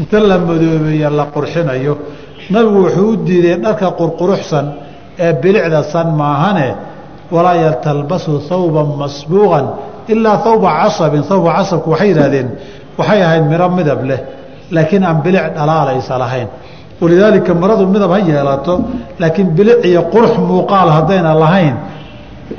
inta 0.00 0.18
la 0.30 0.36
madoobeeye 0.48 1.08
la 1.18 1.24
qurxinayo 1.34 1.94
nabigu 2.54 2.78
wuxuu 2.84 3.08
u 3.12 3.16
diiday 3.26 3.56
dharka 3.64 3.86
qurquruxsan 4.00 4.66
ee 5.24 5.32
bilicda 5.42 5.80
san 5.92 6.08
maahane 6.20 6.68
walaa 7.34 7.56
yatalbasu 7.66 8.32
hawban 8.48 8.88
masbuuqan 9.02 9.66
ilaa 10.12 10.36
hawba 10.44 10.68
casabin 10.82 11.22
hawba 11.30 11.50
casabku 11.58 11.88
waxay 11.92 12.08
yidhahdeen 12.12 12.48
waxay 12.98 13.20
ahayd 13.26 13.44
miro 13.52 13.66
midab 13.78 14.00
leh 14.10 14.20
laakiin 14.74 15.02
aan 15.08 15.18
bilic 15.24 15.44
dhalaalaysa 15.56 16.14
lahayn. 16.22 16.48
Walidaalika 17.02 17.52
maradu 17.62 17.84
midab 17.94 18.10
ha 18.14 18.18
yeelato 18.30 18.74
laakiin 19.22 19.48
bilic 19.58 19.78
iyo 19.88 20.02
qurux 20.14 20.32
muuqaal 20.48 20.88
haddayna 20.96 21.30
lahayn 21.42 21.74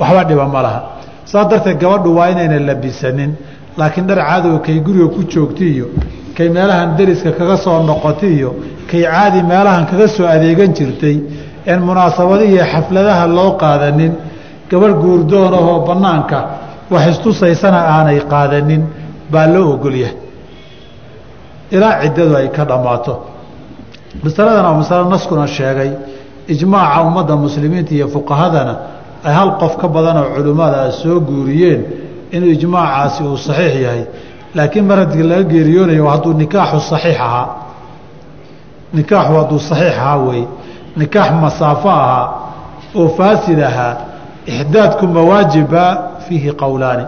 waxba 0.00 0.22
dhiba 0.28 0.44
ma 0.54 0.60
laha. 0.66 0.80
Saas 1.30 1.46
darteed 1.50 1.78
gabadhu 1.82 2.08
waa 2.18 2.28
inayna 2.32 2.58
labisanin 2.68 3.30
laakiin 3.80 4.06
dhar 4.08 4.18
cadow 4.30 4.54
kay 4.66 4.76
guriga 4.86 5.08
ku 5.14 5.20
joogta 5.32 5.64
iyo 5.74 5.86
kay 6.36 6.48
meelahan 6.56 6.88
deriska 6.98 7.30
kaga 7.38 7.56
soo 7.64 7.78
noqota 7.90 8.26
iyo 8.36 8.50
kay 8.90 9.02
caadi 9.12 9.40
meelahan 9.50 9.84
kaga 9.90 10.06
soo 10.16 10.26
adeegan 10.34 10.70
jirtay 10.78 11.16
een 11.70 11.80
munaasabadihiiyo 11.88 12.64
xafladaha 12.72 13.24
loo 13.36 13.50
qaadanin 13.62 14.12
gabadh 14.70 14.94
guurdoon 15.02 15.54
ahoo 15.60 15.78
bannaanka 15.88 16.38
wax 16.92 17.04
istusaysana 17.12 17.80
aanay 17.94 18.18
qaadanin 18.32 18.82
baa 19.32 19.46
loo 19.54 19.66
ogolyahay 19.74 20.16
ilaa 21.74 21.94
ciddadu 22.02 22.34
ay 22.40 22.48
ka 22.56 22.64
dhammaato. 22.70 23.14
Masaladan 24.24 24.64
waa 24.64 24.74
masalo 24.82 25.04
naskuna 25.14 25.46
sheegay 25.56 25.90
ijmaaca 26.52 26.98
ummadda 27.08 27.34
muslimiinta 27.44 27.92
iyo 27.96 28.06
fuqahadana 28.14 28.74
ay 29.26 29.32
hal 29.38 29.50
qof 29.60 29.72
ka 29.80 29.86
badanoo 29.94 30.26
culimmada 30.36 30.90
soo 31.00 31.20
guuriyeen 31.28 31.80
inuu 32.34 32.50
ijmaacaasi 32.56 33.22
uu 33.28 33.36
saxiix 33.46 33.74
yahay 33.86 34.02
laakiin 34.54 34.84
mar 34.84 34.98
haddii 34.98 35.22
laga 35.22 35.42
geeriyoonayo 35.52 36.06
hadduu 36.12 36.32
nikaaxu 36.42 36.80
saxiix 36.90 37.18
ahaa. 37.26 37.46
Nikaaxu 38.94 39.32
hadduu 39.40 39.58
saxiix 39.68 39.94
ahaa 39.98 40.16
weeye. 40.26 40.46
Nikaax 40.96 41.30
masaafo 41.42 41.88
ahaa 41.90 42.26
oo 42.94 43.08
faasid 43.18 43.60
ahaa 43.70 43.96
ixdaadku 44.46 45.06
mawaajibba 45.16 45.82
fiihi 46.28 46.52
qowlaani 46.62 47.04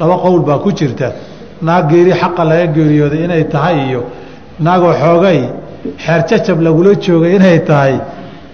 laba 0.00 0.16
qowl 0.24 0.40
baa 0.48 0.58
ku 0.58 0.72
jirta. 0.72 1.08
Naag 1.62 1.88
geeri 1.90 2.12
xaqa 2.20 2.44
laga 2.50 2.66
geeriyooday 2.76 3.24
inay 3.24 3.44
tahay 3.44 3.76
iyo 3.88 4.02
naagoo 4.60 4.94
xoogay 5.02 5.40
xeer 6.04 6.20
jacab 6.28 6.60
lagula 6.66 6.94
joogay 7.04 7.36
inay 7.36 7.58
tahay 7.68 7.94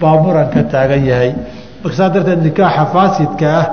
baa 0.00 0.14
muran 0.22 0.48
taagan 0.72 1.04
yahay. 1.10 1.32
Marka 1.82 1.96
saas 1.96 2.12
darteed 2.14 2.42
nikaaxa 2.46 2.84
faasidka 2.94 3.46
ah 3.60 3.66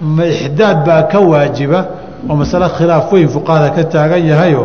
ma 0.00 0.24
ixdaad 0.26 0.78
baa 0.86 1.02
ka 1.12 1.18
waajiba 1.20 1.80
oo 2.28 2.34
masale 2.40 2.68
khilaaf 2.76 3.12
weyn 3.12 3.28
fuqahada 3.28 3.70
ka 3.76 3.84
taagan 3.84 4.22
yahayo 4.30 4.62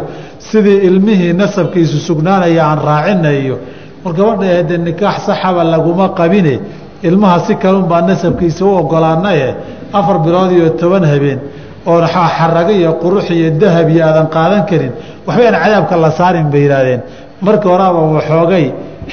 sidii 0.49 0.77
ilmihii 0.87 1.33
nasabkiisu 1.33 1.97
sugnaanaya 2.07 2.63
aan 2.69 2.79
raacinayo. 2.89 3.55
War 4.03 4.13
gabadha 4.13 4.77
nikaax 4.77 5.17
saxaba 5.27 5.63
laguma 5.63 6.09
qabine 6.19 6.59
ilmaha 7.03 7.39
si 7.45 7.55
kalunbaa 7.55 8.01
nasabkiisa 8.01 8.65
u 8.65 8.69
ogolaanaye 8.81 9.55
afar 9.93 10.17
bilood 10.25 10.51
iyo 10.51 10.69
toban 10.81 11.03
habeen 11.03 11.39
oo 11.85 12.01
xarago 12.37 12.71
iyo 12.71 12.91
qurux 13.01 13.29
iyo 13.29 13.49
dahab 13.61 13.89
iyo 13.89 14.05
aadan 14.07 14.27
qaadan 14.35 14.65
karin 14.69 14.91
waxba 15.27 15.43
aan 15.47 15.57
cadaabka 15.63 15.95
la 16.03 16.11
saarin 16.11 16.47
bay 16.53 16.61
yihaahdeen 16.65 17.01
markii 17.41 17.69
horaaba 17.73 17.99
waxoogay 18.15 18.65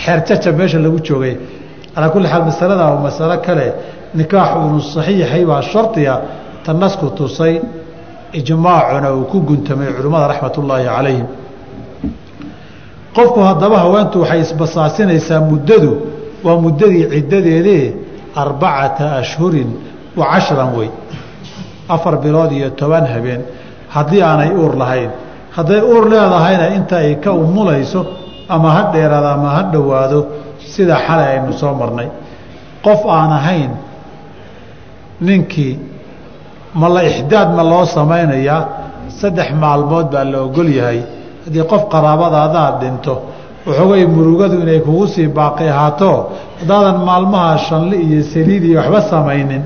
xeer 0.03 0.19
jacab 0.29 0.57
meesha 0.59 0.79
lagu 0.79 0.99
joogay. 1.07 1.37
Calaa 1.95 2.11
kulli 2.11 2.29
xaal 2.29 2.45
masalada 2.51 2.85
waa 2.91 3.01
masalo 3.07 3.37
kale. 3.47 3.67
Nikaaxu 4.15 4.57
inuu 4.67 4.81
saxiixay 4.81 5.45
baa 5.45 5.63
shardiga 5.63 6.15
ta 6.65 6.73
nasku 6.73 7.07
tusay 7.19 7.61
ijmaacuna 8.33 9.13
uu 9.15 9.25
ku 9.25 9.41
guntamay 9.41 9.89
culimmada 9.97 10.29
raxmat 10.29 10.59
ullaahi 10.59 10.85
calayhim. 10.85 11.27
Qofku 13.17 13.41
haddaba 13.41 13.79
haweentu 13.79 14.21
waxay 14.23 14.41
isbasaasinaysaa 14.47 15.41
muddadu 15.41 15.91
waa 16.45 16.59
muddadii 16.65 17.05
ciddadeedee 17.15 17.95
arbacata 18.35 19.17
ashhurin 19.21 19.71
wa 20.17 20.27
cashran 20.33 20.71
wey 20.79 20.91
afar 21.89 22.21
bilood 22.21 22.53
iyo 22.53 22.71
toban 22.71 23.07
habeen 23.07 23.43
haddii 23.89 24.23
aanay 24.23 24.51
uur 24.53 24.77
lahayn. 24.77 25.11
Hadday 25.57 25.81
uur 25.81 26.05
leedahayna 26.13 26.67
inta 26.77 26.97
ay 26.97 27.15
ka 27.25 27.33
umulayso 27.33 28.07
ama 28.49 28.71
ha 28.71 28.83
dheeraado 28.93 29.29
ama 29.29 29.49
ha 29.57 29.63
dhowaado 29.73 30.27
sida 30.73 30.97
xalay 31.07 31.29
aynu 31.39 31.53
soo 31.53 31.75
marnay. 31.75 32.09
Qof 32.85 33.01
aan 33.09 33.33
ahayn 33.33 33.71
ninkii 35.21 35.79
ma 36.75 36.89
la 36.89 37.03
ixdaad 37.05 37.49
ma 37.57 37.63
loo 37.63 37.85
samaynayaa? 37.87 38.69
Saddex 39.21 39.51
maalmood 39.63 40.07
baa 40.13 40.25
la 40.25 40.39
ogol 40.43 40.69
yahay. 40.79 41.01
Haddii 41.45 41.65
qof 41.71 41.83
qaraabadaadaad 41.93 42.75
dhinto 42.81 43.15
waxoogay 43.67 44.07
murugadu 44.07 44.61
inay 44.63 44.81
kugu 44.81 45.07
sii 45.07 45.29
baaqi 45.29 45.65
ahaato 45.69 46.11
haddaadan 46.61 46.99
maalmaha 47.09 47.59
shanli 47.59 47.97
iyo 48.07 48.23
saliid 48.33 48.65
iyo 48.65 48.79
waxba 48.81 49.01
samaynin 49.11 49.63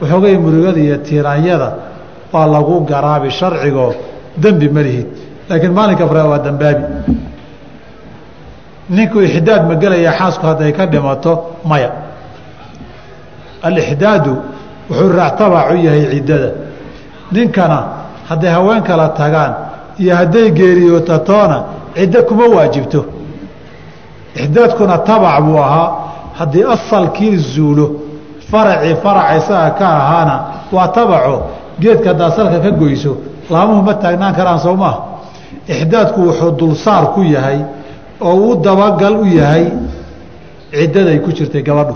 waxoogay 0.00 0.36
murugada 0.44 0.80
iyo 0.86 0.96
tiiraanyada 1.06 1.68
waa 2.32 2.46
lagu 2.46 2.74
garaabi 2.90 3.30
sharcigoo 3.30 3.92
dembi 4.42 4.68
ma 4.68 4.80
lihid. 4.82 5.08
Laakiin 5.48 5.72
maalinka 5.72 6.06
fare 6.08 6.22
waa 6.32 6.38
dambaabi. 6.38 6.84
Ninku 8.90 9.18
ixdaad 9.28 9.62
ma 9.68 9.74
gelaya 9.82 10.12
xaasku 10.18 10.44
hadday 10.46 10.72
ka 10.72 10.86
dhimato 10.86 11.32
maya. 11.64 11.90
Alixdaadu 13.62 14.32
wuxuu 14.90 15.08
raactabaacu 15.18 15.76
yahay 15.86 16.04
ciddada. 16.14 16.50
Ninkana 17.32 17.78
hadday 18.28 18.50
haween 18.50 18.82
kala 18.82 19.08
tagaan 19.08 19.52
iyo 19.98 20.16
hadday 20.16 20.50
geeriyootatoona 20.50 21.56
ciddo 21.94 22.22
kuma 22.22 22.44
waajibto. 22.56 23.04
Ixdaadkuna 24.36 24.98
tabac 24.98 25.40
buu 25.44 25.58
ahaa. 25.58 25.90
Haddii 26.38 26.64
asalkii 26.74 27.36
zuulo 27.36 27.86
faracii 28.50 28.94
faraca 29.02 29.36
isaga 29.38 29.70
ka 29.78 29.86
ahaana 29.88 30.34
waa 30.72 30.88
tabaco. 30.88 31.42
Geedka 31.80 32.08
haddaad 32.08 32.32
salka 32.36 32.58
ka 32.60 32.70
goyso 32.70 33.16
laamuhu 33.50 33.82
ma 33.82 33.94
taagnaan 33.94 34.34
karaan 34.34 34.58
soo 34.60 34.76
maaha. 34.76 35.00
Ixdaadku 35.68 36.20
wuxuu 36.26 36.50
dulsaar 36.58 37.04
ku 37.14 37.22
yahay 37.22 37.58
oo 38.20 38.34
uu 38.34 38.56
dabagal 38.56 39.14
u 39.22 39.24
yahay 39.26 39.66
ciddaday 40.72 41.18
ku 41.20 41.30
jirtay 41.32 41.62
gabadhu. 41.62 41.94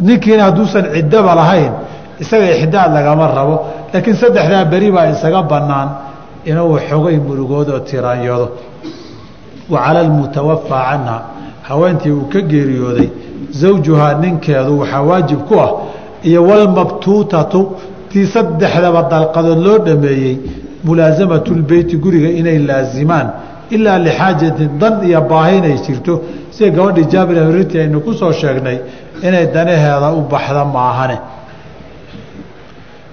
Ninkiina 0.00 0.44
hadduusan 0.44 0.84
ciddaba 0.94 1.34
lahayn 1.34 1.72
isaga 2.22 2.46
ixdaad 2.56 2.90
lagama 2.98 3.24
rabo 3.38 3.54
laakiin 3.92 4.16
saddexdaa 4.22 4.64
beri 4.72 4.88
baa 4.96 5.06
isaga 5.14 5.40
bannaan 5.52 5.88
inuu 6.50 6.78
xogay 6.88 7.16
murugood 7.26 7.68
oo 7.74 7.80
tiraanyoodo 7.88 8.46
wa 9.72 9.78
cala 9.84 10.00
almutawafaa 10.06 10.82
canha 10.90 11.16
haweentii 11.68 12.10
uu 12.18 12.26
ka 12.32 12.40
geeriyooday 12.50 13.08
zawjuhaa 13.60 14.14
ninkeedu 14.22 14.72
waxaa 14.80 15.02
waajib 15.10 15.40
ku 15.48 15.54
ah 15.66 15.70
iyo 16.28 16.40
walmabtuutatu 16.50 17.60
tii 18.10 18.26
saddexdaba 18.34 19.00
dalqadood 19.12 19.58
loo 19.66 19.78
dhameeyey 19.86 20.36
mulaasamatu 20.86 21.50
lbeyti 21.60 21.96
guriga 22.04 22.28
inay 22.40 22.58
laazimaan 22.68 23.28
ilaa 23.74 23.98
lixaajati 24.06 24.64
dan 24.80 24.94
iyo 25.08 25.20
baahi 25.30 25.56
inay 25.60 25.76
jirto. 25.86 26.14
Sida 26.54 26.70
gabadhii 26.76 27.06
jaabir 27.12 27.36
hrinti 27.50 27.76
aynu 27.82 27.98
ku 28.06 28.10
soo 28.20 28.32
sheegnay 28.40 28.78
inay 29.26 29.46
danaheeda 29.54 30.08
u 30.18 30.20
baxda 30.32 30.62
maahane 30.76 31.16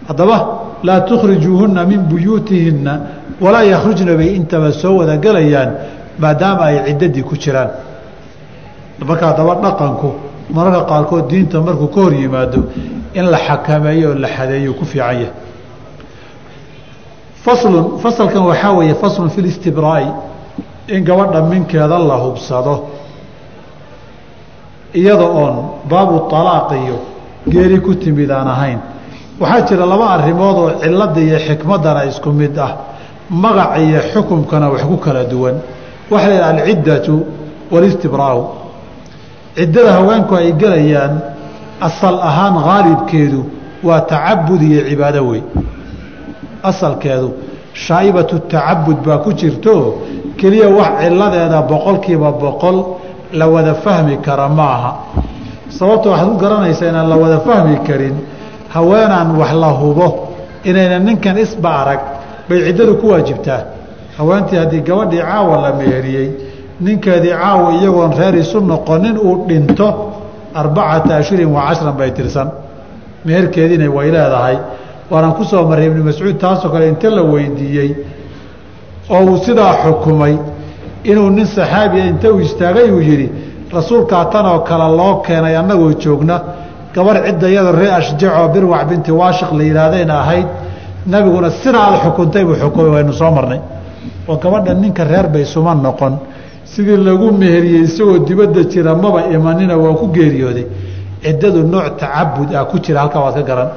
haddaba 0.07 0.37
laa 0.83 1.01
tukhrijuuhunna 1.01 1.85
min 1.85 1.99
buyuutihinna 2.09 2.99
walaa 3.41 3.63
yakhrujna 3.63 4.15
bay 4.15 4.35
intaba 4.35 4.71
soo 4.71 4.97
wada 4.97 5.17
gelayaan 5.17 5.71
maadaama 6.19 6.63
ay 6.65 6.77
ciddadii 6.87 7.23
ku 7.23 7.35
jiraan. 7.35 7.69
Marka 9.05 9.27
haddaba 9.27 9.55
dhaqanku 9.63 10.09
mararka 10.49 10.81
qaarkood 10.89 11.27
diinta 11.29 11.61
markuu 11.61 11.87
ka 11.87 12.01
hor 12.01 12.13
yimaado 12.13 12.63
in 13.13 13.25
la 13.31 13.37
xakameeyo 13.37 14.09
oo 14.09 14.15
la 14.15 14.27
xadeeyo 14.27 14.73
ku 14.73 14.85
fiican 14.85 15.15
yahay. 15.15 15.31
Faslun 17.43 17.99
fasalkan 17.99 18.43
waxaa 18.45 18.73
weeye 18.73 18.95
faslun 18.95 19.29
fi 19.29 19.41
listibraa'i 19.41 20.07
in 20.87 21.03
gabadha 21.03 21.41
minkeeda 21.41 21.99
la 21.99 22.15
hubsado. 22.15 22.87
Iyada 24.93 25.25
oon 25.25 25.55
baabu 25.89 26.35
alaaq 26.35 26.71
iyo 26.71 26.97
geeri 27.49 27.79
ku 27.81 27.93
timid 27.95 28.31
aan 28.31 28.47
ahayn 28.47 28.79
waxaa 29.41 29.61
jira 29.67 29.85
laba 29.85 30.05
arrimood 30.15 30.57
oo 30.63 30.71
cilada 30.81 31.21
iyo 31.21 31.37
xikmadana 31.47 32.01
isku 32.05 32.29
mid 32.39 32.57
ah. 32.59 32.71
Magac 33.29 33.71
iyo 33.85 33.99
xukumkana 34.13 34.69
wax 34.69 34.81
ku 34.89 34.97
kala 34.97 35.23
duwan. 35.31 35.55
Waxaa 36.11 36.27
la 36.29 36.33
yidhaha 36.35 36.51
alciddatu 36.53 37.15
walistibraau 37.71 38.39
ciddada 39.57 39.91
haweenku 39.97 40.35
ay 40.35 40.51
gelayaan 40.61 41.13
asal 41.81 42.15
ahaan 42.29 42.55
haalibkeedu 42.67 43.41
waa 43.83 44.01
tacabud 44.01 44.61
iyo 44.61 44.81
cibaado 44.89 45.21
wey 45.29 45.41
asalkeedu 46.63 47.33
shaa'ibatu 47.73 48.39
tacabud 48.39 48.97
baa 49.05 49.17
ku 49.17 49.33
jirto 49.33 49.75
keliya 50.39 50.69
wax 50.69 50.91
ciladeeda 51.03 51.61
boqolkiiba 51.71 52.31
boqol 52.31 52.77
la 53.33 53.45
wada 53.47 53.73
fahmi 53.83 54.17
kara 54.25 54.47
ma 54.49 54.63
aha 54.75 54.91
sababta 55.77 56.09
waxaad 56.09 56.29
ku 56.31 56.37
garanaysaa 56.43 56.89
inaan 56.91 57.09
la 57.09 57.15
wada 57.23 57.39
fahmi 57.47 57.75
karin 57.87 58.15
haweenaan 58.73 59.29
wax 59.39 59.53
la 59.53 59.67
hubo 59.81 60.07
inayna 60.63 60.99
ninkan 60.99 61.37
isba 61.37 61.69
arag 61.81 61.99
bay 62.49 62.59
ciddadu 62.67 62.95
ku 62.97 63.07
waajibtaa. 63.11 63.61
Haweentii 64.17 64.57
haddii 64.57 64.81
gabadhii 64.81 65.21
caawa 65.21 65.57
la 65.61 65.73
meheriyey 65.73 66.29
ninkeedii 66.81 67.29
caawa 67.41 67.73
iyagoon 67.73 68.11
reer 68.19 68.35
isu 68.35 68.59
noqonin 68.61 69.17
uu 69.17 69.45
dhinto 69.47 69.87
arbacata 70.55 71.15
ashhurin 71.15 71.49
wa 71.55 71.61
cashran 71.67 71.95
bay 71.97 72.11
tirsan. 72.11 72.49
Meherkeediina 73.25 73.89
way 73.91 74.11
leedahay. 74.11 74.57
Waanaan 75.11 75.33
ku 75.37 75.43
soo 75.45 75.63
marray 75.69 75.87
ibnu 75.87 76.03
mascuud 76.03 76.37
taasoo 76.39 76.69
kale 76.69 76.87
inta 76.89 77.09
la 77.09 77.21
weydiiyey 77.23 77.89
oo 79.09 79.23
uu 79.25 79.37
sidaa 79.45 79.73
xukumay 79.83 80.35
inuu 81.03 81.29
nin 81.29 81.45
saxaabiya 81.45 82.05
inta 82.05 82.27
uu 82.33 82.39
istaagay 82.39 82.91
uu 82.91 82.99
yidhi 83.01 83.27
rasuulkaa 83.73 84.25
tanoo 84.25 84.59
kale 84.59 84.87
loo 84.97 85.15
keenay 85.25 85.55
annagoo 85.57 85.93
joogna 85.93 86.35
gabarh 86.97 87.19
cidda 87.27 87.47
iyadoo 87.53 87.75
ree 87.81 87.91
ashjacoo 87.99 88.47
birwac 88.53 88.83
binti 88.89 89.11
waashiq 89.19 89.51
la 89.57 89.63
yidhaahdayna 89.69 90.13
ahayd 90.23 90.47
nabiguna 91.11 91.49
sina 91.61 91.79
aad 91.85 91.95
xukuntay 92.03 92.43
buu 92.47 92.55
xukumay 92.61 92.91
waynu 92.95 93.13
soo 93.13 93.31
marnay. 93.37 93.59
Oo 94.29 94.37
gabadha 94.43 94.73
ninka 94.73 95.03
reer 95.03 95.27
bay 95.33 95.45
suma 95.45 95.73
noqon. 95.75 96.13
Sidii 96.71 96.97
lagu 97.07 97.31
meheriyey 97.31 97.83
isagoo 97.87 98.17
dibadda 98.27 98.61
jira 98.71 98.95
maba 98.95 99.19
imanina 99.35 99.77
waa 99.77 99.93
ku 99.99 100.07
geeriyooday. 100.15 100.65
Ciddadu 101.23 101.59
nooc 101.73 101.97
tacabud 102.01 102.49
ah 102.55 102.65
ku 102.65 102.79
jira 102.79 102.99
halkaa 103.01 103.21
waad 103.25 103.35
ka 103.35 103.43
garan. 103.49 103.69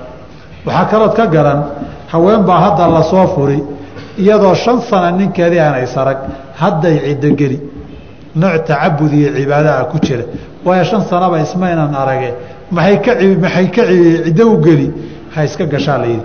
Waxaa 0.66 0.84
kalood 0.90 1.14
ka 1.18 1.26
garan 1.26 1.60
haween 2.12 2.42
baa 2.48 2.60
hadda 2.64 2.88
la 2.88 3.02
soo 3.02 3.26
furi 3.34 3.58
iyadoo 4.18 4.54
shan 4.54 4.80
sana 4.88 5.10
ninkeedii 5.18 5.60
aanay 5.66 5.86
sarag 5.86 6.18
hadday 6.60 6.96
ciddo 7.06 7.28
geli. 7.40 7.58
Nooc 8.34 8.64
tacabud 8.68 9.12
iyo 9.12 9.28
cibaada 9.36 9.70
ah 9.80 9.84
ku 9.84 9.98
jira. 10.00 10.24
Waayo 10.64 10.84
shan 10.84 11.02
sanaba 11.10 11.36
ismaynan 11.40 11.94
arage 12.02 12.30
maay 12.70 12.96
ka 13.04 13.12
maxay 13.42 13.66
ka 13.70 13.82
ciddo 14.24 14.44
u 14.54 14.56
ha 15.34 15.44
iska 15.44 15.64
gashaa 15.66 15.98
layidhi 15.98 16.22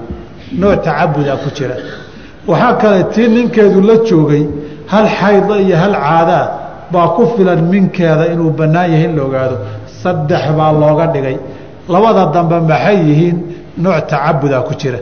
nooc 0.59 0.81
tacabuda 0.83 1.35
ku 1.43 1.49
jira. 1.55 1.75
Waxaa 2.47 2.73
kale 2.81 3.03
tii 3.13 3.27
ninkeedu 3.27 3.81
la 3.81 3.95
joogay 4.05 4.43
hal 4.87 5.07
xayda 5.19 5.55
iyo 5.61 5.75
hal 5.77 5.93
caadaa 5.93 6.45
baa 6.91 7.07
ku 7.15 7.23
filan 7.35 7.61
minkeeda 7.71 8.25
inuu 8.33 8.51
bannaan 8.51 8.91
yahay 8.91 9.05
in 9.09 9.15
la 9.15 9.23
ogaado. 9.23 9.57
Saddex 10.01 10.43
baa 10.57 10.71
looga 10.71 11.07
dhigay. 11.13 11.37
Labada 11.89 12.25
dambe 12.33 12.59
maxay 12.69 12.97
yihiin? 13.09 13.37
Nooc 13.77 14.07
tacabuda 14.07 14.61
ku 14.67 14.73
jira. 14.81 14.99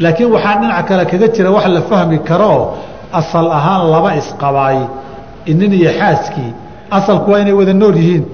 Laakiin 0.00 0.30
waxaa 0.34 0.54
dhinaca 0.60 0.82
kale 0.88 1.04
kaga 1.10 1.28
jira 1.34 1.50
wax 1.50 1.66
la 1.68 1.82
fahmi 1.82 2.18
karooo 2.28 2.74
asal 3.12 3.46
ahaan 3.58 3.90
laba 3.94 4.10
isqabaay 4.20 4.78
inin 5.46 5.72
iyo 5.72 5.90
xaaskii. 5.98 6.52
Asalku 6.90 7.30
waa 7.30 7.40
inay 7.40 7.52
wada 7.52 7.72
nool 7.72 7.96
yihiin 7.96 8.24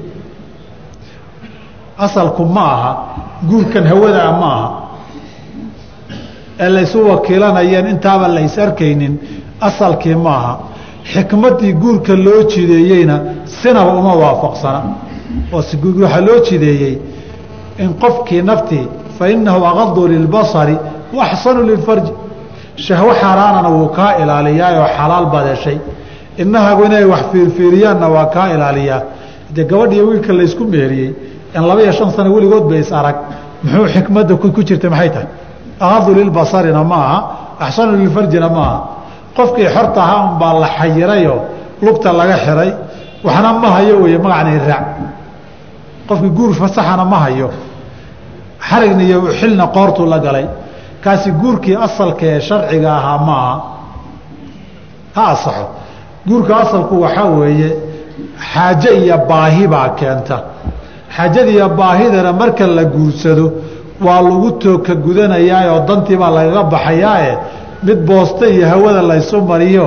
asalku 1.99 2.45
ma 2.45 2.61
aha 2.75 2.97
guurkan 3.49 3.87
hawadaa 3.87 4.33
ma 4.41 4.47
aha 4.57 4.71
ee 6.61 6.69
laysu 6.69 7.09
wakiilanayeen 7.09 7.87
intaaba 7.87 8.29
la 8.29 8.41
is 8.41 8.59
arkaynin 8.59 9.19
asalkii 9.61 10.15
maaha. 10.15 10.59
Xikmaddii 11.13 11.73
guurka 11.73 12.15
loo 12.17 12.43
jideeyeyna 12.53 13.21
sinaba 13.45 13.93
uma 14.01 14.15
waafaqsana. 14.23 14.83
Waxaa 15.53 16.21
loo 16.21 16.39
jideeyey 16.51 16.99
in 17.79 17.95
qofkii 18.03 18.43
naftii 18.43 18.87
fa 19.19 19.29
innahu 19.31 19.65
aqadu 19.67 20.09
lilbasari 20.09 20.77
waaxsanu 21.15 21.63
lilfarji. 21.71 22.13
Shahwo 22.77 23.13
xaaraanana 23.21 23.69
wuu 23.69 23.89
kaa 23.89 24.13
ilaaliyaayoo 24.23 24.87
xalaal 24.97 25.27
baad 25.33 25.47
heshay 25.49 25.79
inahagu 26.43 26.85
inay 26.85 27.05
wax 27.05 27.23
fiirfiiriyaanna 27.33 28.09
waa 28.09 28.27
kaa 28.27 28.49
ilaaliyaa. 28.55 29.03
Dee 29.55 29.65
gabadhiiyo 29.65 30.07
wiilka 30.09 30.33
laysku 30.33 30.65
meheriyey 30.65 31.11
laba 31.55 31.83
iyo 31.83 31.93
shan 31.93 32.11
sano 32.11 32.33
weligood 32.35 32.69
ba 32.71 32.77
is 32.77 32.93
arag. 32.93 33.17
Muxuu 33.63 33.87
xikmadda 33.95 34.35
ku 34.37 34.63
jirta 34.65 34.89
maxay 34.91 35.11
tahay? 35.11 35.29
Aqadu 35.81 36.15
lilbasarina 36.15 36.83
ma 36.85 36.97
aha 36.97 37.19
axsanu 37.61 37.93
lilfarjina 37.97 38.49
ma 38.49 38.63
aha 38.69 38.79
qofkii 39.37 39.69
xorta 39.75 40.01
ahaa 40.03 40.21
unbaa 40.33 40.53
la 40.61 40.69
xayirayoo 40.79 41.41
lugta 41.83 42.13
laga 42.13 42.37
xiray. 42.45 42.71
Waxna 43.25 43.53
ma 43.63 43.69
hayo 43.77 43.95
wey 44.03 44.19
magacna 44.19 44.59
raac. 44.69 44.85
Qofkii 46.09 46.31
guur 46.37 46.55
fasaxana 46.55 47.05
ma 47.05 47.19
hayo. 47.25 47.49
Xarigna 48.69 49.03
iyo 49.03 49.19
xilna 49.39 49.67
qoortuu 49.67 50.07
la 50.07 50.19
galay. 50.19 50.47
Kaasi 51.05 51.31
guurkii 51.33 51.77
asalka 51.87 52.27
ee 52.27 52.41
sharciga 52.41 52.91
ahaa 52.99 53.19
ma 53.27 53.35
aha 53.45 53.55
ha 55.15 55.23
asaxo. 55.35 55.67
Guurka 56.27 56.57
asalku 56.63 56.95
waxaa 57.05 57.29
weeye 57.39 57.71
xaaje 58.53 58.91
iyo 59.05 59.17
baahi 59.29 59.67
baa 59.73 59.89
keenta 59.99 60.37
xaajadiiyo 61.17 61.69
baahidana 61.69 62.33
marka 62.33 62.67
la 62.67 62.85
guursado 62.85 63.47
waa 64.07 64.21
lagu 64.27 64.51
tooka 64.63 64.95
gudanayaayoo 65.05 65.81
dantiibaa 65.89 66.31
lagaga 66.37 66.63
baxayaae 66.73 67.33
mid 67.87 67.99
boosta 68.09 68.45
iyo 68.55 68.67
hawada 68.73 69.03
laysu 69.11 69.37
mariyo 69.51 69.87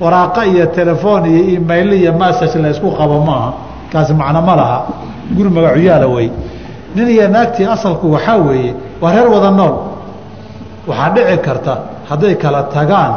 waraaqa 0.00 0.40
iyo 0.52 0.66
telefoon 0.66 1.22
iyo 1.26 1.42
imail 1.56 1.92
iyo 2.00 2.12
masaj 2.20 2.52
laysku 2.64 2.88
qabo 2.98 3.16
maaha. 3.28 3.50
Kaasi 3.92 4.12
macno 4.20 4.40
ma 4.48 4.54
laha. 4.60 4.78
Guri 5.36 5.50
magacuyaala 5.56 6.06
wey. 6.14 6.28
Nin 6.94 7.08
iyo 7.14 7.28
naagtii 7.34 7.64
asalku 7.74 8.06
waxaa 8.14 8.36
weeye 8.46 8.74
waa 9.02 9.12
reer 9.14 9.28
wada 9.34 9.50
nool. 9.50 9.74
Waxaa 10.88 11.10
dhici 11.14 11.36
karta 11.46 11.72
hadday 12.08 12.34
kala 12.42 12.60
tagaan 12.74 13.12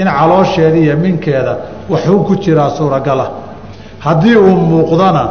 in 0.00 0.06
caloosheeda 0.18 0.76
iyo 0.84 0.96
minkeeda 0.96 1.52
waxuu 1.90 2.18
ku 2.26 2.32
jiraa 2.42 2.70
suuragala. 2.76 3.26
Haddii 4.04 4.36
uu 4.36 4.56
muuqdana 4.70 5.22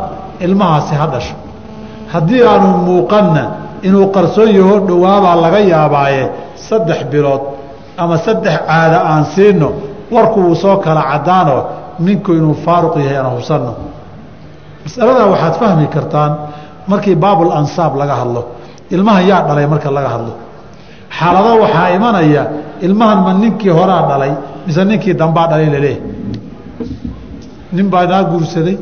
ilmahaasi 0.45 0.95
ha 0.95 1.07
dhasho 1.13 1.35
haddii 2.13 2.41
aanu 2.51 2.67
muuqanna 2.87 3.43
inuu 3.87 4.07
qarsoon 4.15 4.49
yaho 4.59 4.75
dhowaabaa 4.87 5.35
laga 5.43 5.59
yaabaaye 5.73 6.23
saddex 6.67 6.99
bilood 7.11 7.41
ama 8.01 8.15
saddex 8.25 8.55
caada 8.69 8.97
aan 9.11 9.23
siino 9.35 9.69
warku 10.15 10.39
uu 10.49 10.55
soo 10.63 10.77
kala 10.85 11.01
caddaanoo 11.11 11.61
ninku 12.05 12.31
inuu 12.39 12.55
faaruq 12.65 12.95
yahay 13.03 13.17
aan 13.21 13.29
hubsanno. 13.35 13.73
Masaladaa 14.85 15.27
waxaad 15.33 15.55
fahmi 15.61 15.85
kartaan 15.95 16.31
markii 16.91 17.15
baabul 17.23 17.51
ansaab 17.59 17.93
laga 18.01 18.15
hadlo. 18.21 18.41
Ilmahan 18.95 19.23
yaa 19.29 19.41
dhalay 19.47 19.67
marka 19.73 19.89
laga 19.97 20.09
hadlo. 20.15 20.33
Xaalado 21.17 21.51
waxaa 21.63 21.89
imanaya 21.97 22.43
ilmahan 22.85 23.19
ma 23.25 23.31
ninkii 23.41 23.69
horaa 23.77 24.03
dhalay 24.09 24.31
mise 24.67 24.81
ninkii 24.89 25.13
dambaa 25.21 25.47
dhalay 25.51 25.69
laleeyahy 25.75 26.01
nin 27.75 27.87
baa 27.93 28.05
naa 28.11 28.23
guursaday. 28.31 28.77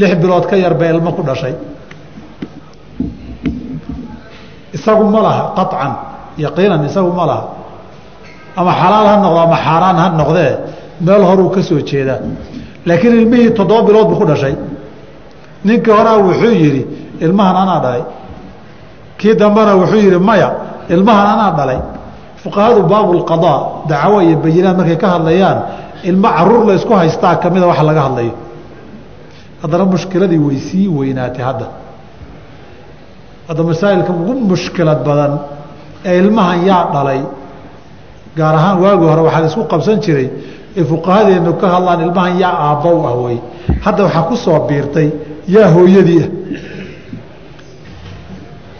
Lix 0.00 0.10
bilood 0.22 0.44
ka 0.50 0.56
yar 0.56 0.74
bay 0.80 0.88
ilmo 0.94 1.10
ku 1.16 1.22
dhashay 1.28 1.54
isagu 4.82 5.04
ma 5.14 5.20
laha 5.22 5.42
qaطcan 5.56 5.92
yaqiinan 6.44 6.82
isagu 6.88 7.12
ma 7.18 7.24
laha. 7.30 7.44
Ama 8.56 8.72
xalaal 8.80 9.06
ha 9.10 9.16
noqdo 9.24 9.38
ama 9.46 9.56
xaaraan 9.66 9.96
ha 10.02 10.06
noqdee 10.20 10.52
meel 11.00 11.22
horuu 11.28 11.48
ka 11.54 11.62
soo 11.62 11.80
jeedaa. 11.88 12.18
Laakiin 12.86 13.12
ilmihii 13.20 13.50
toddoba 13.58 13.82
bilood 13.88 14.06
buu 14.10 14.18
ku 14.20 14.26
dhashay. 14.30 14.54
Ninkii 15.64 15.92
horaa 15.98 16.18
wuxuu 16.26 16.52
yidhi 16.62 16.82
ilmahan 17.24 17.56
anaa 17.62 17.80
dhalay. 17.84 18.02
Kii 19.18 19.34
dambena 19.40 19.72
wuxuu 19.80 20.00
yidhi 20.06 20.18
maya 20.18 20.48
ilmahan 20.94 21.26
anaa 21.34 21.50
dhalay. 21.58 21.78
Fuqahadu 22.42 22.82
baabulqadaa 22.92 23.58
dacwo 23.90 24.18
iyo 24.26 24.36
bayinaad 24.44 24.76
markay 24.80 24.96
ka 25.02 25.08
hadlayaan 25.14 25.58
ilmo 26.10 26.28
carruur 26.36 26.62
la 26.68 26.74
ysku 26.78 26.92
haystaa 27.00 27.36
kamida 27.42 27.66
wax 27.70 27.78
laga 27.88 28.02
hadlayo. 28.06 28.34
Haddana 29.62 29.84
mushkiladii 29.92 30.38
way 30.46 30.58
sii 30.68 30.88
weynaatay 30.98 31.44
hadda 31.48 31.66
hadda 33.48 33.62
masaa'ilka 33.70 34.10
ugu 34.20 34.34
mushkilad 34.52 35.00
badan 35.08 35.32
ee 36.04 36.18
ilmahan 36.22 36.66
yaa 36.66 36.84
dhalay 36.94 37.20
gaar 38.36 38.54
ahaan 38.54 38.76
waagii 38.84 39.08
hore 39.12 39.22
waxaa 39.28 39.42
la 39.58 39.64
qabsan 39.72 40.00
jiray 40.04 40.28
ee 40.78 40.84
fuqahadeenu 40.90 41.52
ka 41.60 41.66
hadlaan 41.74 42.00
ilmahan 42.06 42.34
yaa 42.42 42.54
aabbow 42.68 42.98
ah 43.10 43.14
wey 43.24 43.38
hadda 43.84 44.02
waxaa 44.06 44.22
ku 44.28 44.36
soo 44.44 44.58
biirtay 44.68 45.08
yaa 45.54 45.68
hooyadiiah 45.76 46.28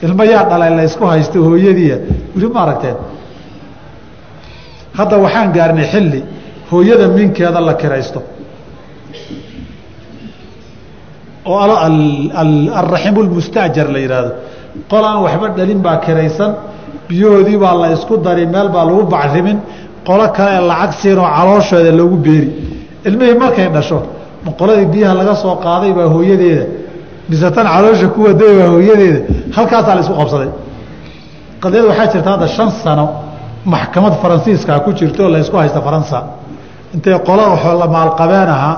ilmo 0.02 0.24
yaa 0.24 0.44
dhalay 0.50 0.70
la 0.76 0.82
ysku 0.90 1.04
hooyadiia 1.48 1.96
weli 2.34 2.48
ma 2.54 2.60
aragteen 2.64 2.96
hadda 4.98 5.16
waxaan 5.24 5.52
gaarnay 5.56 5.86
xilli 5.92 6.20
hooyada 6.70 7.08
minkeeda 7.08 7.60
la 7.68 7.74
kiraysto 7.74 8.20
oo 11.44 11.58
alraximu 12.80 13.22
lmustaajar 13.22 13.86
la 13.94 13.98
yidhaahdo 14.04 14.32
qol 14.90 15.04
aan 15.10 15.18
waxba 15.26 15.46
dhalin 15.58 15.80
baa 15.86 15.96
kiraysan 16.04 16.50
biyahoodii 17.08 17.58
baa 17.64 17.74
la 17.82 17.86
isku 17.96 18.14
dari 18.26 18.44
meel 18.54 18.68
baa 18.74 18.84
lagu 18.88 19.02
bacrimin 19.14 19.58
qolo 20.06 20.26
kale 20.36 20.58
lacag 20.70 20.92
siinoo 21.00 21.28
calooshooda 21.36 21.90
loogu 21.98 22.16
beeri. 22.26 22.48
Ilmihii 23.08 23.36
markay 23.42 23.68
dhasho 23.76 23.98
ma 24.44 24.50
qoladii 24.60 24.86
biyaha 24.94 25.14
laga 25.20 25.34
soo 25.42 25.54
qaaday 25.64 25.92
baa 25.98 26.08
hooyadeeda 26.14 26.64
mise 27.28 27.48
tan 27.56 27.66
caloosha 27.74 28.08
ku 28.14 28.20
waday 28.26 28.52
baa 28.60 28.68
hooyadeeda 28.74 29.20
halkaasaa 29.56 29.94
la 29.96 30.00
isku 30.04 30.14
qabsaday. 30.20 30.50
Qadiyad 31.62 31.84
waxaa 31.90 32.06
jirta 32.12 32.30
hadda 32.34 32.46
shan 32.56 32.68
sano 32.84 33.06
maxkamad 33.74 34.14
faransiiskaa 34.22 34.78
ku 34.84 34.90
jirto 34.98 35.20
oo 35.24 35.30
la 35.34 35.38
isku 35.44 35.56
haysta 35.62 35.80
faransa. 35.86 36.18
Intay 36.94 37.14
qola 37.28 37.44
maalqabeen 37.96 38.50
ahaa 38.56 38.74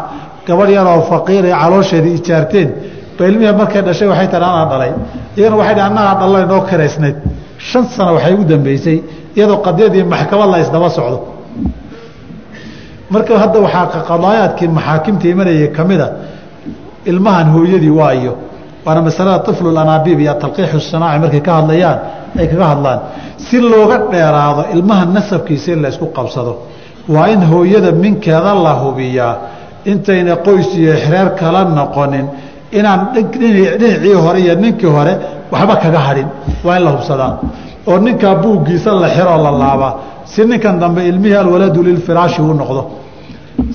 gabadh 0.47 0.71
yaroo 0.77 1.01
faqiir 1.11 1.45
ee 1.51 1.57
caloosheedii 1.63 2.15
ijaarteen 2.21 2.69
ba 3.17 3.23
ilmihii 3.31 3.55
markay 3.61 3.83
dhashay 3.87 4.09
waxay 4.13 4.29
tahi 4.33 4.43
anaa 4.51 4.67
dhalay. 4.73 4.93
Iyagana 5.37 5.57
waxay 5.61 5.75
dhi 5.79 5.83
annagaa 5.89 6.15
dhalla 6.21 6.39
inoo 6.47 6.61
kiraysnayd 6.71 7.17
shan 7.69 7.85
sano 7.95 8.11
waxay 8.17 8.33
ugu 8.35 8.45
dambeysay 8.53 8.97
iyadoo 9.37 9.59
qadiyadii 9.67 10.05
maxkamad 10.13 10.49
la 10.55 10.59
isdaba 10.65 10.89
socdo. 10.97 11.19
Marka 13.13 13.33
hadda 13.43 13.59
waxaa 13.67 14.03
qadaayaadkii 14.11 14.69
maxaakimta 14.79 15.27
imanayay 15.33 15.69
ka 15.77 15.83
mida 15.91 16.07
ilmahan 17.11 17.49
hooyadii 17.55 17.95
waayo 18.01 18.33
waana 18.87 19.01
masalada 19.09 19.51
iflu 19.53 19.69
anaabiib 19.85 20.19
iyo 20.25 20.35
talqiixu 20.43 20.81
sanaaci 20.93 21.19
markay 21.25 21.41
ka 21.47 21.53
hadlayaan 21.59 21.99
ay 22.41 22.47
kaga 22.53 22.67
hadlaan. 22.73 22.99
Si 23.47 23.57
looga 23.73 23.97
dheeraado 24.13 24.63
ilmaha 24.75 25.05
nasabkiisa 25.17 25.69
in 25.75 25.81
la 25.85 25.89
isku 25.93 26.07
qabsado 26.17 26.53
waa 27.15 27.29
in 27.35 27.41
hooyada 27.53 27.91
minkeeda 28.03 28.53
la 28.67 28.73
hubiyaa. 28.83 29.35
Intayna 29.93 30.35
qoys 30.47 30.69
iyo 30.81 30.95
xreer 31.05 31.29
kala 31.41 31.61
noqonin 31.79 32.27
inaan 32.79 33.01
dhinacii 33.15 34.15
hore 34.25 34.39
iyo 34.45 34.55
ninkii 34.63 34.91
hore 34.97 35.13
waxba 35.53 35.75
kaga 35.83 35.99
hadhin. 36.07 36.29
Waa 36.65 36.77
in 36.79 36.85
la 36.87 36.91
hubsadaa. 36.95 37.33
Oo 37.87 37.99
ninkaa 37.99 38.35
buuggiisa 38.43 38.91
la 39.03 39.09
xiroo 39.17 39.39
la 39.47 39.51
laabaa. 39.63 39.93
Si 40.33 40.41
ninkan 40.51 40.79
dambe 40.83 41.01
ilmihii 41.11 41.37
alwaladu 41.45 41.83
lilfiraashi 41.89 42.41
u 42.43 42.55
noqdo. 42.61 42.83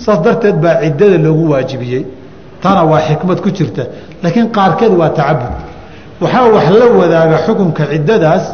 Saas 0.03 0.19
darteed 0.25 0.55
baa 0.63 0.75
ciddada 0.83 1.17
loogu 1.25 1.43
waajibiyey. 1.51 2.03
Tana 2.61 2.81
waa 2.91 3.01
xikmad 3.07 3.39
ku 3.43 3.49
jirta. 3.57 3.83
Laakiin 4.23 4.47
qaarkeed 4.57 4.93
waa 5.01 5.09
tacabud. 5.17 5.53
Waxaa 6.21 6.45
wax 6.55 6.65
la 6.79 6.85
wadaaga 7.01 7.37
xukunka 7.45 7.83
ciddadaas 7.91 8.45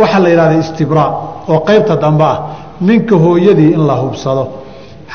waxaa 0.00 0.20
la 0.24 0.28
yidhahda 0.32 0.56
istibraa 0.64 1.08
oo 1.52 1.58
qaybta 1.68 1.94
dambe 2.04 2.24
ah. 2.32 2.38
Ninka 2.80 3.14
hooyadii 3.24 3.70
in 3.76 3.82
la 3.88 3.94
hubsado. 4.02 4.44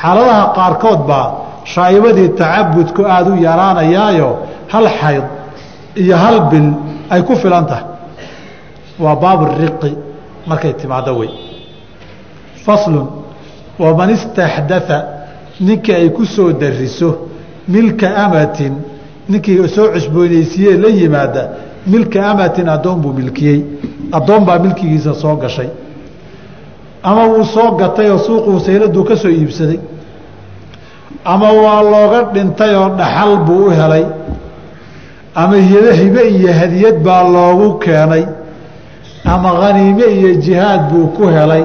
Xaaladaha 0.00 0.44
qaarkood 0.56 1.00
baa 1.08 1.26
shaa'ibadii 1.72 2.28
tacabudku 2.40 3.02
aada 3.14 3.30
u 3.30 3.36
yaraanayaayo 3.46 4.28
hal 4.74 4.86
xayd 5.00 5.24
iyo 6.02 6.16
hal 6.24 6.38
bil 6.50 6.68
ay 7.14 7.20
ku 7.28 7.34
filan 7.42 7.64
tahay 7.70 7.86
waa 9.04 9.16
baabu 9.22 9.44
riqi 9.62 9.90
markay 10.50 10.72
timaado 10.80 11.12
wey 11.20 11.30
faslun 12.64 13.06
waman 13.82 14.10
istaxdaa 14.16 15.00
ninkii 15.66 15.94
ay 16.00 16.08
ku 16.16 16.22
soo 16.34 16.52
dariso 16.52 17.08
milka 17.74 18.08
amatin 18.24 18.74
ninkii 19.30 19.68
soo 19.76 19.86
cusboonaysiiyee 19.94 20.76
la 20.82 20.88
yimaada 20.88 21.42
milka 21.86 22.30
amatin 22.30 22.68
addoon 22.68 23.00
buu 23.02 23.12
milkiyey. 23.12 23.64
Addoon 24.12 24.44
baa 24.44 24.58
milkigiisa 24.58 25.14
soo 25.14 25.36
gashay. 25.36 25.68
Ama 27.02 27.24
wuu 27.26 27.44
soo 27.44 27.70
gatay 27.80 28.10
oo 28.10 28.18
suuquu 28.18 28.60
sayladuu 28.60 29.04
ka 29.04 29.16
soo 29.16 29.28
iibsaday. 29.30 29.78
Ama 31.24 31.48
waa 31.52 31.82
looga 31.82 32.20
dhintay 32.34 32.74
oo 32.74 32.88
dhaxal 32.98 33.36
buu 33.46 33.66
u 33.66 33.70
helay 33.70 34.04
ama 35.34 35.56
hibe 36.00 36.22
iyo 36.28 36.52
hadiyad 36.52 36.98
baa 37.06 37.22
loogu 37.34 37.78
keenay. 37.78 38.24
Ama 39.24 39.50
khaniime 39.60 40.06
iyo 40.18 40.34
jihaad 40.44 40.82
buu 40.90 41.06
ku 41.16 41.26
helay. 41.28 41.64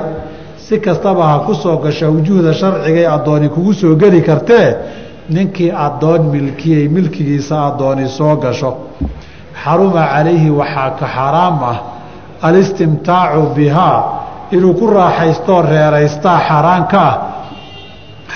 Si 0.57 0.79
kastaba 0.79 1.23
ha 1.27 1.39
ku 1.45 1.53
soo 1.55 1.77
gasha 1.77 2.07
wujuhda 2.09 2.53
sharcigae 2.53 3.07
addooni 3.07 3.49
kugu 3.49 3.73
soo 3.73 3.95
geli 3.95 4.21
kartee 4.21 4.75
ninkii 5.29 5.71
addoon 5.71 6.21
milkiyey 6.33 6.87
milkigiisa 6.89 7.55
addooni 7.67 8.07
soo 8.17 8.35
gasho. 8.35 8.71
Xaruma 9.63 10.03
calayhi 10.13 10.49
waxaa 10.49 10.89
ka 10.99 11.05
xaraam 11.15 11.57
ah. 11.63 11.77
Alistimtaacu 12.41 13.41
bihaa 13.55 13.97
inuu 14.51 14.73
ku 14.73 14.87
raaxaystoo 14.87 15.61
reeraystaa 15.61 16.39
xaaraan 16.47 16.83
ka 16.91 17.01
ah 17.09 17.17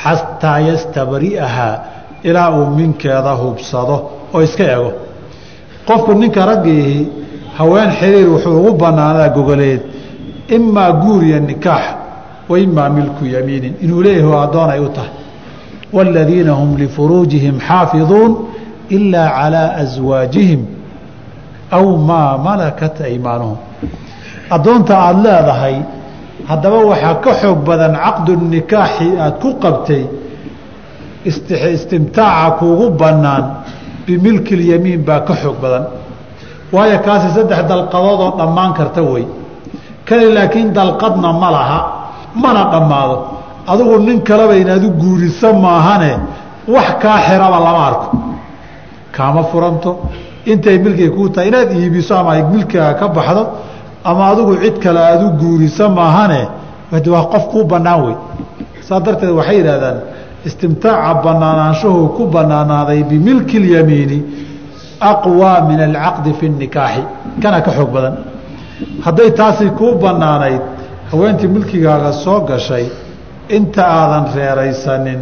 xataa 0.04 0.60
yastabri'ahaa 0.70 1.76
ilaa 2.24 2.50
uu 2.58 2.66
minkeeda 2.78 3.34
hubsado 3.42 3.96
oo 4.34 4.42
iska 4.48 4.64
ego 4.76 4.92
qofku 5.88 6.14
ninka 6.14 6.46
raggiihii 6.46 7.08
haween 7.58 7.92
xiriir 8.00 8.28
wuxuu 8.34 8.58
ugu 8.60 8.72
banaanaa 8.78 9.30
gogoleed 9.30 9.82
imaa 10.56 10.92
guur 10.92 11.24
iyo 11.24 11.40
nikaax 11.40 11.84
wa 12.50 12.90
milku 12.90 13.26
yamiinin. 13.26 13.74
Inuu 13.82 14.02
leeyahy 14.04 14.34
addoon 14.44 14.70
ay 14.70 14.80
u 14.80 14.90
tahay. 14.90 15.10
Waaladiina 15.94 16.52
hum 16.52 16.78
lifuruujihim 16.78 17.60
xaafiduun 17.60 18.38
ilaa 18.90 19.30
calaa 19.30 19.76
aswaajihim 19.84 20.66
aw 21.72 21.98
maa 21.98 22.38
malakat 22.38 23.02
aymaanuhum. 23.02 23.58
Addoonta 24.50 24.98
aada 24.98 25.20
leedahay 25.24 25.76
haddaba 26.48 26.78
waxaa 26.78 27.16
ka 27.16 27.34
xoog 27.42 27.60
badan 27.66 27.96
caqdu 27.96 28.36
nikaaxi 28.36 29.08
aada 29.20 29.38
ku 29.42 29.54
qabtay 29.64 30.04
istimtaaca 31.26 32.52
kuugu 32.60 32.90
bannaan 33.00 33.63
bimilki 34.08 34.54
اlyamiin 34.56 35.02
baa 35.08 35.20
ka 35.28 35.34
xoog 35.42 35.58
badan. 35.64 35.84
Waayo 36.74 36.98
kaasi 37.06 37.28
saddex 37.36 37.62
dalqadoodoo 37.70 38.32
dhammaan 38.40 38.72
karta 38.78 39.02
wey. 39.12 39.26
Kani 40.08 40.26
laakiin 40.36 40.70
dalqadna 40.78 41.30
ma 41.42 41.50
laha 41.56 41.80
mana 42.44 42.64
dhammaado. 42.72 43.16
Adigu 43.72 43.98
nin 44.08 44.20
kaleba 44.28 44.56
inaad 44.64 44.84
u 44.84 44.90
guuriso 45.02 45.50
maahane 45.66 46.12
wax 46.68 46.90
kaa 47.02 47.18
xiraba 47.28 47.60
lama 47.66 47.82
arko. 47.90 48.08
Kaama 49.16 49.44
furanto 49.52 49.92
intay 50.52 50.78
milkiga 50.84 51.12
kuu 51.16 51.30
tahay 51.30 51.48
inaad 51.52 51.70
iibiso 51.72 52.14
ama 52.18 52.34
milkiga 52.54 52.94
ka 53.00 53.08
baxdo 53.08 53.44
ama 54.04 54.24
adigu 54.32 54.54
cid 54.64 54.76
kale 54.84 55.00
aada 55.00 55.26
u 55.26 55.32
guuriso 55.42 55.90
maahane 55.90 56.42
waa 56.92 57.26
qof 57.32 57.44
kuu 57.52 57.64
bannaan 57.72 58.02
wey. 58.06 58.16
Saa 58.88 59.00
darteed 59.00 59.30
waxay 59.40 59.58
yidhahdaan 59.58 59.98
istimtaaca 60.46 61.22
bannaanaanshahu 61.26 62.02
ku 62.18 62.24
bannaanaaday 62.36 63.04
bimilki 63.12 63.58
اlyamiini 63.62 64.20
aqwaa 65.12 65.58
min 65.70 65.80
alcaqdi 65.88 66.32
fi 66.40 66.46
اnikaaxi 66.52 67.04
kana 67.42 67.62
ka 67.66 67.72
xoog 67.78 67.90
badan. 67.96 68.16
Hadday 69.06 69.30
taasi 69.40 69.66
kuu 69.80 69.94
bannaanayd 70.04 70.62
haweentii 71.12 71.48
milkigaaga 71.56 72.12
soo 72.24 72.40
gashay 72.50 72.86
inta 73.58 73.84
aadan 74.00 74.26
reeraysanin 74.36 75.22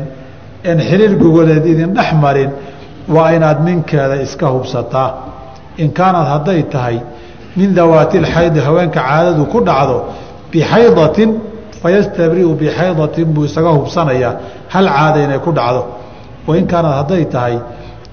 en 0.69 0.77
xiriir 0.87 1.13
gogoleed 1.21 1.65
idin 1.73 1.93
dhex 1.97 2.09
marin 2.23 2.51
waa 3.15 3.29
inaad 3.37 3.59
minkeeda 3.67 4.15
iska 4.25 4.47
hubsataa. 4.55 5.09
In 5.77 5.89
kaanad 5.97 6.27
hadday 6.33 6.61
tahay 6.73 6.97
min 7.55 7.69
dawaati 7.75 8.17
lxaydi 8.25 8.59
haweenka 8.67 8.99
caadadu 9.07 9.45
ku 9.53 9.59
dhacdo 9.67 9.97
bixaydatin 10.51 11.31
fayastabriu 11.83 12.53
bixaydatin 12.61 13.25
buu 13.33 13.45
isaga 13.45 13.69
hubsanayaa 13.77 14.33
hal 14.73 14.85
caada 14.95 15.19
inay 15.25 15.39
ku 15.45 15.51
dhacdo 15.57 15.81
wain 16.47 16.65
kaanad 16.71 16.93
hadday 16.99 17.25
tahay 17.25 17.55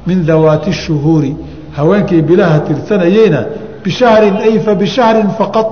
min 0.06 0.18
dawaati 0.26 0.72
shuhuuri 0.72 1.36
haweenkii 1.76 2.22
bilaha 2.22 2.58
tirsanayeyna 2.68 3.40
bishahrin 3.84 4.36
ay 4.46 4.58
fa 4.66 4.74
bishahrin 4.74 5.28
faqad 5.38 5.68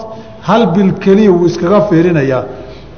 hal 0.49 0.63
bil 0.75 0.93
keliya 1.05 1.31
wuu 1.37 1.47
iskaga 1.51 1.81
fiirinayaa 1.89 2.43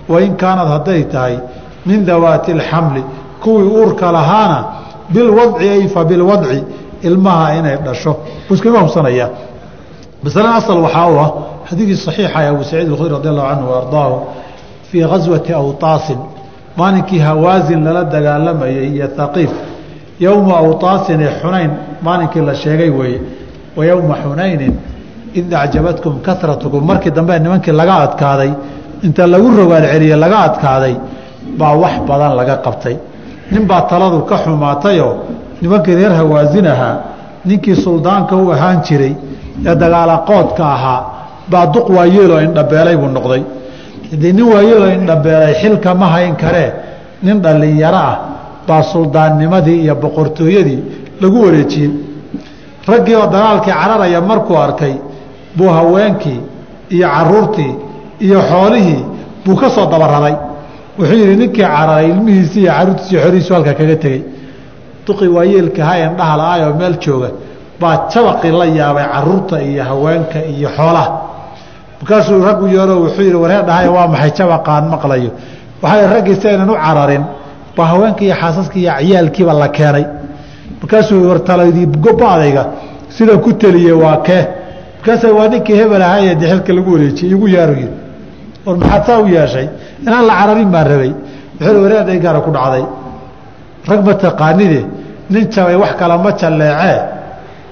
wain 0.08 0.36
kaanad 0.42 0.68
hadday 0.74 1.02
tahay 1.14 1.38
min 1.86 2.04
dawaati 2.10 2.52
alxamli 2.52 3.02
kuwii 3.42 3.68
uurka 3.78 4.12
lahaana 4.12 4.58
bilwadci 5.14 5.68
ay 5.68 5.88
fa 5.94 6.04
bilwadci 6.04 6.58
ilmaha 7.08 7.54
inay 7.58 7.76
dhasho 7.86 8.12
wuu 8.48 8.54
iskaga 8.56 8.78
hubsanayaa 8.84 9.28
masalada 10.24 10.54
asal 10.60 10.78
waxaa 10.86 11.06
u 11.14 11.18
ah 11.24 11.30
xadiidkii 11.68 11.96
saxiixa 12.06 12.38
ee 12.42 12.48
abu 12.54 12.64
saciid 12.64 12.88
alkhudri 12.90 13.14
radi 13.16 13.28
allahu 13.32 13.48
canhu 13.52 13.68
ardaahu 13.82 14.16
fii 14.90 15.02
gaswati 15.12 15.52
awtaasin. 15.52 16.18
Maalinkii 16.76 17.18
hawaasin 17.18 17.84
lala 17.84 18.04
dagaalamayay 18.04 18.88
iyo 18.94 19.08
haqiif 19.18 19.50
yowma 20.20 20.54
awtaasin 20.62 21.20
ee 21.20 21.32
xunayn 21.40 21.70
maalinkii 22.02 22.40
la 22.48 22.54
sheegay 22.54 22.90
weeye. 22.90 23.20
Wa 23.76 23.84
yowma 23.90 24.14
xunaynin 24.22 24.74
id 25.34 25.52
acjabatkum 25.54 26.14
karatukum 26.26 26.82
markii 26.90 27.10
dambe 27.10 27.38
nimankii 27.38 27.72
laga 27.80 27.94
adkaaday 28.06 28.50
inta 29.06 29.26
lagu 29.26 29.48
rogaal 29.58 29.84
celiye 29.92 30.16
laga 30.16 30.38
adkaaday 30.48 30.94
baa 31.58 31.74
wax 31.82 31.94
badan 32.08 32.36
laga 32.36 32.56
qabtay. 32.66 32.96
Ninbaa 33.52 33.82
taladu 33.90 34.18
ka 34.28 34.36
xumaatayoo 34.44 35.14
nimankii 35.62 35.94
reer 35.94 36.12
hawaasin 36.20 36.66
ahaa 36.66 36.96
ninkii 37.44 37.76
suldaanka 37.84 38.36
u 38.36 38.50
ahaan 38.52 38.78
jiray 38.86 39.14
ee 39.66 39.74
dagaalaqoodka 39.82 40.64
ahaa 40.76 41.00
baa 41.50 41.66
duq 41.74 41.86
waayeeloo 41.96 42.40
indhabeelay 42.46 42.96
buu 42.96 43.08
noqday 43.16 43.42
haddii 44.10 44.32
nin 44.38 44.46
waayeeloo 44.52 44.90
indhabeelay 44.98 45.54
xilka 45.62 45.90
ma 46.00 46.06
hayn 46.14 46.34
karee 46.42 46.70
nin 47.22 47.36
dhallinyaro 47.44 48.00
ah 48.10 48.16
baa 48.68 48.82
suldaannimadii 48.92 49.78
iyo 49.84 49.94
boqortooyadii 50.02 50.80
lagu 51.22 51.38
wareejiyey 51.46 51.90
raggii 52.90 53.14
oo 53.20 53.26
dagaalkii 53.34 53.72
cararaya 53.80 54.20
markuu 54.30 54.56
arkay 54.66 54.94
buu 55.56 55.68
haweenkii 55.78 56.40
iyo 56.96 57.08
caruurtii 57.14 57.72
iyo 58.26 58.38
xoolihii 58.50 59.02
buu 59.44 59.56
ka 59.60 59.68
soo 59.74 59.86
dabaraday 59.92 60.34
wuxuu 60.98 61.16
yidhi 61.22 61.36
ninkii 61.42 61.62
cararay 61.62 62.06
ilmihiisii 62.12 62.60
iyo 62.62 62.72
caruurtiisi 62.72 63.14
iyo 63.14 63.20
xoolihiisu 63.22 63.54
halka 63.54 63.72
kaga 63.80 63.96
tegey. 64.04 64.20
Duqii 65.06 65.28
waayeelkahaa 65.36 65.96
indhaha 66.06 66.34
la-aayoo 66.40 66.74
meel 66.80 66.94
jooga 67.04 67.28
baa 67.80 67.94
jabaqii 68.12 68.52
la 68.60 68.66
yaabay 68.80 69.06
carruurta 69.14 69.56
iyo 69.70 69.82
haweenka 69.90 70.38
iyo 70.54 70.68
xoolaha 70.76 71.08
markaasuu 72.00 72.42
raggu 72.48 72.66
yeero 72.76 72.94
wuxuu 73.04 73.22
yidhi 73.22 73.38
waree 73.44 73.62
dhahay 73.68 73.88
waa 73.96 74.06
maxay 74.12 74.30
jabaqaan 74.38 74.84
maqlayo 74.94 75.30
waxaa 75.82 76.06
raggii 76.14 76.36
si 76.40 76.46
aynan 76.48 76.70
u 76.70 76.76
cararin 76.84 77.24
baa 77.76 77.86
haweenka 77.92 78.22
iyo 78.24 78.34
xaasaska 78.40 78.76
iyo 78.82 78.92
ciyaalkiiba 79.00 79.52
la 79.62 79.68
keenay. 79.76 80.04
Markaasuu 80.80 81.28
wartaladii 81.30 81.86
goba-dayga 82.04 82.62
sida 83.16 83.34
ku 83.44 83.50
teliye 83.60 83.92
waa 83.92 84.16
kee. 84.26 84.42
Markaasa 84.98 85.26
waa 85.38 85.48
ninkii 85.52 85.76
hebel 85.80 86.02
ahaayee 86.02 86.34
de 86.40 86.46
xilka 86.50 86.72
lagu 86.76 86.90
wareejiyey 86.94 87.32
igu 87.34 87.46
yaaru 87.56 87.74
yidhi. 87.82 87.96
War 88.66 88.76
maxaad 88.76 89.02
saa 89.06 89.18
u 89.22 89.26
yeeshay? 89.34 89.66
Inaan 90.06 90.24
la 90.28 90.34
cararin 90.40 90.70
baan 90.74 90.86
rabay. 90.92 91.12
Wuxuu 91.60 91.82
waree 91.84 92.02
dhaygaara 92.08 92.40
ku 92.46 92.50
dhacday. 92.56 92.84
Rag 93.88 94.00
ma 94.06 94.14
taqaanide 94.14 94.80
nin 95.30 95.44
jabay 95.54 95.76
wax 95.82 95.92
kala 96.00 96.18
ma 96.24 96.30
jalleecee? 96.40 96.98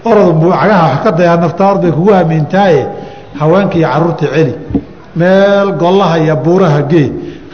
Orod 0.09 0.28
cagaha 0.61 0.85
wax 0.90 0.99
ka 1.04 1.11
dayaa 1.18 1.37
naftaar 1.45 1.75
bay 1.83 1.90
kugu 1.97 2.12
hamiintaaye 2.18 2.83
haweenka 3.40 3.76
iyo 3.78 3.88
carruurta 3.92 4.26
celi. 4.34 4.54
Meel 5.18 5.68
gollaha 5.82 6.16
iyo 6.24 6.34
buuraha 6.44 6.80
gee 6.90 7.06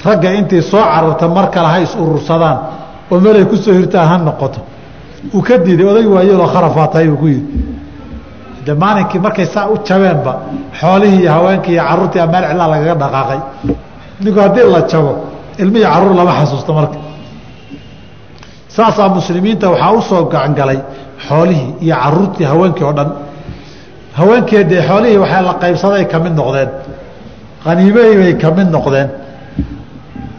ragga 0.04 0.28
intii 0.38 0.62
soo 0.70 0.82
cararta 0.92 1.26
mar 1.36 1.46
kale 1.54 1.68
ha 1.72 1.78
is 1.80 1.92
urursadaan. 2.02 2.58
Oo 3.10 3.20
meelay 3.24 3.44
ku 3.50 3.56
soo 3.56 3.72
hirtaan 3.78 4.08
ha 4.10 4.16
noqoto. 4.18 4.60
Uu 5.34 5.42
ka 5.46 5.54
diiday 5.64 5.86
oday 5.92 6.06
waayoloo 6.14 6.46
kharafaa 6.54 6.86
tahay 6.92 7.08
buu 7.08 7.16
ku 7.22 7.26
yidhi. 7.26 7.46
De 8.66 8.72
maalinkii 8.82 9.18
markay 9.24 9.46
saa 9.54 9.66
u 9.72 9.76
jabeenba 9.86 10.32
xoolihii 10.80 11.20
iyo 11.22 11.30
haweenkii 11.36 11.72
iyo 11.74 11.82
carruurtii 11.88 12.26
meel 12.32 12.44
cidlaa 12.50 12.68
lagaga 12.72 12.94
dhaqaaqay. 13.02 13.40
Ninku 14.22 14.40
haddii 14.44 14.66
la 14.74 14.80
jabo 14.90 15.12
ilmihii 15.62 15.84
carruur 15.92 16.14
lama 16.18 16.32
xasuusto 16.38 16.72
marka. 16.78 16.98
Saasaa 18.76 19.08
muslimiinta 19.16 19.66
waxaa 19.72 19.92
u 19.92 20.00
soo 20.08 20.22
gacangalay 20.32 20.78
xoolihii 21.28 21.74
iyo 21.84 21.94
carruurtii 22.02 22.44
haweenkii 22.50 22.84
oo 22.88 22.92
dhan 22.98 23.08
haweenkii 24.18 24.64
dee 24.70 24.82
xoolihii 24.88 25.18
waxaa 25.24 25.42
la 25.48 25.54
qaybsaday 25.62 26.04
ka 26.12 26.18
mid 26.24 26.34
noqdeen. 26.40 26.68
Khaniimahii 27.64 28.16
bay 28.22 28.32
ka 28.42 28.50
mid 28.56 28.68
noqdeen. 28.76 29.08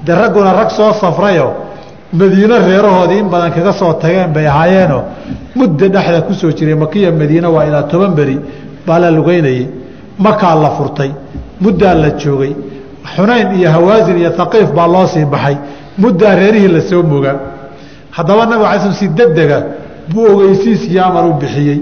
De 0.06 0.12
ragguna 0.22 0.52
rag 0.60 0.70
soo 0.78 0.92
safrayo 1.02 1.48
madiine 2.20 2.58
reerahoodii 2.68 3.20
in 3.24 3.30
badan 3.34 3.52
kaga 3.56 3.72
soo 3.80 3.94
tageen 4.02 4.30
bay 4.36 4.46
ahaayeenoo 4.48 5.04
mudda 5.56 5.88
dhexda 5.94 6.22
ku 6.28 6.34
soo 6.34 6.52
jiray 6.58 6.76
makiya 6.76 7.12
madiine 7.12 7.48
waa 7.56 7.66
ilaa 7.66 7.84
toban 7.92 8.12
beri 8.18 8.38
baa 8.88 9.00
la 9.00 9.10
lugeynayey 9.12 9.68
makaa 10.26 10.56
la 10.64 10.70
furtay 10.78 11.12
muddaa 11.62 11.94
la 11.96 12.10
joogay. 12.22 12.54
Xunayn 13.16 13.48
iyo 13.60 13.70
hawaasin 13.76 14.18
iyo 14.18 14.32
haqiif 14.38 14.70
baa 14.78 14.88
loo 14.88 15.08
sii 15.08 15.26
baxay. 15.26 15.58
Muddaa 15.98 16.36
reerihii 16.36 16.68
la 16.76 16.82
soo 16.90 17.04
mogaa 17.04 17.36
haddaba 18.12 18.46
nabig 18.46 18.66
ala 18.66 18.80
sl 18.84 18.94
si 19.00 19.08
degdega 19.08 19.58
buu 20.14 20.26
ogeysiis 20.34 20.82
iyo 20.92 21.02
amar 21.06 21.26
u 21.26 21.34
bixiyey 21.42 21.80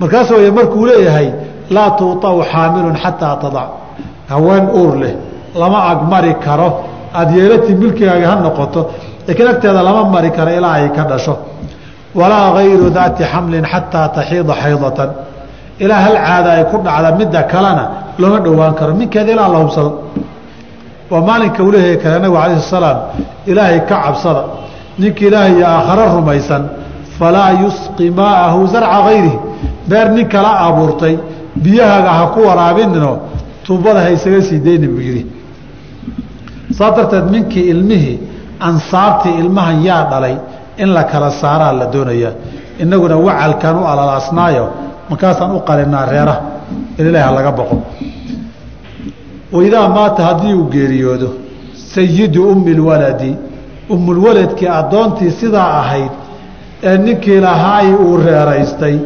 markaas 0.00 0.28
way 0.30 0.50
markuu 0.58 0.84
leeyahay 0.90 1.28
laa 1.74 1.90
tuuطacu 1.98 2.42
xaamilun 2.52 2.96
xataa 3.02 3.36
tadac. 3.42 3.68
Haween 4.30 4.64
uur 4.80 4.92
leh 5.02 5.14
lama 5.60 5.78
agmari 5.92 6.34
karo 6.44 6.68
aada 7.18 7.32
yeelati 7.38 7.72
milkigaaga 7.82 8.26
ha 8.30 8.34
noqoto 8.46 8.80
laakiin 9.26 9.48
agteeda 9.52 9.82
lama 9.88 10.02
mari 10.14 10.30
karo 10.36 10.50
ilaa 10.58 10.74
ay 10.78 10.88
ka 10.96 11.02
dhasho. 11.10 11.34
Walaa 12.18 12.46
gayru 12.56 12.86
daati 12.96 13.22
xamlin 13.32 13.64
xataa 13.72 14.08
taxiida 14.16 14.54
xaydatan. 14.62 15.10
Ilaa 15.84 16.00
hal 16.06 16.16
caada 16.26 16.50
ay 16.56 16.64
ku 16.70 16.76
dhacda 16.86 17.08
midda 17.20 17.40
kalena 17.52 17.84
looma 18.20 18.38
dhowaan 18.44 18.74
karo 18.78 18.92
minkeeda 19.00 19.30
ilaa 19.34 19.48
la 19.54 19.58
hubsado. 19.62 19.90
Waa 21.10 21.20
maalinka 21.28 21.60
uu 21.64 21.72
leeyahay 21.74 21.96
kale 22.02 22.14
nabigu 22.18 22.36
alayh 22.44 22.58
salaam 22.74 22.98
ilaahay 23.50 23.80
ka 23.88 23.96
cabsada 24.04 24.42
ninka 25.00 25.22
ilaahay 25.28 25.52
iyo 25.58 25.66
aakhare 25.74 26.04
rumaysan 26.16 26.62
falaa 27.18 27.50
yusqi 27.62 28.06
maa'ahu 28.18 28.60
zarca 28.72 28.98
gayrihi 29.06 29.38
beer 29.90 30.06
nin 30.16 30.26
kala 30.34 30.50
abuurtay 30.66 31.14
biyahaaga 31.64 32.10
ha 32.18 32.24
ku 32.34 32.40
waraabinino 32.48 33.12
tuubada 33.64 34.00
ha 34.04 34.10
isaga 34.16 34.40
sii 34.48 34.58
dayni 34.66 34.86
buu 34.92 35.02
yidhi. 35.08 35.22
Saas 36.76 36.92
darteed 36.96 37.26
minkii 37.34 37.64
ilmihii 37.72 38.16
ansaartii 38.68 39.34
ilmahan 39.42 39.78
yaa 39.88 40.02
dhalay 40.10 40.36
in 40.82 40.88
la 40.96 41.02
kala 41.12 41.30
saaraa 41.42 41.72
la 41.80 41.86
doonayaa 41.94 42.32
innaguna 42.82 43.16
wacalkaan 43.26 43.76
u 43.82 43.84
alalaasnaayo 43.92 44.64
markaasaan 45.10 45.52
u 45.56 45.60
qalinaa 45.68 46.04
reeraha 46.12 46.40
in 46.98 47.04
ilahi 47.10 47.24
ha 47.28 47.32
laga 47.38 47.52
boqo. 47.58 47.76
Waidaa 49.52 49.88
maata 49.88 50.22
haddii 50.28 50.54
uu 50.54 50.64
geeriyoodo 50.74 51.28
sayidu 51.94 52.40
ummi 52.52 52.74
lwaladi 52.80 53.32
ummulwaladkii 53.94 54.68
addoontii 54.80 55.30
sidaa 55.40 55.70
ahayd 55.80 56.12
ee 56.88 56.96
ninkii 56.98 57.40
lahaay 57.46 57.88
uu 58.04 58.16
reeraystay 58.26 58.96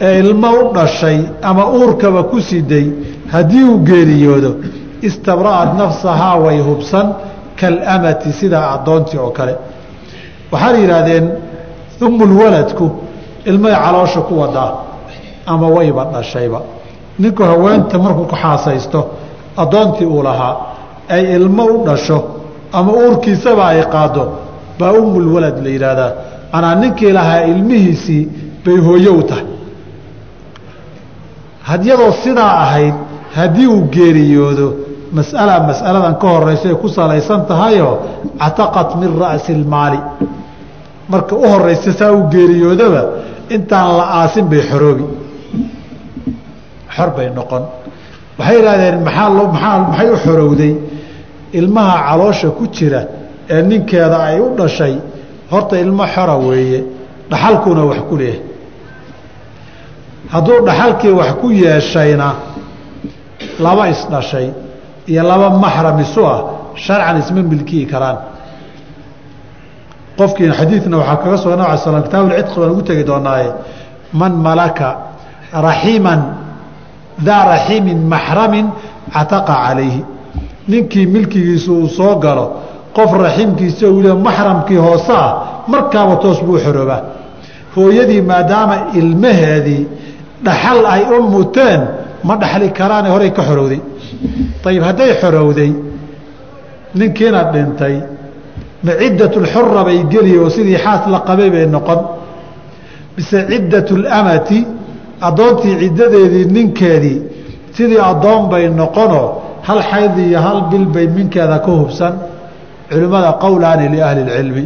ee 0.00 0.18
ilmo 0.20 0.50
u 0.60 0.72
dhashay 0.74 1.18
ama 1.42 1.64
uurkaba 1.78 2.22
ku 2.30 2.40
siday 2.40 2.86
haddii 3.32 3.64
uu 3.70 3.78
geeriyoodo 3.88 4.50
istabra'at 5.08 5.70
nafsahaa 5.78 6.36
way 6.44 6.58
hubsan 6.68 7.06
kalamati 7.60 8.32
sidaa 8.40 8.66
addoontii 8.74 9.18
oo 9.24 9.30
kale. 9.38 9.54
Waxaana 10.52 10.78
yidhaahdeen 10.78 11.24
ummulwaladku 12.06 12.86
ilmay 13.50 13.74
caloosha 13.84 14.20
ku 14.28 14.34
wadaa 14.40 14.72
ama 15.46 15.66
wayba 15.76 16.04
dhashayba. 16.12 16.60
Ninku 17.18 17.42
haweenta 17.42 17.98
markuu 17.98 18.24
ku 18.24 18.36
xaasaysto 18.42 19.00
addoontii 19.62 20.06
uu 20.06 20.22
lahaa 20.22 20.54
ay 21.08 21.22
ilmo 21.36 21.64
u 21.64 21.84
dhasho 21.86 22.18
ama 22.72 22.92
uurkiisaba 22.92 23.66
ay 23.72 23.82
qaado 23.94 24.24
baa 24.78 24.92
ummulwalad 24.92 25.56
la 25.64 25.70
yidhaahdaa. 25.74 26.10
Manaa 26.52 26.74
ninkii 26.74 27.12
lahaa 27.18 27.40
ilmihiisii 27.52 28.28
bay 28.64 28.76
hooyo 28.86 29.12
u 29.20 29.22
tahay 29.22 29.44
hadyadoo 31.68 32.12
sidaa 32.24 32.52
ahayd 32.64 32.94
haddii 33.38 33.66
uu 33.74 33.82
geeriyoodo 33.96 34.66
mas'ala 35.18 35.54
mas'aladan 35.70 36.14
ka 36.22 36.26
horeyso 36.34 36.66
ay 36.72 36.76
ku 36.82 36.88
salaysan 36.98 37.40
tahayoo 37.50 37.94
cataqat 38.42 38.90
min 39.00 39.10
ra'si 39.22 39.50
ilmaali. 39.58 40.00
Marka 41.12 41.34
u 41.36 41.44
horeysa 41.52 41.90
saa 42.00 42.12
u 42.18 42.20
geeriyoodaba 42.34 43.02
intaan 43.54 43.88
la 43.98 44.04
aasin 44.20 44.44
bay 44.50 44.62
xoroobi 44.70 45.04
xor 46.96 47.10
bay 47.16 47.28
noqon. 47.38 47.62
Waxay 48.38 48.56
yidhahdeen 48.58 48.96
maxaa 49.06 49.28
loo 49.36 49.46
maaa 49.56 49.78
maxay 49.88 50.08
u 50.10 50.16
xorowday? 50.24 50.72
Ilmaha 51.58 51.94
caloosha 52.08 52.48
ku 52.58 52.64
jira 52.76 53.00
ee 53.54 53.62
ninkeeda 53.70 54.18
ay 54.28 54.38
u 54.40 54.48
dhashay 54.58 54.94
horta 55.52 55.74
ilmo 55.84 56.04
xora 56.14 56.34
weeye 56.46 56.80
dhaxalkuuna 57.30 57.82
wax 57.90 58.00
ku 58.08 58.14
leeyahay 58.20 58.40
hadduu 60.32 60.58
dhaxalkii 60.66 61.12
wax 61.20 61.30
ku 61.40 61.50
yeeshayna 61.52 62.28
laba 63.64 63.88
isdhashay 63.88 64.46
iyo 65.10 65.22
laba 65.30 65.50
maxram 65.50 65.98
isu 66.00 66.22
ah 66.26 66.40
sharcan 66.84 67.16
isma 67.22 67.42
milkiyi 67.42 67.86
karaan. 67.92 68.18
Qofkiina 70.18 70.54
xadiidna 70.60 70.96
waxaa 71.00 71.16
kaga 71.22 71.36
sugan 71.42 71.58
nab 71.58 71.68
ala 71.70 71.78
slam 71.78 72.02
kitaabulcidqi 72.06 72.54
baan 72.60 72.70
ugu 72.74 72.82
tegi 72.88 73.04
doonaaye 73.10 73.50
man 74.20 74.32
malaka 74.46 74.88
raximan 75.52 76.20
daa 77.26 77.42
raximin 77.52 77.98
maxramin 78.12 78.66
cataqa 79.14 79.54
calayhi. 79.64 80.02
Ninkii 80.68 81.06
milkigiisu 81.14 81.70
uu 81.80 81.88
soo 81.88 82.14
galo 82.24 82.44
qof 82.96 83.10
raximkiisa 83.24 83.86
uu 83.88 84.00
le 84.02 84.12
maxramkii 84.26 84.76
hoose 84.86 85.12
ah 85.12 85.30
markaaba 85.72 86.16
toos 86.22 86.40
buu 86.46 86.58
xoroobaa 86.64 87.00
hooyadii 87.76 88.20
maadaama 88.30 88.76
ilmaheedii 89.00 89.82
dhaxal 90.46 90.80
ay 90.94 91.02
u 91.16 91.22
muteen 91.34 91.80
ma 92.24 92.34
dhaxli 92.36 92.68
karaane 92.78 93.08
horey 93.14 93.30
ka 93.36 93.42
xorowday. 93.48 93.80
Ayib 94.68 94.82
hadday 94.88 95.10
xorowday 95.20 95.72
ninkiina 96.98 97.42
dhintay 97.52 97.94
ma 98.84 98.92
ciddatulxura 99.00 99.82
bay 99.88 99.98
geli 100.12 100.32
oo 100.38 100.50
sidii 100.56 100.78
xaas 100.84 101.02
la 101.12 101.20
qabay 101.28 101.50
bay 101.54 101.66
noqon. 101.66 102.00
Mise 103.16 103.38
ciddatlamati 103.50 104.58
addoontii 105.28 105.74
ciddadeedii 105.82 106.44
ninkeedii 106.56 107.18
sidii 107.76 108.00
addoon 108.10 108.42
bay 108.52 108.64
noqonoo 108.80 109.26
hal 109.68 109.80
xayd 109.90 110.14
iyo 110.18 110.38
hal 110.46 110.58
bil 110.70 110.86
bay 110.94 111.06
minkeeda 111.16 111.58
ka 111.64 111.70
hubsan. 111.80 112.14
Culimmada 112.90 113.30
qowlaani 113.44 113.86
liahli 113.94 114.20
اlcilmi 114.26 114.64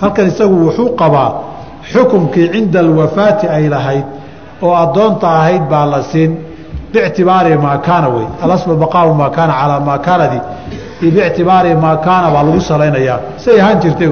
halkan 0.00 0.26
isagu 0.32 0.56
wuxuu 0.66 0.88
qabaa 1.00 1.30
xukunkii 1.92 2.46
cinda 2.52 2.78
alwafaati 2.86 3.46
ay 3.56 3.64
lahayd 3.74 4.06
oo 4.62 4.74
addoonta 4.84 5.26
ahayd 5.38 5.62
baa 5.72 5.86
la 5.86 6.02
siin. 6.02 6.32
Bictibaari 6.92 7.56
maa 7.64 7.78
kaana 7.86 8.08
wey 8.14 8.26
alaslu 8.44 8.76
baqaau 8.82 9.14
maa 9.20 9.30
kaana 9.36 9.52
calaa 9.60 9.80
maa 9.88 9.98
kaanadi. 10.06 10.38
Iyo 11.02 11.10
bictibaari 11.16 11.74
maa 11.84 11.96
kaana 12.06 12.26
baa 12.34 12.42
lagu 12.46 12.60
salaynayaa. 12.70 13.18
Say 13.44 13.60
ahaan 13.60 13.78
jirtay 13.82 14.10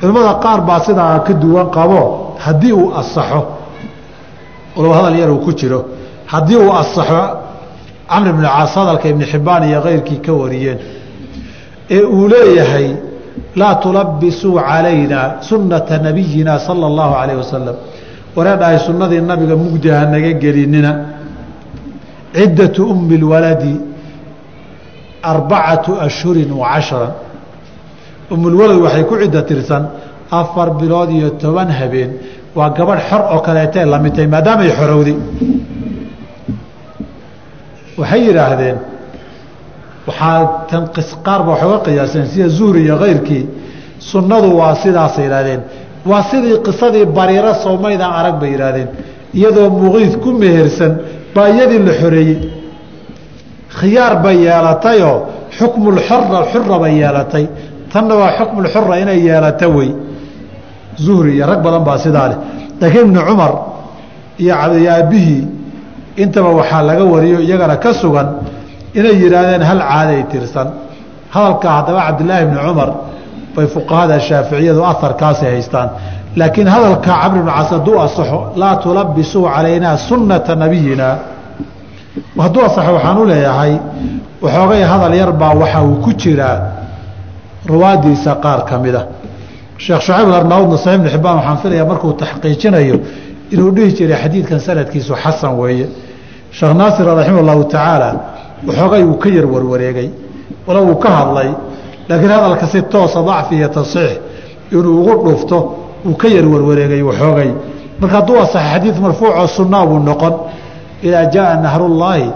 culimmada 0.00 0.34
qaar 0.44 0.60
baa 0.68 0.80
sidaa 0.86 1.18
ka 1.26 1.32
duwan 1.42 1.66
qabo 1.76 2.00
haddii 2.44 2.72
uu 2.72 2.88
asaxo 3.00 3.40
walow 4.76 4.92
hadal 4.92 5.16
yar 5.20 5.30
uu 5.30 5.38
ku 5.46 5.52
jiro 5.60 5.80
haddii 6.32 6.56
uu 6.56 6.72
asaxo 6.82 7.20
camr 8.10 8.28
ibn 8.32 8.42
caas 8.44 8.74
hadalka 8.78 9.06
ibni 9.12 9.24
xibbaan 9.32 9.62
iyo 9.68 9.80
keyrkii 9.86 10.18
ka 10.26 10.32
wariyeen 10.40 10.78
ee 11.96 12.02
uu 12.16 12.28
leeyahay 12.32 12.88
laa 13.60 13.74
tulabisuu 13.82 14.54
calayna 14.68 15.20
sunnata 15.48 15.98
nabiyina 16.06 16.58
sala 16.66 16.84
allahu 16.90 17.12
calayh 17.18 17.36
wasalam 17.42 17.76
wareedhahay 18.36 18.78
sunnadii 18.86 19.20
nabiga 19.30 19.56
mugdi 19.64 19.88
ha 19.90 20.04
naga 20.06 20.32
gelinina. 20.42 20.92
Ciddatu 22.34 22.82
ummi 22.92 23.16
lwaladi 23.22 23.74
arbacatu 25.22 25.92
ashhurin 26.06 26.50
wa 26.60 26.66
cashran 26.74 27.12
ummulwalad 28.34 28.78
waxay 28.84 29.04
ku 29.10 29.14
ciddo 29.22 29.40
tirsan 29.48 29.82
afar 30.30 30.68
bilood 30.80 31.10
iyo 31.10 31.28
toban 31.42 31.68
habeen. 31.78 32.10
Waa 32.56 32.70
gabadh 32.76 33.00
xor 33.08 33.22
oo 33.34 33.40
kaleetee 33.46 33.84
tahay 34.14 34.26
maadaamay 34.34 34.70
xorowday 34.78 35.16
waxay 37.98 38.20
yidhaahdeen 38.26 38.76
waxaa 40.08 40.38
tanqis 40.70 41.08
qaar 41.26 41.40
ba 41.46 41.50
waxay 41.54 41.78
qiyaaseen 41.86 42.26
sida 42.32 42.48
zuhri 42.58 42.80
iyo 42.86 42.96
kayrkii. 43.04 43.44
Sunnadu 44.10 44.48
waa 44.58 44.74
sidaasay 44.82 45.24
yidhahdeen 45.26 45.60
waa 46.10 46.22
sidii 46.30 46.56
qisadii 46.66 47.06
bariiro 47.16 47.52
soomaydaan 47.64 48.12
arag 48.20 48.36
bay 48.40 48.50
yidhaahdeen 48.54 48.88
iyadoo 49.38 49.68
muqiid 49.82 50.12
ku 50.22 50.30
mehersan 50.42 50.92
baa 51.34 51.48
iyadii 51.54 51.80
la 51.88 51.92
xoreeyey. 52.00 52.38
Khiyaar 53.78 54.14
bay 54.24 54.36
yeelatayoo 54.46 55.16
xukmulxora 55.58 56.40
xura 56.52 56.76
bay 56.82 56.94
yeelatay. 57.02 57.44
Tanna 57.92 58.14
waa 58.20 58.30
xukmulxura 58.38 58.94
inay 59.02 59.18
yeelata 59.28 59.66
wey. 59.76 59.90
Zuhri 61.04 61.30
iyo 61.36 61.46
rag 61.50 61.60
badan 61.66 61.84
baa 61.88 61.98
sidaa 62.04 62.28
leh. 62.30 62.38
Laakiin 62.80 63.04
ibnu 63.06 63.20
cumar 63.28 63.52
iyo 64.42 64.54
aabihii 64.54 65.42
intaba 66.22 66.50
waxaa 66.60 66.82
laga 66.88 67.04
wariyo 67.12 67.38
iyagana 67.46 67.76
ka 67.84 67.90
sugan 68.00 68.28
inay 68.98 69.14
yidhaahdeen 69.22 69.62
hal 69.70 69.80
caaday 69.90 70.22
tirsan? 70.30 70.68
Hadalkaa 71.34 71.72
haddaba 71.78 72.00
cabdilaahi 72.06 72.42
ibni 72.46 72.58
cumar 72.66 72.90
bay 73.56 73.66
fuqahada 73.66 74.20
shaaficiyadu 74.20 74.82
aharkaasi 74.84 75.44
haystaan. 75.44 75.88
Laakiin 76.36 76.68
hadalkaa 76.68 77.16
camr 77.22 77.38
ibn 77.38 77.50
cas 77.56 77.70
hadduu 77.70 77.98
asaxo 78.06 78.38
laa 78.56 78.76
tulabisuu 78.76 79.44
calaynaa 79.54 79.96
sunnata 79.96 80.54
nabiyina 80.62 81.18
hadduu 82.44 82.62
asaxo 82.68 82.92
waxaan 82.96 83.18
u 83.18 83.24
leeyahay 83.30 83.72
waxoogay 84.42 84.82
hadal 84.92 85.14
yar 85.14 85.32
baa 85.32 85.54
waxa 85.62 85.82
uu 85.82 85.96
ku 86.04 86.10
jiraa 86.22 86.58
ruwaadiisa 87.70 88.34
qaar 88.44 88.64
ka 88.68 88.78
mida 88.78 89.06
sheekh 89.78 90.00
shucayb 90.06 90.28
arnaudna 90.40 90.76
saxiib 90.76 91.00
ibn 91.00 91.08
xibaan 91.14 91.36
waxaan 91.36 91.58
filayaa 91.62 91.86
markuu 91.92 92.12
taxqiijinayo 92.22 92.96
inuu 93.54 93.70
dhihi 93.76 93.92
jiray 93.98 94.18
xadiidkan 94.22 94.60
sanadkiisu 94.60 95.14
xasan 95.22 95.52
weeye. 95.60 95.86
Sheekh 96.50 96.74
naasir 96.80 97.06
allahu 97.08 97.64
tacaala 97.64 98.10
waxoogay 98.66 99.02
uu 99.04 99.18
ka 99.18 99.28
yar 99.28 99.46
warwareegay 99.46 100.08
wala 100.66 100.80
uu 100.82 100.96
ka 100.96 101.10
hadlay 101.10 101.50
laakiin 102.08 102.30
hadalka 102.36 102.66
si 102.72 102.82
toosa 102.92 103.20
dacfi 103.28 103.54
iyo 103.60 103.68
tasiix 103.68 104.12
inuu 104.72 105.00
ugu 105.00 105.14
dhufto 105.30 105.58
uu 106.08 106.14
ka 106.20 106.28
yar 106.28 106.46
warwareegay 106.52 107.02
waxoogay 107.08 107.50
marka 108.00 108.16
hadduu 108.18 108.36
asaxa 108.44 108.68
xadiid 108.72 108.96
marfuucoo 109.04 109.46
sunnaa 109.56 109.86
buu 109.86 109.98
noqon. 109.98 110.34
Idaa 111.06 111.24
jaaa 111.34 111.56
nahrullaahi 111.64 112.26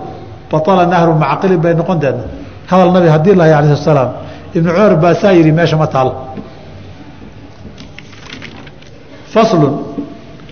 baala 0.50 0.86
nahru 0.92 1.12
macaqilin 1.22 1.60
bay 1.64 1.74
noqon 1.80 1.98
deedna. 2.02 2.24
Hadal 2.70 2.90
nabi 2.96 3.08
haddii 3.14 3.34
lahay 3.40 3.52
alai 3.58 3.76
slat 3.84 4.10
ibnu 4.56 4.70
cumar 4.72 4.94
baasaa 5.02 5.32
yidhi 5.38 5.52
meesha 5.58 5.76
ma 5.82 5.86
taal. 5.94 6.08
Faslun 9.32 9.74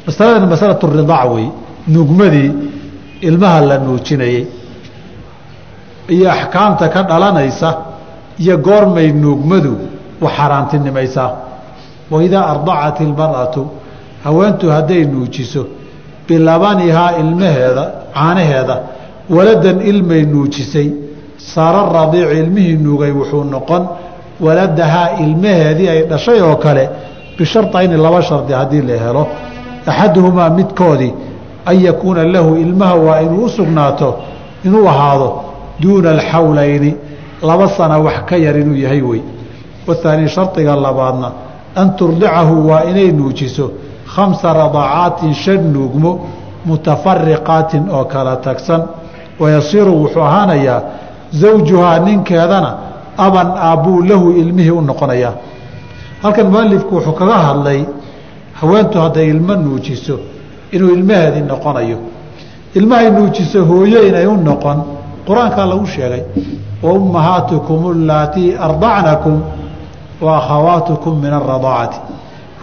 masaladan 0.06 0.48
masalatu 0.54 0.86
ridaac 0.86 1.28
wey 1.34 1.46
nuugmadii 1.94 2.50
ilmaha 3.28 3.60
la 3.68 3.76
nuujinayey 3.78 4.46
iyo 6.14 6.26
axkaamta 6.30 6.88
ka 6.94 7.00
dhalanaysa 7.02 7.68
iyo 8.38 8.58
goormay 8.58 9.08
nuugmadu 9.12 9.72
u 10.24 10.26
xaaraantinimaysaa 10.36 11.30
waidaa 12.10 12.44
ardacat 12.52 13.00
ilmar'atu 13.00 13.66
haweentu 14.24 14.70
hadday 14.70 15.04
nuujiso 15.04 15.62
bilabanihaa 16.28 17.10
ilmaheeda 17.22 17.84
caanaheeda 18.14 18.76
waladan 19.36 19.80
ilmay 19.90 20.22
nuujisay 20.22 20.88
saara 21.54 21.82
radiicu 21.98 22.32
ilmihii 22.42 22.76
nuugay 22.86 23.12
wuxuu 23.18 23.44
noqon 23.44 23.82
waladahaa 24.40 25.08
ilmaheedii 25.24 25.88
ay 25.88 26.02
dhashay 26.10 26.40
oo 26.42 26.56
kale 26.56 26.84
bisharayni 27.38 27.96
laba 27.96 28.22
shardi 28.22 28.52
haddii 28.52 28.82
la 28.82 28.96
helo. 29.04 29.26
Axaduhumaa 29.86 30.50
midkoodii 30.50 31.12
an 31.66 31.76
yakuuna 31.86 32.24
lahu 32.24 32.56
ilmaha 32.56 32.94
waa 32.94 33.20
inuu 33.20 33.44
u 33.44 33.48
sugnaato 33.48 34.08
inuu 34.64 34.88
ahaado 34.88 35.28
duuna 35.82 36.10
alxawlayni 36.10 36.94
laba 37.42 37.68
sana 37.68 37.98
wax 37.98 38.24
ka 38.28 38.36
yar 38.36 38.56
inuu 38.58 38.76
yahay 38.76 39.02
wey. 39.02 39.22
Wathaani 39.86 40.28
shardiga 40.28 40.76
labaadna 40.76 41.32
an 41.76 41.96
turdicahu 41.96 42.68
waa 42.68 42.84
inay 42.84 43.12
nuujiso 43.12 43.70
khamsa 44.14 44.52
radacaatin 44.52 45.34
shan 45.34 45.72
nuugmo 45.72 46.26
mutafariqaatin 46.64 47.88
oo 47.90 48.04
kala 48.04 48.36
tagsan. 48.36 48.82
Wayasiiru 49.40 49.92
wuxuu 50.02 50.20
ahaanayaa 50.22 50.82
zawjuhaa 51.32 51.98
ninkeedana 51.98 52.70
aban 53.18 53.48
aabbuu 53.56 54.02
lahu 54.02 54.30
ilmihii 54.32 54.70
u 54.70 54.80
noqonayaa 54.80 55.32
halkan 56.22 56.46
mualifku 56.50 56.94
wuxuu 56.94 57.12
kaga 57.12 57.34
hadlay 57.38 57.84
haweentu 58.52 58.98
hadday 59.00 59.28
ilmo 59.28 59.54
nuujiso 59.54 60.18
inuu 60.72 60.90
ilmaheedii 60.96 61.40
noqonayo. 61.40 61.98
Ilmahay 62.74 63.10
nuujiso 63.10 63.64
hooyo 63.64 64.08
inay 64.08 64.26
u 64.26 64.36
noqon 64.36 64.78
qur'aankaa 65.28 65.66
lagu 65.66 65.86
sheegay 65.86 66.22
allaatii 66.84 68.54
ardacnakum 68.58 69.40
wa 70.20 70.36
akhawaatukum 70.36 71.20
min 71.22 71.32
aradaacati 71.32 72.00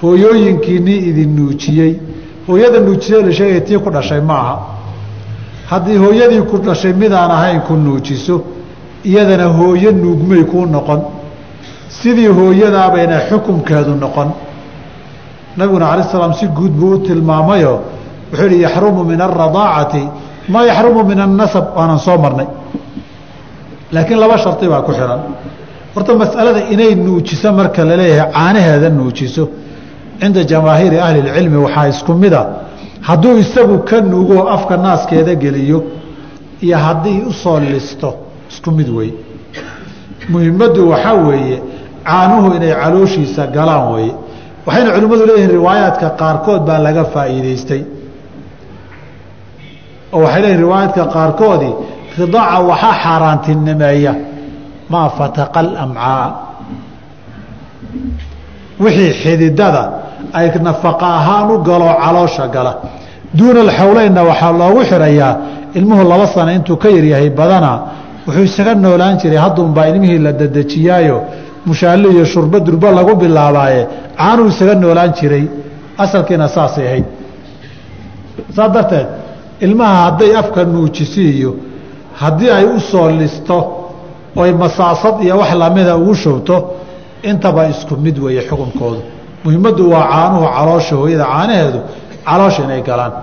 hooyooyinkiinii 0.02 0.97
idin 1.10 1.36
nuujiyey 1.36 1.95
hooyada 2.47 2.80
nuujisay 2.80 3.21
la 3.23 3.32
sheegaya 3.34 3.62
tii 3.62 3.78
ku 3.80 3.89
dhashay 3.89 4.21
ma 4.21 4.34
aha 4.39 4.60
haddii 5.69 5.97
hooyadii 5.97 6.41
ku 6.41 6.58
dhashay 6.58 6.93
midaan 6.93 7.32
ahayn 7.32 7.62
ku 7.62 7.73
nuujiso 7.73 8.41
iyadana 9.04 9.45
hooyo 9.47 9.91
nuugmay 9.91 10.43
kuu 10.43 10.65
noqon 10.65 11.02
sidii 11.89 12.28
hooyadaabayna 12.28 13.19
xukumkeedu 13.30 13.95
noqon 13.95 14.30
nabiguna 15.58 15.86
cala 15.91 16.04
salaam 16.04 16.34
si 16.34 16.47
guud 16.47 16.71
buu 16.71 16.91
u 16.95 16.97
tilmaamayoo 16.97 17.80
wuxuu 18.32 18.47
yihi 18.47 18.62
yaxrumu 18.62 19.04
min 19.04 19.21
alradaacati 19.21 20.04
maa 20.49 20.65
yaxrumu 20.65 21.04
min 21.04 21.19
annasab 21.19 21.65
waanan 21.78 21.99
soo 21.99 22.17
marnay 22.17 22.47
laakiin 23.95 24.19
laba 24.23 24.38
shardi 24.43 24.65
baa 24.73 24.82
ku 24.88 24.91
xihan 24.97 25.19
horta 25.95 26.12
masalada 26.23 26.60
inay 26.73 26.91
nuujiso 27.06 27.47
marka 27.60 27.82
la 27.89 27.95
leeyahay 28.01 28.32
caanaheeda 28.36 28.89
nuujiso. 28.99 29.43
Cinda 30.21 30.41
jamaahiiri 30.51 30.97
ahli 31.06 31.19
اlcilmi 31.29 31.58
waxaa 31.65 31.88
isku 31.93 32.12
mida 32.23 32.41
hadduu 33.08 33.34
isagu 33.43 33.75
ka 33.89 33.97
nuugoo 34.12 34.43
afka 34.56 34.73
naaskeeda 34.86 35.34
geliyo 35.43 35.79
iyo 36.65 36.77
haddii 36.86 37.19
u 37.29 37.34
soo 37.41 37.60
listo 37.71 38.10
isku 38.51 38.69
mid 38.77 38.89
wey. 38.97 39.10
Muhimaddu 40.34 40.82
waxaa 40.91 41.13
weeye 41.27 41.58
caanuhu 42.10 42.47
inay 42.58 42.73
calooshiisa 42.82 43.43
galaan 43.56 43.86
weeye 43.93 44.13
waxayna 44.65 44.89
culimmadu 44.95 45.23
leeyihiin 45.29 45.51
riwaayaadka 45.58 46.08
qaarkood 46.21 46.62
baa 46.67 46.79
laga 46.88 47.03
faa'iidaystay. 47.13 47.82
Oo 50.13 50.19
waxay 50.25 50.41
leeyihiin 50.43 50.62
riwaayaadka 50.65 51.03
qaarkoodii 51.15 51.73
ridaaca 52.19 52.60
waxaa 52.69 52.95
xaaraantinimeeya 53.04 54.13
maa 54.89 55.10
fataqa 55.17 55.60
alamcaa 55.60 56.26
wixii 58.84 59.12
xididada 59.21 59.84
ay 60.34 60.47
nafaqa 60.67 61.08
ahaan 61.19 61.52
u 61.52 61.58
galo 61.67 61.88
caloosha 62.04 62.47
gala 62.56 62.73
duuna 63.38 63.60
alxawleynna 63.65 64.21
waxaa 64.30 64.52
loogu 64.62 64.82
xirayaa 64.89 65.34
ilmuhu 65.78 66.04
laba 66.12 66.28
sano 66.28 66.52
intuu 66.58 66.78
ka 66.84 66.89
yaryahay 66.89 67.30
badanaa 67.30 67.78
wuxuu 68.28 68.43
isaga 68.49 68.73
noolaan 68.76 69.17
jiray 69.21 69.39
haddunbaa 69.45 69.86
ilmihii 69.91 70.19
la 70.26 70.32
dadejiyaayo 70.41 71.17
mushaallo 71.65 72.08
iyo 72.12 72.26
shurbo 72.26 72.60
durbo 72.60 72.88
lagu 72.91 73.15
bilaabaaye 73.21 73.82
caanuu 74.17 74.47
isaga 74.54 74.76
noolaan 74.76 75.12
jiray 75.19 75.45
asalkiina 76.04 76.47
saasay 76.56 76.86
ahayd 76.88 77.06
saas 78.56 78.71
darteed 78.76 79.08
ilmaha 79.65 79.95
hadday 80.06 80.32
afka 80.41 80.63
nuujisiiyo 80.63 81.52
haddii 82.21 82.49
ay 82.58 82.65
u 82.65 82.80
soo 82.80 83.10
listo 83.10 83.58
oy 84.36 84.52
masaasad 84.54 85.15
iyo 85.23 85.38
wax 85.38 85.54
lamida 85.62 85.95
ugu 85.97 86.15
shubto 86.15 86.56
intaba 87.23 87.67
isku 87.67 87.95
mid 88.06 88.17
weeye 88.23 88.41
xukunkoodu. 88.49 89.02
Muhimaddu 89.43 89.91
waa 89.91 90.08
caanuhu 90.13 90.45
caloosha 90.56 90.95
hooyada 90.95 91.26
caanaheedu 91.26 91.80
caloosha 92.26 92.63
inay 92.63 92.82
galaan. 92.82 93.13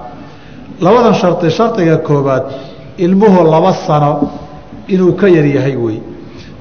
Labadan 0.81 1.15
shardi 1.15 1.51
shardiga 1.51 1.97
koobaad 1.97 2.43
ilmuhu 3.05 3.45
laba 3.53 3.73
sano 3.87 4.13
inuu 4.89 5.13
ka 5.21 5.29
yar 5.29 5.47
yahay 5.57 5.77
wey. 5.77 5.99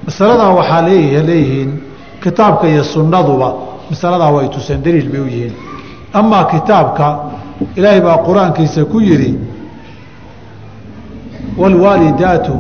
Masaladaa 0.06 0.50
waxaa 0.60 0.82
leeyihiin 0.82 1.72
kitaabka 2.24 2.68
iyo 2.68 2.84
sunnaduba 2.84 3.54
masaladaa 3.90 4.32
way 4.36 4.48
tuseen 4.50 4.84
daliil 4.84 5.10
bay 5.12 5.22
u 5.22 5.26
yihiin. 5.28 5.54
Amaa 6.14 6.44
kitaabka 6.44 7.06
ilaahay 7.76 8.02
baa 8.02 8.18
qur'aankiisa 8.28 8.86
ku 8.92 9.00
yidhi 9.00 9.32
wاlwaalidaatu 11.61 12.55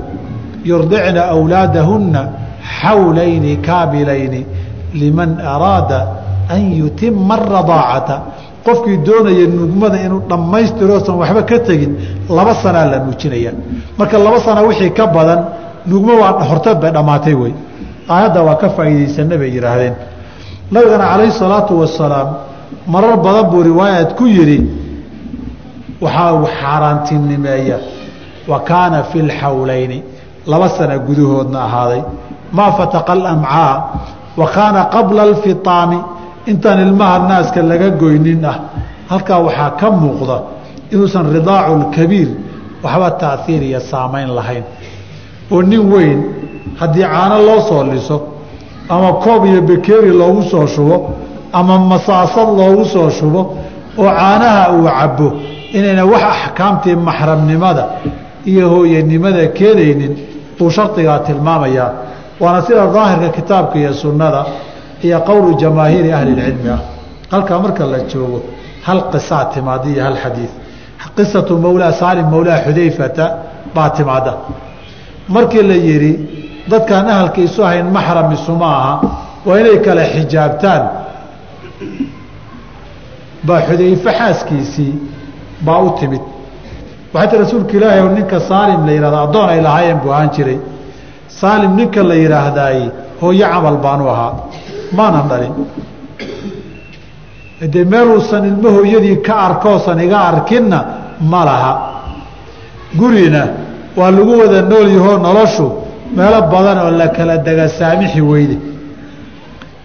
yurdicna 0.70 1.22
أwlaadahuna 1.36 2.20
xawlayni 2.80 3.56
kaamilayni 3.66 4.46
liman 5.00 5.30
araada 5.54 6.00
an 6.54 6.62
yutima 6.80 7.34
الradaacata 7.40 8.16
qofkii 8.66 8.96
doonaya 9.06 9.46
nuugmada 9.56 9.98
inuu 10.06 10.22
dhammaystiroosan 10.30 11.14
waxba 11.22 11.42
ka 11.50 11.58
tegin 11.68 11.92
laba 12.36 12.54
sanaa 12.62 12.86
la 12.92 12.98
nuujinaya 13.04 13.52
marka 13.98 14.16
laba 14.26 14.38
sana 14.46 14.60
wixii 14.68 14.90
ka 14.98 15.06
badan 15.06 15.40
nuugmo 15.90 16.12
waa 16.22 16.32
horteed 16.50 16.78
bay 16.82 16.90
dhammaatay 16.96 17.34
wey 17.42 17.52
aayadda 18.14 18.40
waa 18.48 18.56
ka 18.62 18.68
faa'iidaysana 18.76 19.36
bay 19.40 19.50
yidhaahdeen 19.56 19.94
nabigana 20.72 21.04
calayhi 21.12 21.32
salaatu 21.42 21.72
wasalaam 21.82 22.28
marar 22.94 23.16
badan 23.26 23.44
buu 23.50 23.62
riwaayad 23.70 24.08
ku 24.18 24.24
yidhi 24.36 24.58
waxaa 26.04 26.32
uu 26.38 26.46
xaaraantinimeeya 26.60 27.78
wa 28.49 28.59
kaana 28.69 29.03
fi 29.03 29.19
lxawlayni 29.21 30.03
laba 30.51 30.69
sana 30.77 30.97
gudahoodna 31.07 31.59
ahaaday. 31.67 32.01
Maa 32.51 32.71
fataqa 32.77 33.11
alamcaa 33.13 33.75
wa 34.37 34.47
kaana 34.55 34.81
qabla 34.93 35.21
alfitaami 35.29 35.99
intaan 36.51 36.79
ilmaha 36.87 37.19
naaska 37.29 37.61
laga 37.61 37.89
goynin 38.01 38.45
ah. 38.45 38.57
Halkaa 39.09 39.39
waxaa 39.47 39.71
ka 39.79 39.87
muuqda 39.91 40.37
inuusan 40.91 41.25
ridaacu 41.33 41.73
lkabiir 41.83 42.29
waxba 42.83 43.09
taahiir 43.21 43.61
iyo 43.69 43.79
saamayn 43.91 44.29
lahayn. 44.37 44.63
Oo 45.51 45.61
nin 45.61 45.83
weyn 45.93 46.19
haddii 46.79 47.03
caano 47.13 47.37
loo 47.47 47.61
soo 47.69 47.83
liso 47.83 48.17
ama 48.89 49.13
koob 49.23 49.45
iyo 49.45 49.61
bekeeri 49.61 50.11
loogu 50.19 50.43
soo 50.51 50.67
shubo 50.67 50.97
ama 51.53 51.77
masaasad 51.91 52.49
loogu 52.59 52.85
soo 52.85 53.09
shubo 53.09 53.41
oo 53.97 54.09
caanaha 54.17 54.71
uu 54.73 54.85
cabbo 54.97 55.27
inayna 55.73 56.05
wax 56.05 56.23
axkaamtii 56.23 56.95
maxramnimada 56.95 57.83
iyo 58.45 58.69
hooyanimada 58.69 59.47
keenaynin 59.47 60.13
buu 60.59 60.69
shardigaa 60.69 61.19
tilmaamayaa 61.19 61.91
waana 62.39 62.61
sida 62.61 62.87
daahirka 62.87 63.29
kitaabka 63.29 63.79
iyo 63.79 63.93
sunnada 63.93 64.45
iyo 65.03 65.19
qowlu 65.19 65.53
jamaahiiri 65.53 66.13
ahlilcilmi 66.13 66.69
ah. 66.69 66.79
Halkaa 67.31 67.59
marka 67.59 67.85
la 67.85 67.99
joogo 67.99 68.41
hal 68.81 69.03
qisaa 69.11 69.45
timaada 69.45 69.89
iyo 69.89 70.03
hal 70.03 70.17
xadiid 70.23 70.49
qisatu 71.15 71.57
mawlaa 71.57 71.91
saalim 71.91 72.27
mawlaa 72.33 72.59
xudayfata 72.65 73.25
baa 73.75 73.89
timaada 73.89 74.33
markii 75.27 75.63
la 75.63 75.75
yidhi 75.87 76.11
dadkaan 76.71 77.07
ahalka 77.07 77.41
isu 77.41 77.63
ahayn 77.63 77.87
maxram 77.97 78.33
isuma 78.33 78.69
aha 78.79 78.93
waa 79.45 79.59
inay 79.59 79.77
kala 79.85 80.03
xijaabtaan. 80.13 80.83
Baa 83.47 83.61
xudayfe 83.67 84.11
xaaskiisii 84.19 84.93
baa 85.65 85.79
u 85.79 85.89
timid 85.99 86.21
ti 87.29 87.37
rasuulka 87.37 87.73
ilaahay 87.77 88.01
o 88.01 88.09
ninka 88.09 88.39
saalim 88.39 88.85
la 88.85 88.91
yihahda 88.91 89.19
addoon 89.25 89.49
ay 89.49 89.61
lahaayeen 89.61 89.99
buu 90.03 90.11
ahaan 90.11 90.29
jiray. 90.35 90.59
Saalim 91.27 91.75
ninka 91.75 92.03
la 92.03 92.15
yidhaahdaay 92.15 92.91
hooyo 93.21 93.45
camal 93.51 93.77
baanu 93.77 94.09
ahaa. 94.09 94.33
Maanan 94.97 95.27
dhalin. 95.29 95.53
Dee 97.73 97.85
meeluusan 97.85 98.45
ilmo 98.45 98.69
hooyadii 98.77 99.17
ka 99.21 99.33
arkoosan 99.47 99.99
iga 99.99 100.19
arkinna 100.31 100.79
ma 101.31 101.45
laha. 101.45 101.73
Gurina 102.99 103.41
waa 103.97 104.11
lagu 104.11 104.33
wada 104.41 104.61
nool 104.61 104.87
yahoo 104.97 105.17
noloshu 105.17 105.67
meelo 106.15 106.41
badan 106.53 106.77
oo 106.85 106.91
la 106.91 107.07
kala 107.07 107.37
dega 107.37 107.67
saamixi 107.69 108.21
weyde. 108.21 108.57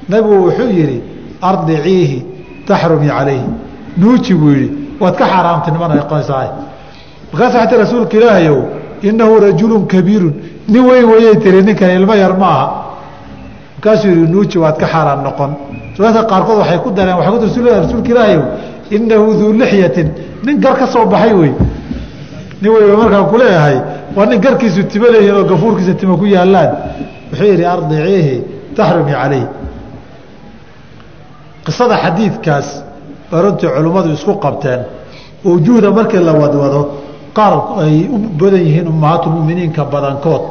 Nabigu 0.09 0.35
wuxuu 0.47 0.71
yidhi 0.79 1.03
ardiciihi 1.43 2.19
taxrumi 2.67 3.09
calayhi. 3.09 3.49
Nuuji 3.97 4.35
buu 4.35 4.51
yidhi 4.51 4.69
waad 5.01 5.15
ka 5.17 5.25
xaaraamtinimana 5.33 5.95
noqonaysaa 5.95 6.74
markaas 7.33 7.69
ti 7.69 7.77
rasuulka 7.77 8.17
ilaahayow 8.17 8.59
innahu 9.03 9.41
rajulun 9.47 9.87
kabiirun 9.87 10.35
nin 10.69 10.83
weyn 10.89 11.05
wayay 11.05 11.37
tiri 11.43 11.63
ninkan 11.63 11.91
ilmo 11.99 12.15
yar 12.15 12.35
ma 12.39 12.47
aha 12.47 12.67
markaasuu 13.77 14.09
yihi 14.09 14.27
nuuji 14.33 14.59
waad 14.59 14.77
ka 14.79 14.87
xaaraan 14.87 15.23
noqon 15.25 15.51
riwaayadka 15.97 16.25
qaarkood 16.31 16.59
waxay 16.59 16.79
ku 16.85 16.91
dareen 16.91 17.17
waxay 17.19 17.33
ku 17.33 17.39
tir 17.55 17.65
rasuulka 17.83 18.09
ilaahayow 18.13 18.43
innahu 18.97 19.35
duu 19.39 19.53
lixyatin 19.53 20.09
nin 20.45 20.61
gar 20.61 20.75
ka 20.79 20.87
soo 20.87 21.07
baxay 21.07 21.33
wey 21.33 21.53
nin 22.63 22.71
wey 22.73 22.97
markaan 22.97 23.27
kuleeyahay 23.33 23.79
waa 24.17 24.27
nin 24.27 24.41
garkiisu 24.41 24.83
tima 24.93 25.07
leeyihiin 25.15 25.37
oo 25.37 25.45
gafuurkiisa 25.45 25.95
tima 25.95 26.17
ku 26.17 26.25
yaalaan 26.27 26.71
wuxuu 27.31 27.47
yidhi 27.51 27.65
ardiciihi 27.75 28.35
taxrumi 28.77 29.13
calayh 29.13 29.45
qisada 31.67 31.97
xadiidkaas 32.05 32.69
baa 33.31 33.41
runtii 33.43 33.69
culimmadu 33.75 34.09
isku 34.17 34.33
qabteen 34.45 34.81
wujuuhda 35.45 35.91
markii 35.99 36.23
la 36.29 36.33
wadwado 36.33 36.81
qaar 37.37 37.55
ay 37.85 37.97
u 38.15 38.19
badan 38.41 38.61
yihiin 38.67 38.87
ummahaatulmuminiinka 38.93 39.83
badankood. 39.95 40.43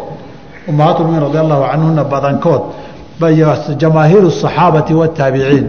Ummahaatulmuminiin 0.70 1.24
radi 1.28 1.38
allahu 1.44 1.64
canhuna 1.72 2.04
badankood. 2.14 2.64
Jamaahiiru 3.82 4.28
asaxaabati 4.34 4.94
wataabiciin 5.02 5.66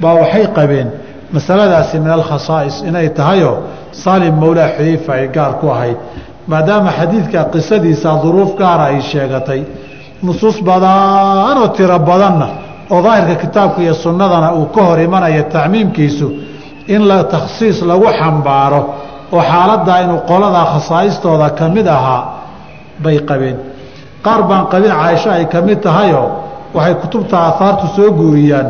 baa 0.00 0.14
waxay 0.20 0.46
qabeen 0.56 0.88
masaladaasi 1.34 1.96
min 2.04 2.10
alkhasaa'is 2.18 2.76
inay 2.88 3.08
tahayoo 3.18 3.56
saalim 4.02 4.34
mawlaa 4.42 4.68
xudayfa 4.76 5.12
ay 5.18 5.28
gaar 5.36 5.52
ku 5.60 5.66
ahayd. 5.74 5.96
Maadaama 6.50 6.90
xadiidka 6.98 7.40
qisadiisa 7.52 8.10
duruuf 8.22 8.50
gaara 8.60 8.84
ay 8.92 9.00
sheegatay 9.10 9.60
nusuus 10.22 10.56
badanoo 10.68 11.68
tiro 11.76 11.98
badanna 11.98 12.48
oo 12.90 13.02
daahirka 13.02 13.34
kitaabka 13.42 13.82
iyo 13.82 13.94
sunnadana 13.94 14.52
uu 14.54 14.66
ka 14.74 14.82
hor 14.82 15.00
imanaya 15.00 15.42
tacmiimkiisu 15.54 16.28
in 16.86 17.02
takhsiis 17.30 17.82
lagu 17.82 18.06
xambaaro 18.18 18.80
oo 19.34 19.42
xaaladdaa 19.50 19.98
inuu 20.04 20.20
qoladaa 20.30 20.66
khasaa'istooda 20.72 21.48
ka 21.58 21.64
mid 21.74 21.86
ahaa 21.96 22.22
bay 23.02 23.18
qabeen. 23.28 23.56
Qaar 24.24 24.40
baan 24.48 24.64
qabin 24.72 24.92
caaisho 25.00 25.30
ay 25.36 25.44
ka 25.52 25.58
mid 25.66 25.78
tahayoo 25.86 26.28
waxay 26.74 26.94
kutubta 27.02 27.36
aahaartu 27.46 27.86
soo 27.96 28.10
guuriyaan 28.18 28.68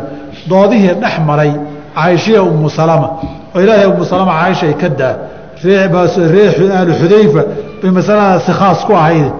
doodihii 0.49 0.93
dhex 1.01 1.15
maray 1.29 1.51
caaishiya 1.95 2.41
umu 2.43 2.69
salama. 2.69 3.07
Oo 3.55 3.59
ilaahay 3.63 3.87
umu 3.93 4.05
salama 4.11 4.33
ay 4.45 4.73
ka 4.81 4.89
daa 4.89 5.15
ree 5.63 6.69
aalu 6.77 6.93
xudayfa 7.01 7.41
bay 7.81 7.91
masaladaasi 7.97 8.51
khaas 8.59 8.79
ku 8.87 8.93
ahayd. 8.93 9.31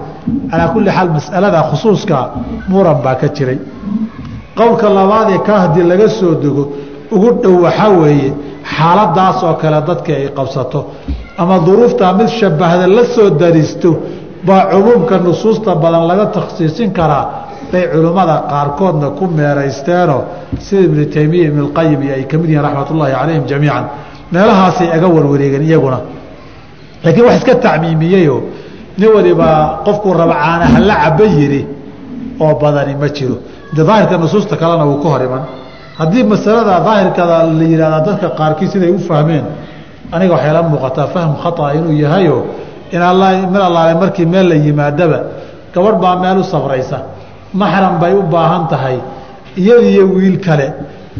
Calaa 0.50 0.68
kulli 0.72 0.90
xaal 0.96 1.08
masalada 1.16 1.60
khusuuska 1.70 2.18
muran 2.68 2.98
baa 3.04 3.14
ka 3.20 3.28
jiray. 3.36 3.58
Qowlka 4.58 4.88
labaadee 4.98 5.38
ka 5.46 5.52
haddii 5.62 5.84
laga 5.90 6.08
soo 6.08 6.34
dego 6.42 6.62
ugu 7.14 7.28
dhow 7.42 7.54
waxaa 7.64 7.90
weeye 8.00 8.32
xaaladaas 8.78 9.38
oo 9.48 9.54
kale 9.62 9.78
dadkii 9.88 10.14
ay 10.20 10.28
qabsato 10.38 10.80
ama 11.42 11.56
duruuftaa 11.66 12.12
mid 12.18 12.28
shabahda 12.38 12.86
la 12.96 13.04
soo 13.14 13.28
daristo 13.42 13.90
baa 14.46 14.62
cumuumka 14.72 15.16
nusuusta 15.26 15.70
badan 15.82 16.04
laga 16.10 16.26
takhsiisin 16.36 16.90
karaa 16.98 17.24
bay 17.72 17.84
culimmada 17.92 18.36
qaarkoodna 18.52 19.08
ku 19.18 19.24
meeraysteenoo 19.38 20.20
sida 20.66 20.80
ibnu 20.88 21.02
taymiya 21.14 21.44
ibn 21.50 21.58
اlqayim 21.66 22.00
iyo 22.06 22.14
ay 22.18 22.24
ka 22.30 22.36
mid 22.40 22.48
yihiin 22.50 22.62
raxmat 22.66 22.88
ullaahi 22.92 23.12
calayhim 23.18 23.44
jamiican. 23.50 23.84
Meelahaasay 24.32 24.88
aga 24.96 25.06
warwareegeen 25.14 25.62
iyaguna. 25.68 25.98
Laakiin 27.04 27.24
wax 27.28 27.36
iska 27.40 27.54
tacmiimiyeyoo 27.66 28.40
nin 28.98 29.08
walibaa 29.16 29.58
qofkuu 29.86 30.12
raba 30.20 30.34
caanaha 30.42 30.78
la 30.88 30.94
caba 31.04 31.24
yidhi 31.36 31.60
oo 32.44 32.54
badani 32.62 32.94
ma 33.00 33.08
jiro. 33.16 33.36
De 33.76 33.82
daahirka 33.88 34.16
nusuusta 34.22 34.54
kalena 34.62 34.84
wuu 34.88 34.98
ka 35.02 35.08
hor 35.12 35.22
iman 35.28 35.42
haddii 35.98 36.24
masalada 36.24 36.80
daahirkada 36.86 37.36
la 37.58 37.64
yihahdaa 37.64 38.00
dadka 38.00 38.28
qaarkii 38.38 38.68
siday 38.72 38.90
u 38.90 38.98
fahmeen 38.98 39.44
aniga 40.12 40.32
waxay 40.34 40.52
la 40.52 40.62
muuqataa 40.62 41.06
fahm 41.14 41.30
khaطa 41.42 41.74
inuu 41.78 41.92
yahayo 42.04 42.38
in 42.92 43.00
mid 43.52 43.60
allaale 43.68 43.94
markii 44.02 44.26
meel 44.26 44.48
la 44.48 44.54
yimaadaba 44.54 45.18
gabadh 45.74 45.98
baa 46.00 46.16
meel 46.16 46.38
u 46.38 46.44
sabraysa 46.44 46.98
maxram 47.60 47.98
bay 47.98 48.12
u 48.14 48.22
baahan 48.22 48.68
tahay 48.68 48.98
iyadiyo 49.56 50.04
wiil 50.14 50.38
kale 50.46 50.72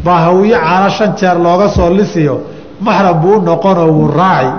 baa 0.04 0.18
hawiye 0.26 0.56
caano 0.58 0.88
shan 0.90 1.10
jeer 1.18 1.38
looga 1.38 1.68
soo 1.68 1.90
lisiyo 1.90 2.40
maxram 2.80 3.20
buu 3.20 3.36
u 3.38 3.40
noqonoo 3.40 3.88
wuu 3.96 4.08
raaci 4.18 4.52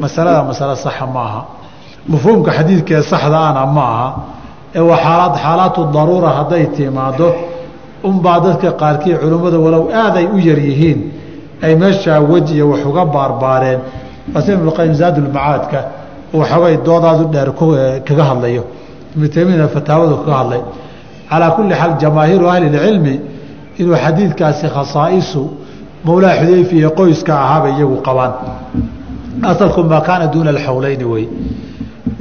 masalada 0.00 0.42
masale 0.42 0.76
saxa 0.76 1.06
ma 1.06 1.20
aha. 1.28 1.42
Mafhuumka 2.08 2.50
xadiidkee 2.50 3.02
saxda 3.02 3.38
ana 3.50 3.66
ma 3.66 3.82
aha. 3.94 4.08
Ee 4.74 4.80
waa 4.80 4.98
xaalaatu 5.42 5.80
daruura 5.94 6.28
hadday 6.38 6.66
timaado 6.76 7.34
unbaa 8.04 8.40
dadka 8.40 8.72
qaarkii 8.72 9.14
culimmada 9.22 9.58
walow 9.58 9.84
aaday 10.02 10.26
u 10.34 10.38
yar 10.38 10.58
yihiin 10.58 11.00
ay 11.62 11.74
meeshaa 11.74 12.20
weji 12.20 12.54
iyo 12.54 12.68
wax 12.70 12.84
uga 12.86 13.04
baarbaareen. 13.04 13.80
Sida 14.40 14.54
ibnuqayim 14.54 14.94
zaadulmacaadka 14.94 15.78
uu 16.34 16.42
xogay 16.50 16.76
doodaadu 16.86 17.24
dheer 17.32 17.52
kaga 18.06 18.24
hadlayo. 18.24 18.64
Ibnu 19.16 19.68
fataawadu 19.74 20.16
kaga 20.24 20.36
hadlay. 20.40 20.62
Calaa 21.30 21.50
kulli 21.50 21.74
xaal 21.74 21.92
jamaahiiru 22.02 22.46
ahlilcilmi 22.48 23.20
inuu 23.78 23.96
xadiidkaasi 24.04 24.66
khasaa'isu 24.76 25.42
mowlaa 26.04 26.34
xudayfi 26.40 26.76
iyo 26.76 26.90
qoyska 26.90 27.32
ahaabay 27.44 27.72
iyagu 27.78 27.96
qabaan. 28.06 28.32
Asalku 29.42 29.82
maa 29.84 30.00
kaana 30.00 30.26
duuna 30.26 30.50
alxowleyni 30.50 31.04
wey. 31.04 31.28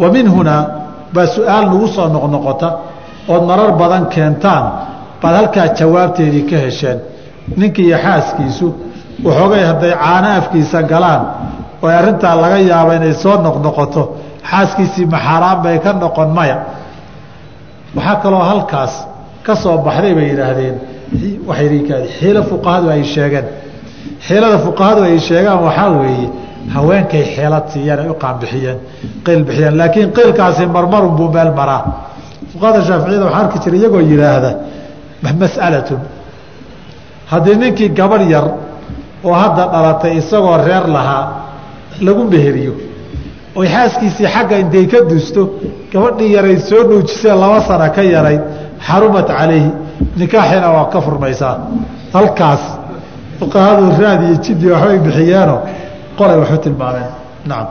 Wa 0.01 0.07
min 0.09 0.27
hunaa 0.35 0.63
baa 1.13 1.27
su'aal 1.27 1.65
nagu 1.71 1.87
soo 1.87 2.07
noqnoqota 2.07 2.69
ood 3.27 3.43
marar 3.49 3.71
badan 3.81 4.05
keentaan 4.13 4.90
baad 5.21 5.35
halkaa 5.39 5.67
jawaabteedii 5.79 6.43
ka 6.49 6.57
hesheen. 6.65 6.97
Ninkii 7.59 7.85
iyo 7.89 7.97
xaaskiisu 8.05 8.67
waxoogay 9.25 9.63
hadday 9.69 9.93
caano 10.03 10.29
afkiisa 10.39 10.79
galaan 10.91 11.21
oo 11.83 11.89
arrintaa 11.99 12.35
laga 12.43 12.57
yaaba 12.71 12.91
inay 12.97 13.13
soo 13.23 13.35
noqnoqoto. 13.45 14.03
Xaaskiisii 14.51 15.05
maxaaraan 15.13 15.57
bay 15.63 15.77
ka 15.85 15.91
noqon 16.03 16.29
maya. 16.37 16.57
Waxaa 17.95 18.15
kaloo 18.23 18.43
halkaas 18.51 18.93
ka 19.45 19.53
soo 19.63 19.77
baxday 19.85 20.13
bay 20.17 20.27
yidhaahdeen. 20.31 20.75
Xiilo 22.19 22.41
fuqahadu 22.49 22.87
ay 22.95 23.03
sheegeen. 23.13 23.45
Xiilada 24.27 24.57
fuqahadu 24.65 25.01
ay 25.09 25.17
sheegaan 25.27 25.59
waxaa 25.67 25.89
weeye 25.99 26.27
haweenkay 26.75 27.23
xeelad 27.35 27.65
siiyeen 27.73 27.99
ay 28.03 28.09
u 28.09 28.13
qaanbixiyeen 28.23 28.77
qiil 29.25 29.41
bixiyeen. 29.47 29.73
Laakiin 29.79 30.09
qiilkaasi 30.17 30.63
marmarun 30.75 31.13
buu 31.17 31.29
meel 31.35 31.51
maraa. 31.59 31.81
Fuqahada 32.53 32.79
shaaficiyada 32.87 33.25
waxaa 33.27 33.39
arki 33.43 33.57
jira 33.63 33.77
iyagoo 33.79 34.01
yidhaahda 34.11 34.51
mas'alatun. 35.41 35.99
Haddii 37.31 37.55
ninkii 37.61 37.89
gabadh 37.99 38.25
yar 38.35 38.45
oo 39.23 39.33
hadda 39.41 39.63
dhalatay 39.73 40.13
isagoo 40.21 40.57
reer 40.67 40.85
lahaa 40.95 41.23
lagu 42.05 42.23
meheriyo 42.31 42.73
oy 43.59 43.67
xaaskiisii 43.75 44.27
xagga 44.35 44.55
intay 44.63 44.85
ka 44.91 44.99
dusto 45.11 45.41
gabadhii 45.93 46.33
yaray 46.35 46.57
soo 46.69 46.83
nuujisee 46.89 47.35
laba 47.43 47.59
sana 47.67 47.87
ka 47.95 48.01
yarayd 48.15 48.41
xarumat 48.87 49.27
calayhi 49.27 49.71
nikaaxiina 50.19 50.69
waa 50.75 50.85
ka 50.93 50.99
furmaysaa. 51.05 51.55
Halkaas 52.13 52.63
fuqahadu 53.39 53.83
raad 54.01 54.21
iyo 54.27 54.35
jidi 54.43 54.65
waxbay 54.73 54.99
bixiyeeno 55.05 55.55
qolay 56.17 56.37
waxu 56.41 56.57
tilmaameen. 56.65 57.09
Nacam 57.49 57.67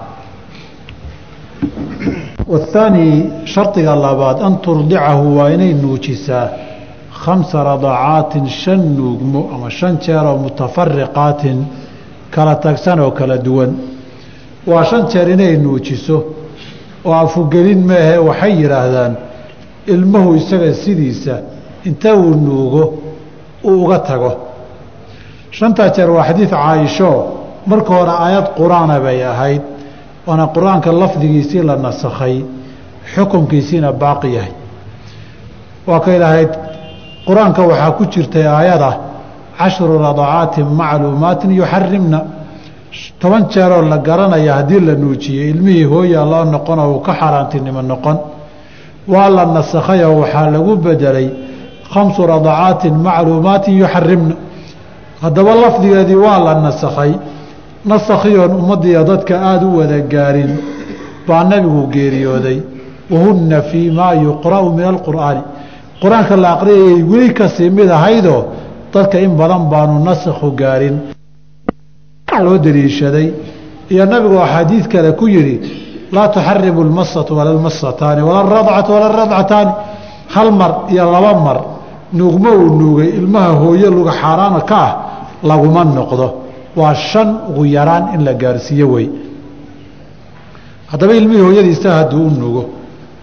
waathaani 2.52 3.06
shardiga 3.52 3.94
labaad 4.06 4.36
an 4.46 4.54
turdicahu 4.64 5.24
waa 5.38 5.48
inay 5.54 5.72
nuujisaa 5.82 6.46
khamsa 7.24 7.59
radacaatin 7.70 8.46
shan 8.48 8.80
nuugmo 8.96 9.40
ama 9.54 9.68
shan 9.78 9.94
jeer 10.04 10.24
oo 10.30 10.37
mutafariqaatin 10.44 11.59
kala 12.35 12.54
tagsan 12.64 12.98
oo 13.04 13.11
kala 13.18 13.37
duwan 13.46 13.72
waa 14.70 14.85
shan 14.90 15.02
jeer 15.12 15.28
inay 15.35 15.56
nuujiso 15.64 16.16
oo 17.04 17.14
afugelin 17.24 17.80
maahe 17.90 18.16
waxay 18.28 18.52
yidhaahdaan 18.62 19.12
ilmuhu 19.94 20.30
isaga 20.40 20.72
sidiisa 20.83 21.35
inta 21.88 22.11
uu 22.22 22.35
nuugo 22.46 22.85
uu 23.68 23.85
uga 23.85 23.98
tago 24.09 24.30
shantaa 25.59 25.88
jeer 25.96 26.11
waa 26.16 26.24
xadiid 26.28 26.50
caaisho 26.50 27.11
marka 27.70 27.90
hore 27.98 28.12
aayad 28.24 28.46
qur'aana 28.59 28.96
bay 29.04 29.18
ahayd 29.33 29.62
waana 30.26 30.44
qur'aanka 30.54 30.88
lafdigiisii 31.02 31.62
la 31.68 31.76
nasakhay 31.87 32.37
xukunkiisiina 33.14 33.88
baaqi 34.02 34.28
yahay 34.37 34.52
waa 35.88 36.00
kay 36.06 36.18
lahayd 36.24 36.50
qur'aanka 37.26 37.62
waxaa 37.70 37.90
ku 37.98 38.04
jirtay 38.12 38.46
aayada 38.46 38.90
cashru 39.59 39.98
radacaatin 40.06 40.66
macluumaatin 40.80 41.50
yuxarimna 41.61 42.20
toban 43.20 43.42
jeeroo 43.52 43.83
la 43.92 43.98
garanaya 43.98 44.52
haddii 44.59 44.80
la 44.88 44.94
nuujiyey 45.02 45.50
ilmihii 45.50 45.85
hooyaa 45.92 46.24
loo 46.33 46.44
noqonoo 46.54 46.88
uu 46.94 47.00
ka 47.06 47.12
xaaraantinimo 47.20 47.83
noqon. 47.83 48.16
Waa 49.12 49.28
la 49.37 49.44
nasakhay 49.46 50.00
oo 50.04 50.20
waxaa 50.22 50.50
lagu 50.54 50.76
bedelay 50.85 51.28
khamsu 51.92 52.26
radacaatin 52.26 52.94
macluumaatin 53.06 53.74
yuxarimna 53.83 54.35
haddaba 55.22 55.52
lafdigeedii 55.62 56.14
waa 56.26 56.38
la 56.46 56.54
nasakhay. 56.66 57.12
Nasakhiyoon 57.90 58.52
ummaddiiyo 58.61 59.04
dadka 59.04 59.35
aada 59.50 59.66
u 59.66 59.78
wada 59.78 59.98
gaarin 60.12 60.52
baa 61.28 61.44
nabigu 61.44 61.83
geeriyooday. 61.94 62.59
Wahunna 63.11 63.62
fii 63.62 63.90
maa 63.98 64.14
yuqra'u 64.14 64.68
min 64.76 64.85
alqur'aani 64.92 65.42
qur'aanka 66.02 66.36
la 66.36 66.48
aqriyayay 66.56 67.02
weli 67.02 67.32
ka 67.34 67.48
sii 67.48 67.70
mid 67.70 67.88
ahaydoo 67.90 68.44
dadka 68.92 69.18
in 69.20 69.32
badan 69.36 69.68
baanu 69.72 70.04
nasakhu 70.04 70.50
gaarin. 70.60 70.96
Loo 72.44 72.58
daliishaday 72.58 73.26
iyo 73.92 74.04
nabigu 74.06 74.38
axaadiid 74.38 74.86
kale 74.92 75.12
ku 75.18 75.26
yidhi 75.28 75.56
laa 76.12 76.28
tuxarimu 76.28 76.82
lmasatu 76.84 77.36
wala 77.38 77.52
lmasataani 77.58 78.22
wala 78.22 78.40
aradcatu 78.46 78.90
wala 78.92 79.08
radcataani. 79.20 79.72
Hal 80.34 80.48
mar 80.52 80.72
iyo 80.92 81.04
laba 81.12 81.32
mar 81.46 81.58
nuugma 82.12 82.50
uu 82.54 82.70
nuugay 82.80 83.08
ilmaha 83.18 83.50
hooye 83.60 83.88
luga 83.90 84.12
xaaraana 84.20 84.60
ka 84.70 84.76
ah 84.88 84.92
laguma 85.42 85.84
noqdo. 85.84 86.26
Waa 86.76 86.94
shan 86.94 87.28
ugu 87.50 87.64
yaraan 87.66 88.14
in 88.14 88.24
la 88.24 88.32
gaarsiiyo 88.34 88.86
wey. 88.94 89.06
Haddaba 90.90 91.12
ilmihii 91.14 91.42
hooyadiisa 91.46 91.88
hadduu 91.98 92.26
u 92.26 92.30
nugo 92.30 92.62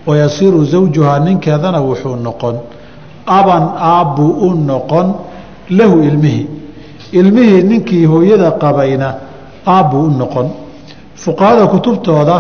wayasiiru 0.08 0.60
zawjuhaa 0.72 1.20
ninkeedana 1.20 1.80
wuxuu 1.88 2.16
noqon 2.28 2.56
aban 3.38 3.64
aabbuu 3.94 4.32
u 4.48 4.50
noqon 4.70 5.08
lahu 5.78 5.98
ilmihii 6.10 6.48
ilmihii 7.20 7.62
ninkii 7.70 8.06
hooyada 8.06 8.52
qabayna 8.64 9.08
aabbuu 9.76 10.04
u 10.08 10.10
noqon 10.22 10.48
fuqahada 11.24 11.68
kutubtooda 11.74 12.38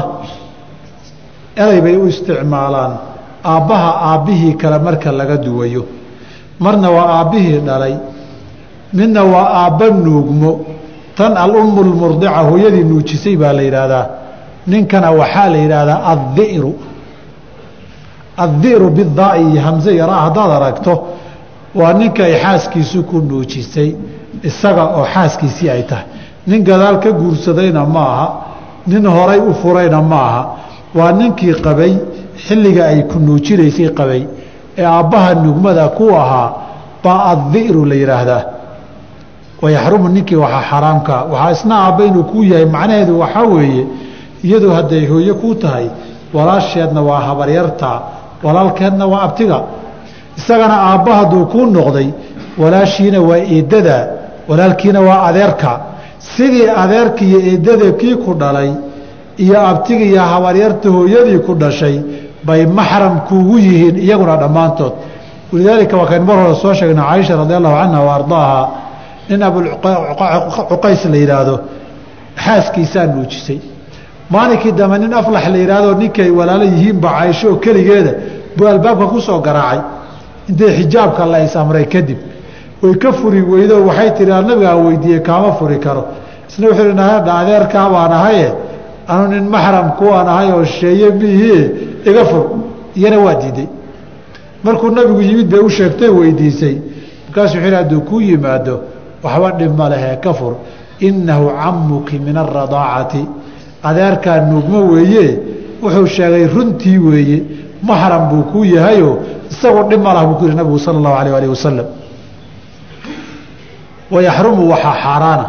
eray 1.63 1.81
bay 1.85 1.95
u 1.97 2.07
isticmaalaan 2.07 2.93
aabbaha 3.53 3.89
aabbihii 4.09 4.53
kale 4.61 4.77
marka 4.87 5.11
laga 5.19 5.37
duwayo 5.45 5.83
marna 6.59 6.89
waa 6.95 7.07
aabbihii 7.19 7.59
dhalay 7.67 7.95
midna 8.93 9.23
waa 9.33 9.47
aabba 9.61 9.87
nuugmo 10.05 10.51
tan 11.17 11.37
alummu 11.37 11.81
lmurdica 11.89 12.39
hooyadii 12.49 12.83
nuujisay 12.91 13.35
baa 13.41 13.53
la 13.57 13.61
yidhaahdaa 13.67 14.05
ninkana 14.67 15.11
waxaa 15.19 15.49
la 15.53 15.57
yidhaahdaa 15.63 15.99
addi'ru 16.13 16.71
addi'ru 18.45 18.89
bidaai 18.97 19.43
iyo 19.51 19.61
hamse 19.67 19.89
yaraa 20.01 20.21
haddaad 20.25 20.51
aragto 20.57 20.93
waa 21.79 21.93
ninka 21.99 22.23
ay 22.29 22.35
xaaskiisu 22.43 23.03
ku 23.09 23.15
nuujisay 23.29 23.89
isaga 24.49 24.83
oo 24.97 25.05
xaaskiisii 25.13 25.69
ay 25.75 25.83
tahay 25.89 26.05
nin 26.49 26.63
gadaal 26.69 26.97
ka 27.03 27.09
guursadayna 27.19 27.81
ma 27.95 28.03
aha 28.13 28.27
nin 28.87 29.05
horay 29.15 29.39
u 29.39 29.53
furayna 29.61 30.01
ma 30.11 30.19
aha 30.29 30.41
waa 30.97 31.11
ninkii 31.19 31.53
qabay 31.65 31.93
xilliga 32.45 32.83
ay 32.91 32.99
ku 33.09 33.17
nuujinaysay 33.19 33.89
qabay 33.99 34.21
ee 34.77 34.85
aabbaha 34.85 35.29
nugmada 35.45 35.87
ku 35.97 36.05
ahaa 36.21 36.49
baa 37.03 37.19
addi'ru 37.33 37.81
la 37.89 37.95
yidhaahdaa 38.01 38.43
wayaxrumu 39.61 40.07
ninkii 40.15 40.35
waxaa 40.43 40.63
xaraamkaa 40.71 41.21
waxaa 41.31 41.51
isna 41.55 41.75
aabba 41.85 42.03
inuu 42.09 42.23
kuu 42.31 42.43
yahay 42.51 42.65
macnaheedu 42.75 43.13
waxaa 43.19 43.45
weeye 43.53 43.83
iyadu 44.43 44.69
hadday 44.77 45.03
hooye 45.11 45.33
kuu 45.33 45.53
tahay 45.55 45.87
walaasheedna 46.33 47.01
waa 47.09 47.19
habaryarta 47.27 47.89
walaalkeedna 48.43 49.05
waa 49.11 49.21
abtiga 49.27 49.57
isagana 50.37 50.75
aabba 50.89 51.11
hadduu 51.19 51.45
kuu 51.51 51.65
noqday 51.77 52.07
walaashiina 52.61 53.19
waa 53.29 53.37
eedada 53.55 53.97
walaalkiina 54.49 54.99
waa 55.01 55.19
adeerka. 55.29 55.71
Sidii 56.35 56.67
adeerka 56.83 57.21
iyo 57.25 57.39
eedada 57.49 57.91
kii 57.99 58.15
ku 58.15 58.33
dhalay 58.33 58.71
iyo 59.43 59.57
abtiga 59.71 60.05
iyo 60.11 60.21
habaryarta 60.31 60.89
hooyadii 60.95 61.39
ku 61.45 61.53
dhashay 61.61 61.95
bay 62.47 62.65
maxram 62.65 63.15
kuugu 63.27 63.57
yihiin 63.59 63.97
iyaguna 64.05 64.35
dhammaantood. 64.41 64.93
Walidaalika 65.51 65.97
waa 65.97 66.05
kayn 66.11 66.23
mar 66.23 66.37
hore 66.41 66.55
soo 66.61 66.73
sheegna 66.73 67.01
caaisha 67.09 67.35
radi 67.35 67.53
allahu 67.53 67.75
canha 67.81 67.99
wa 68.07 68.15
ardaaha 68.15 68.61
nin 69.29 69.41
abucuqays 69.47 71.01
la 71.11 71.17
yidhaahdo 71.23 71.55
xaaskiisaa 72.45 73.05
nuujisay 73.13 73.59
maalinkii 74.29 74.71
dambe 74.71 74.97
nin 74.99 75.13
aflax 75.13 75.47
la 75.49 75.57
yidhaahdo 75.57 75.93
ninkay 75.93 76.29
walaalo 76.29 76.63
yihiinba 76.63 77.09
caaisho 77.09 77.55
keligeeda 77.55 78.11
buu 78.57 78.67
albaabka 78.67 79.05
ku 79.07 79.21
soo 79.21 79.39
garaacay. 79.39 79.79
Intay 80.49 80.71
xijaabka 80.77 81.25
la 81.25 81.43
is-amray 81.45 81.85
kadib. 81.85 82.17
Way 82.81 82.95
ka 82.97 83.11
furi 83.11 83.41
weydo 83.41 83.85
waxay 83.85 84.11
tihi 84.13 84.29
nabigaa 84.29 84.75
weydiiyey 84.75 85.21
kaama 85.21 85.51
furi 85.53 85.79
karo. 85.79 86.05
Isna 86.49 86.67
wuxuu 86.67 86.83
hi 86.83 87.29
adeerkaa 87.29 87.89
baan 87.89 88.11
ahaye. 88.11 88.53
Anu 89.07 89.27
nin 89.27 89.49
maxram 89.49 89.91
kuwaan 89.91 90.27
ahay 90.27 90.51
oo 90.51 90.65
sheeye 90.65 91.09
miihie 91.09 91.71
iga 92.05 92.25
fur. 92.25 92.45
Iyana 92.95 93.19
waa 93.19 93.35
diiday. 93.35 93.67
Markuu 94.63 94.89
nabigu 94.91 95.21
yimid 95.21 95.49
bay 95.49 95.59
u 95.59 95.69
sheegtay 95.69 96.09
weydiisay. 96.09 96.77
Markaasuu 97.27 97.57
wuxuu 97.57 97.75
hadduu 97.75 98.01
kuu 98.01 98.21
yimaado 98.21 98.81
waxba 99.23 99.51
dhib 99.51 99.77
ma 99.77 99.89
lehe 99.89 100.15
ka 100.21 100.33
fur. 100.33 100.53
Innahu 100.99 101.49
camuki 101.49 102.19
min 102.19 102.37
aradaacati 102.37 103.25
adeerkaa 103.83 104.37
nuugmo 104.41 104.79
weeye 104.93 105.39
wuxuu 105.83 106.07
sheegay 106.07 106.47
runtii 106.55 106.97
weeye 106.97 107.43
maxram 107.83 108.29
buu 108.29 108.43
kuu 108.51 108.65
yahayoo 108.65 109.15
isagoo 109.51 109.83
dhib 109.89 110.01
ma 110.01 110.13
lah 110.13 110.25
buu 110.27 110.35
ku 110.39 110.45
yihi 110.45 110.55
nabigu 110.57 110.79
sala 110.79 110.97
allahu 110.97 111.15
alayh 111.21 111.33
alih 111.37 111.49
wasalam 111.49 111.85
wayaxrumu 114.11 114.69
waxaa 114.71 114.95
xaaraana 115.03 115.45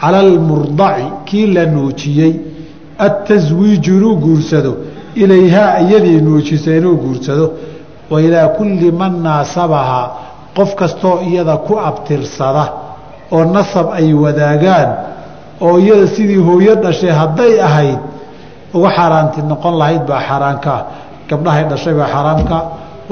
cala 0.00 0.18
almurdaci 0.18 1.04
kii 1.24 1.46
la 1.46 1.64
nuujiyey 1.66 2.32
ataswiiju 2.98 3.92
inuu 3.96 4.16
guursado 4.16 4.72
ilayhaa 5.14 5.80
iyadii 5.80 6.20
nuujisay 6.20 6.78
inuu 6.78 6.96
guursado 6.96 7.52
wa 8.10 8.22
ilaa 8.22 8.48
kulli 8.48 8.92
man 8.92 9.22
naasabahaa 9.22 10.06
qof 10.56 10.74
kastoo 10.74 11.20
iyada 11.28 11.56
ku 11.56 11.78
abtirsada 11.88 12.64
oo 13.32 13.44
nasab 13.44 13.86
ay 13.98 14.12
wadaagaan 14.24 14.88
oo 15.60 15.76
iyada 15.84 16.06
sidii 16.16 16.40
hooyo 16.48 16.74
dhashay 16.84 17.10
hadday 17.20 17.52
ahayd 17.68 17.98
uga 18.76 18.90
xaaraanti 18.96 19.38
noqon 19.50 19.74
lahayd 19.80 20.02
baa 20.10 20.20
xaaraanka 20.28 20.70
ah 20.78 20.82
gabdhahay 21.30 21.64
dhashay 21.70 21.94
baa 22.00 22.08
xaaraamka 22.14 22.56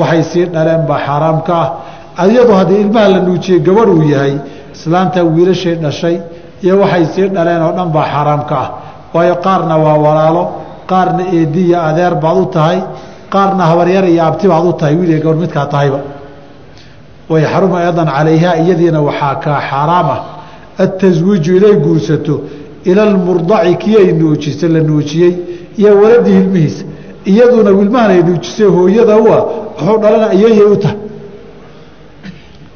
waxay 0.00 0.22
sii 0.30 0.44
dhaleen 0.54 0.82
baa 0.90 1.00
xaaraamka 1.06 1.56
ah 2.18 2.26
iyadu 2.32 2.52
haddii 2.58 2.80
ilmaha 2.84 3.08
la 3.14 3.20
nuujiyey 3.26 3.60
gabadh 3.66 3.90
uu 3.96 4.02
yahay 4.14 4.34
islaanta 4.74 5.18
wiilashay 5.34 5.74
dhashay 5.84 6.16
iyo 6.64 6.74
waxay 6.82 7.04
sii 7.14 7.26
dhaleen 7.36 7.62
oo 7.66 7.72
dhan 7.78 7.88
baa 7.96 8.06
xaaraamka 8.14 8.54
ah 8.64 8.68
waayo 9.14 9.34
qaarna 9.46 9.74
waa 9.84 9.96
walaalo 10.04 10.42
qaarna 10.90 11.22
eediya 11.36 11.78
adeer 11.88 12.14
baad 12.24 12.36
u 12.44 12.46
tahay 12.56 12.78
qaarna 13.34 13.62
habaryar 13.70 14.04
iyo 14.12 14.22
abti 14.28 14.46
baad 14.52 14.64
u 14.70 14.72
tahay 14.80 14.94
wiiliga 14.98 15.20
gabadh 15.24 15.40
midkaa 15.44 15.66
tahayba. 15.74 16.00
Wayaxrumu 17.32 17.74
aydan 17.80 18.08
calayhaa 18.16 18.54
iyadiina 18.62 18.98
waxaa 19.08 19.34
kaa 19.44 19.60
xaaraam 19.70 20.08
ah 20.14 20.20
ataswiiju 20.78 21.56
inay 21.56 21.74
guursato 21.84 22.34
ila 22.84 23.02
almurdaci 23.02 23.74
kii 23.82 23.96
ay 23.96 24.12
nuujisay 24.12 24.68
la 24.68 24.80
nuujiyey 24.80 25.32
iyo 25.76 26.00
waladii 26.02 26.36
ilmihiisa 26.42 26.84
iyaduna 27.24 27.70
wilmahan 27.70 28.10
ay 28.10 28.22
nuujisay 28.22 28.66
hooyada 28.66 29.16
u 29.16 29.26
ah 29.32 29.42
wuxuu 29.78 29.98
dhalana 30.02 30.34
iyayay 30.34 30.62
u 30.74 30.76
tahay 30.76 30.96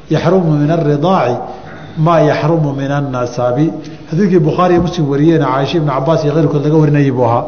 yaxrumu 0.09 0.51
min 0.61 0.69
aridaaci 0.71 1.35
maa 2.05 2.19
yaxrumu 2.31 2.69
min 2.79 2.91
annasabi 2.99 3.65
xadiidkii 4.09 4.39
bukhaariiyo 4.47 4.81
muslim 4.85 5.05
wariyeena 5.11 5.45
caaisha 5.53 5.77
ibnu 5.77 5.91
cabaas 5.95 6.23
iyo 6.23 6.33
keyrkood 6.35 6.63
laga 6.65 6.77
warinayay 6.81 7.11
buu 7.17 7.25
ahaa 7.29 7.43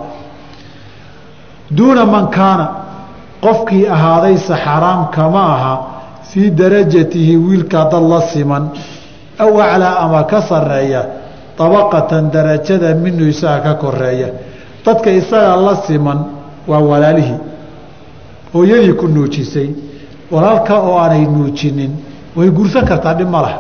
duuna 1.78 2.06
man 2.14 2.26
kaana 2.38 2.66
qofkii 3.46 3.86
ahaadayse 3.96 4.54
xaraam 4.66 5.02
kama 5.16 5.42
aha 5.56 5.74
fii 6.30 6.50
darajatihi 6.60 7.34
wiilkaa 7.46 7.86
dad 7.92 8.04
la 8.12 8.22
siman 8.32 8.64
aw 9.40 9.52
aclaa 9.62 9.96
ama 10.06 10.24
ka 10.24 10.42
sareeya 10.42 11.02
dabaqatan 11.58 12.32
darajada 12.32 12.94
minu 12.96 13.28
isaga 13.28 13.62
ka 13.62 13.74
koreeya 13.74 14.28
dadka 14.86 15.10
isaga 15.12 15.56
la 15.56 15.76
siman 15.88 16.20
waa 16.68 16.80
walaalihii. 16.80 17.40
Hooyadii 18.54 18.94
ku 18.94 19.08
nuujisay 19.08 19.70
walaalka 20.32 20.74
oo 20.80 20.98
aanay 21.00 21.26
nuujinin 21.26 21.92
way 22.36 22.50
guursan 22.50 22.86
kartaa 22.86 23.14
dhib 23.14 23.30
ma 23.30 23.42
laha. 23.42 23.60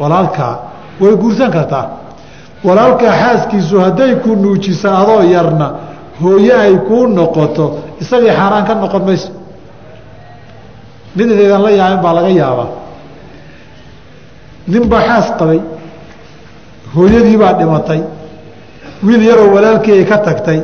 Walaalkaa 0.00 0.54
way 1.00 1.16
guursan 1.16 1.50
kartaa. 1.50 1.86
Walaalkaa 2.64 3.12
xaaskiisu 3.22 3.80
hadday 3.80 4.14
ku 4.24 4.34
nuujisa 4.36 4.88
adoo 4.98 5.22
yarna 5.22 5.70
hooye 6.22 6.52
ay 6.64 6.74
kuu 6.88 7.06
noqoto 7.06 7.64
isagii 8.00 8.30
xaaraan 8.38 8.64
ka 8.68 8.74
noqon 8.74 9.02
mayso. 9.06 9.30
Mid 11.16 11.30
idaydan 11.30 11.62
la 11.62 11.70
yaabin 11.70 12.00
baa 12.04 12.12
laga 12.14 12.28
yaabaa 12.40 12.68
nin 14.72 14.84
baa 14.92 15.02
xaas 15.08 15.28
qabay. 15.38 15.60
Hooyadii 16.94 17.36
baa 17.42 17.52
dhimatay. 17.58 18.00
Wiil 19.06 19.22
yaroo 19.30 19.48
walaalkii 19.54 19.92
ay 19.98 20.04
ka 20.10 20.18
tagtay. 20.26 20.60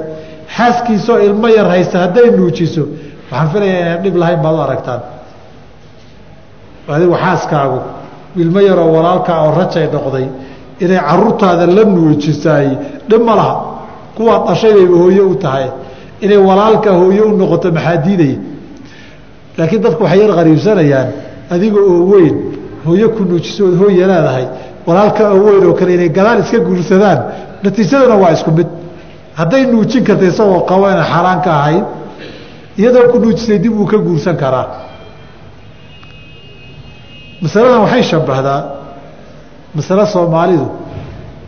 Xaaskiisoo 0.57 1.19
ilmo 1.27 1.49
yar 1.57 1.67
haysta 1.73 1.97
hadday 2.05 2.29
nuujiso. 2.39 2.83
Waxaan 3.31 3.49
filayaa 3.53 3.81
inaan 3.83 4.03
dhib 4.05 4.17
lahayn 4.21 4.41
baad 4.45 4.55
u 4.55 4.61
aragtaan. 4.67 5.01
Adigu 6.95 7.15
xaaskaagu 7.25 7.79
ilmo 8.43 8.61
yaroo 8.69 8.91
walaalkaa 8.97 9.39
oo 9.45 9.51
rajay 9.61 9.87
noqday 9.95 10.27
inay 10.85 11.01
caruurtaada 11.09 11.67
la 11.77 11.85
nuujisaay 11.95 12.69
dhib 13.11 13.23
ma 13.29 13.35
laha. 13.41 13.55
Kuwaad 14.17 14.43
dhashay 14.49 14.73
bayba 14.79 14.97
hooye 15.03 15.21
u 15.21 15.35
tahay. 15.45 15.67
Inay 16.25 16.37
walaalka 16.49 16.91
hooye 17.01 17.21
u 17.21 17.33
noqoto 17.41 17.69
maxaa 17.77 17.97
diidaya? 18.05 18.39
Laakiin 19.59 19.83
dadku 19.85 20.03
waxay 20.05 20.21
yar 20.23 20.33
qariibsanayaan 20.39 21.09
adiga 21.55 21.81
oo 21.91 21.99
weyn 22.13 22.35
hooye 22.87 23.07
ku 23.16 23.22
nuujiso 23.30 23.62
ood 23.68 23.76
hooye 23.80 24.05
leedahay. 24.11 24.47
Walaalka 24.87 25.22
oo 25.34 25.41
weyn 25.47 25.64
oo 25.68 25.74
kale 25.78 25.91
inay 25.97 26.09
gadaal 26.18 26.39
iska 26.45 26.59
guursadaan 26.66 27.18
natiijaduna 27.62 28.14
waa 28.22 28.32
isku 28.37 28.51
mid. 28.59 28.68
Hadday 29.39 29.62
nuujin 29.72 30.03
karta 30.09 30.24
isagoo 30.32 30.61
qabo 30.70 30.84
inay 30.93 31.07
xaaraan 31.12 31.41
ka 31.45 31.51
ahayd 31.61 31.84
iyadoo 32.80 33.05
ku 33.12 33.16
nuujisay 33.22 33.59
dib 33.64 33.72
uu 33.80 33.87
ka 33.93 33.99
guursan 34.07 34.37
karaa. 34.43 34.66
Masaladan 37.43 37.80
waxay 37.84 38.03
shabahdaa 38.11 38.61
masale 39.76 40.05
soomaalidu 40.14 40.66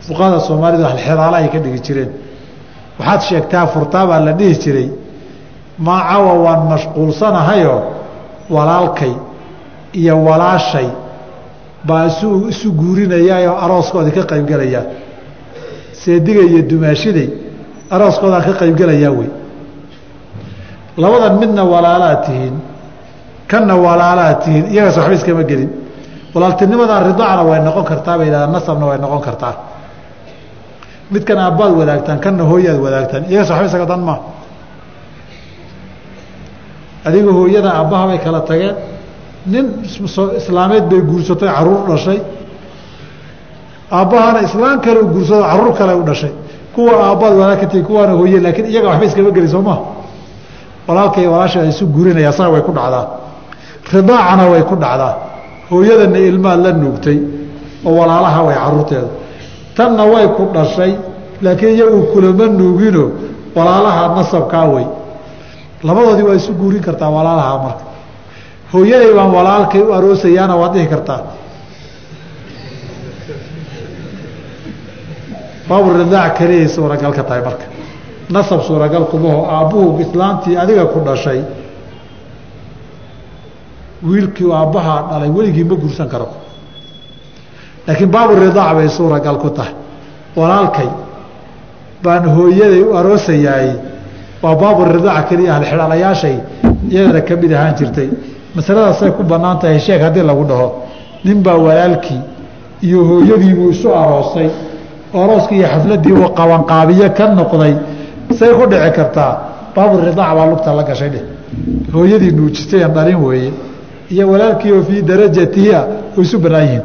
fuqahada 0.07 0.39
soomaalidu 0.47 0.83
xedaala 1.05 1.37
ay 1.41 1.47
ka 1.53 1.59
dhigi 1.63 1.79
jireen. 1.85 2.11
Waxaad 2.99 3.21
sheegtaa 3.29 3.65
furtaa 3.73 4.05
baa 4.09 4.19
la 4.27 4.33
dhihi 4.39 4.55
jiray 4.63 4.87
maa 5.85 6.01
cawa 6.09 6.33
waan 6.45 6.61
mashquulsanahayoo 6.71 7.81
walaalkay 8.55 9.13
iyo 9.99 10.15
walaashay 10.27 10.87
baa 11.87 12.05
isu 12.11 12.27
isu 12.53 12.67
guurinayaayoo 12.79 13.55
arooskoodii 13.65 14.11
ka 14.17 14.23
qaybgelayaa 14.31 14.83
seediga 16.01 16.41
iyo 16.49 16.61
dumaashiday 16.71 17.27
arooskoodaan 17.95 18.43
ka 18.47 18.53
qaybgelayaa 18.61 19.11
wey. 19.19 19.29
Labadan 21.01 21.33
midna 21.41 21.63
walaalaad 21.73 22.19
tihiin 22.25 22.55
kanna 23.51 23.75
walaalaad 23.85 24.37
tihiin 24.43 24.65
iyagaas 24.73 24.97
waxba 24.97 25.13
iskama 25.17 25.43
gelin. 25.49 25.69
Walaaltinimadan 26.35 27.01
ridacna 27.09 27.43
way 27.49 27.59
noqon 27.67 27.85
kartaa 27.91 28.15
bay 28.19 28.25
yidhahdaan 28.27 28.51
nasabna 28.55 28.85
way 28.89 28.97
noqon 29.03 29.21
kartaa. 29.27 29.53
Midkan 31.13 31.37
aabbaad 31.45 31.71
wadaagtaan 31.79 32.19
kanna 32.25 32.43
hooyaad 32.51 32.77
wadaagtaan 32.85 33.23
iyagaas 33.31 33.49
waxba 33.51 33.65
isaga 33.69 33.85
dan 33.91 34.01
maa 34.07 34.19
adiga 37.07 37.31
hooyada 37.37 37.69
aabbaha 37.79 38.03
bay 38.11 38.19
kala 38.25 38.41
tageen 38.49 38.75
nin 39.45 39.65
islaameed 40.39 40.85
bay 40.89 41.01
guursatay 41.01 41.49
carruur 41.55 41.81
dhashay. 41.89 42.19
Aabbahana 43.91 44.41
islaam 44.47 44.79
kale 44.81 44.99
u 44.99 45.07
guursado 45.13 45.43
carruur 45.43 45.73
kale 45.77 45.93
u 45.95 46.03
dhashay. 46.03 46.31
Kuwa 46.75 46.93
aabbaad 47.07 47.33
wadaag 47.39 47.59
ka 47.61 47.65
tegi 47.67 47.83
kuwaana 47.83 48.13
hooye 48.19 48.39
laakiin 48.39 48.67
iyaga 48.71 48.87
waxba 48.89 49.05
iskama 49.05 49.31
geli 49.35 49.47
soo 49.53 49.61
maa 49.61 49.79
walaalka 50.87 51.21
iyo 51.21 51.31
walaasha 51.31 51.65
isu 51.65 51.85
guurinaya 51.87 52.31
saga 52.31 52.49
way 52.49 52.61
ku 52.61 52.71
dhacdaa. 52.71 53.05
Ridaacana 53.93 54.43
way 54.51 54.61
ku 54.69 54.75
dhacdaa. 54.75 55.13
Hooyadana 55.69 56.17
ilmaad 56.29 56.59
la 56.65 56.71
nuugtay 56.81 57.17
oo 57.85 57.93
walaalaha 57.99 58.39
way 58.47 58.55
caruurteeda 58.55 59.07
tanna 59.77 60.03
way 60.13 60.27
ku 60.37 60.43
dhashay 60.53 60.91
laakiin 61.41 61.73
iyagu 61.75 61.99
kulama 62.13 62.45
nuugino 62.59 63.03
walaalaha 63.55 64.01
nasabkaa 64.17 64.65
wey 64.75 64.85
labadoodii 65.83 66.23
waa 66.29 66.35
isu 66.41 66.51
guurin 66.53 66.81
kartaa 66.87 67.09
walaalaha 67.17 67.57
marka 67.63 67.83
hooyaday 68.73 69.11
baan 69.17 69.31
walaalkay 69.37 69.81
u 69.81 69.91
aroosayaana 69.97 70.55
waad 70.61 70.73
dhihi 70.75 70.87
kartaa. 70.93 71.19
Baaburidaac 75.69 76.33
keliyay 76.37 76.67
suuragal 76.67 77.13
ka 77.13 77.23
tahay 77.23 77.41
marka. 77.47 77.65
Nasab 78.29 78.61
suuragal 78.67 79.05
kumaho 79.11 79.45
aabbuhu 79.55 79.99
islaantii 80.01 80.57
adiga 80.57 80.85
ku 80.93 80.99
dhashay 81.07 81.41
wiilkii 84.03 84.51
aabbahaa 84.59 85.01
dhalay 85.11 85.29
weligii 85.37 85.63
ma 85.69 85.75
guursan 85.81 86.07
karo. 86.13 86.27
Laakiin 87.87 88.09
baaburidaac 88.15 88.73
bay 88.77 88.89
suuragal 88.89 89.37
ku 89.43 89.49
tahay. 89.49 89.73
Walaalkay 90.35 90.89
baan 92.03 92.23
hooyaday 92.35 92.81
u 92.81 92.93
aroosayaay 92.99 93.69
waa 94.43 94.55
baaburidaac 94.61 95.25
keliya 95.29 95.51
ahlxidhaalayaashay 95.57 96.35
iyadana 96.91 97.21
ka 97.27 97.33
mid 97.41 97.51
ahaan 97.57 97.75
jirtay 97.79 98.09
masaladaasay 98.55 99.11
ku 99.17 99.23
bannaan 99.23 99.59
tahay 99.59 99.79
sheeg 99.79 100.01
haddii 100.01 100.23
lagu 100.29 100.43
dhaho 100.49 100.67
ninbaa 101.25 101.57
walaalkii 101.65 102.21
iyo 102.87 102.99
hooyadiibuu 103.09 103.69
isu 103.75 103.87
aroosay 104.01 104.49
oo 105.13 105.23
arooskii 105.23 105.57
iyo 105.59 105.67
xafladiibuu 105.73 106.29
qabanqaabiye 106.39 107.09
ka 107.17 107.25
noqday 107.39 107.73
say 108.39 108.51
ku 108.59 108.65
dhici 108.71 108.91
kartaa 108.97 109.31
baaburidaac 109.75 110.31
baa 110.37 110.45
lugta 110.51 110.73
la 110.73 110.83
gashay 110.83 111.09
dheh. 111.09 111.23
Hooyadii 111.93 112.31
nuujistay 112.37 112.83
aan 112.83 112.93
dhalin 112.93 113.19
weeye 113.25 113.51
iyo 114.13 114.23
walaalkii 114.31 114.71
oo 114.71 114.83
fii 114.87 115.01
darajatiha 115.09 115.79
oo 116.17 116.21
isu 116.21 116.37
bannaan 116.43 116.63
yihiin. 116.65 116.83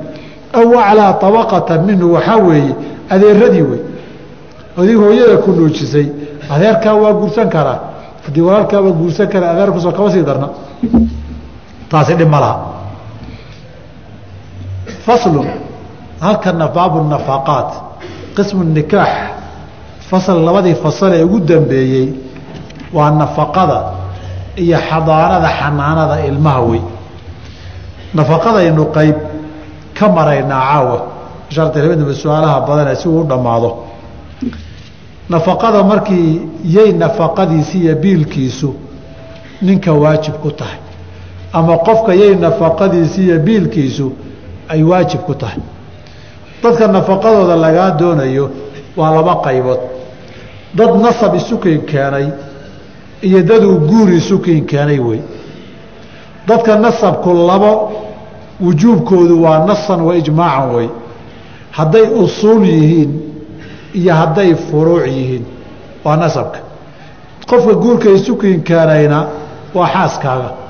Aw 0.59 0.69
aclaa 0.89 1.11
abaqatan 1.29 1.81
minhu 1.89 2.07
waxaa 2.15 2.37
weeye 2.49 2.73
adeeradii 3.15 3.63
wey 3.71 3.81
adig 4.79 4.97
hooyada 5.05 5.37
ku 5.45 5.51
nuujisay 5.59 6.07
adeerkaa 6.55 6.95
waa 7.03 7.13
guursan 7.21 7.49
karaa. 7.55 7.79
Haddii 8.27 8.41
walaalkaaba 8.49 8.91
guursan 9.01 9.29
kara 9.33 9.47
adeerkusoo 9.51 9.93
kama 9.93 10.11
sii 10.13 10.23
darna 10.29 10.49
taasi 11.91 12.15
dhib 12.15 12.29
ma 12.29 12.41
laha. 12.41 12.59
Faslun 15.07 15.49
halkana 16.21 16.69
baabu 16.69 16.99
nafaqaat 17.09 17.71
qismu 18.37 18.65
nikaax. 18.65 19.13
Fasal 20.11 20.39
labadii 20.45 20.75
fasal 20.85 21.13
ee 21.15 21.23
ugu 21.25 21.41
dambeeyey 21.41 22.09
waa 22.93 23.11
nafaqada 23.11 23.79
iyo 24.57 24.79
xadaanada 24.89 25.49
xanaanada 25.59 26.17
ilmaha 26.29 26.61
wey. 26.61 26.83
Nafaqadaynu 28.15 28.85
qayb 28.97 29.17
ka 29.99 30.09
maraynaa 30.09 30.61
caawa 30.71 30.99
shardiba 31.55 32.15
su'aalaha 32.15 32.61
badane 32.69 32.95
si 32.97 33.09
uu 33.09 33.21
u 33.21 33.25
dhammaado. 33.25 33.71
Nafaqada 35.29 35.83
markii 35.83 36.49
yay 36.65 36.93
nafaqadiisi 36.93 37.79
iyo 37.79 37.95
biilkiisu 37.97 38.75
ninka 39.63 39.93
waajib 39.93 40.35
ku 40.43 40.51
tahay 40.51 40.84
ama 41.59 41.79
qofka 41.87 42.13
yay 42.15 42.35
nafaqadiisi 42.45 43.21
iyo 43.27 43.39
biilkiisu 43.47 44.13
ay 44.69 44.83
waajib 44.83 45.21
ku 45.27 45.35
tahay. 45.35 45.63
Dadka 46.63 46.87
nafaqadooda 46.89 47.57
lagaa 47.57 47.91
doonayo 48.01 48.51
waa 48.97 49.11
laba 49.17 49.35
qaybood. 49.45 49.79
Dad 50.75 50.93
nasab 51.05 51.35
isukin 51.35 51.81
keenay 51.91 52.27
iyo 53.23 53.43
daduu 53.43 53.79
guur 53.89 54.09
isukin 54.13 54.67
keenay 54.67 54.99
wey. 54.99 55.21
Dadka 56.49 56.77
nasabku 56.79 57.31
labo 57.49 57.73
wujuubkoodu 58.61 59.43
waa 59.45 59.67
nasan 59.67 60.01
wa 60.01 60.17
ijmaacan 60.17 60.75
wey. 60.75 60.89
Hadday 61.71 62.03
usuul 62.23 62.65
yihiin 62.67 63.11
iyo 63.95 64.15
hadday 64.15 64.55
furuuc 64.55 65.07
yihiin 65.07 65.45
waa 66.05 66.17
nasabka. 66.17 66.59
Qofka 67.47 67.75
guurka 67.83 68.09
isukin 68.11 68.63
keenayna 68.63 69.27
waa 69.75 69.87
xaaskaaga 69.95 70.64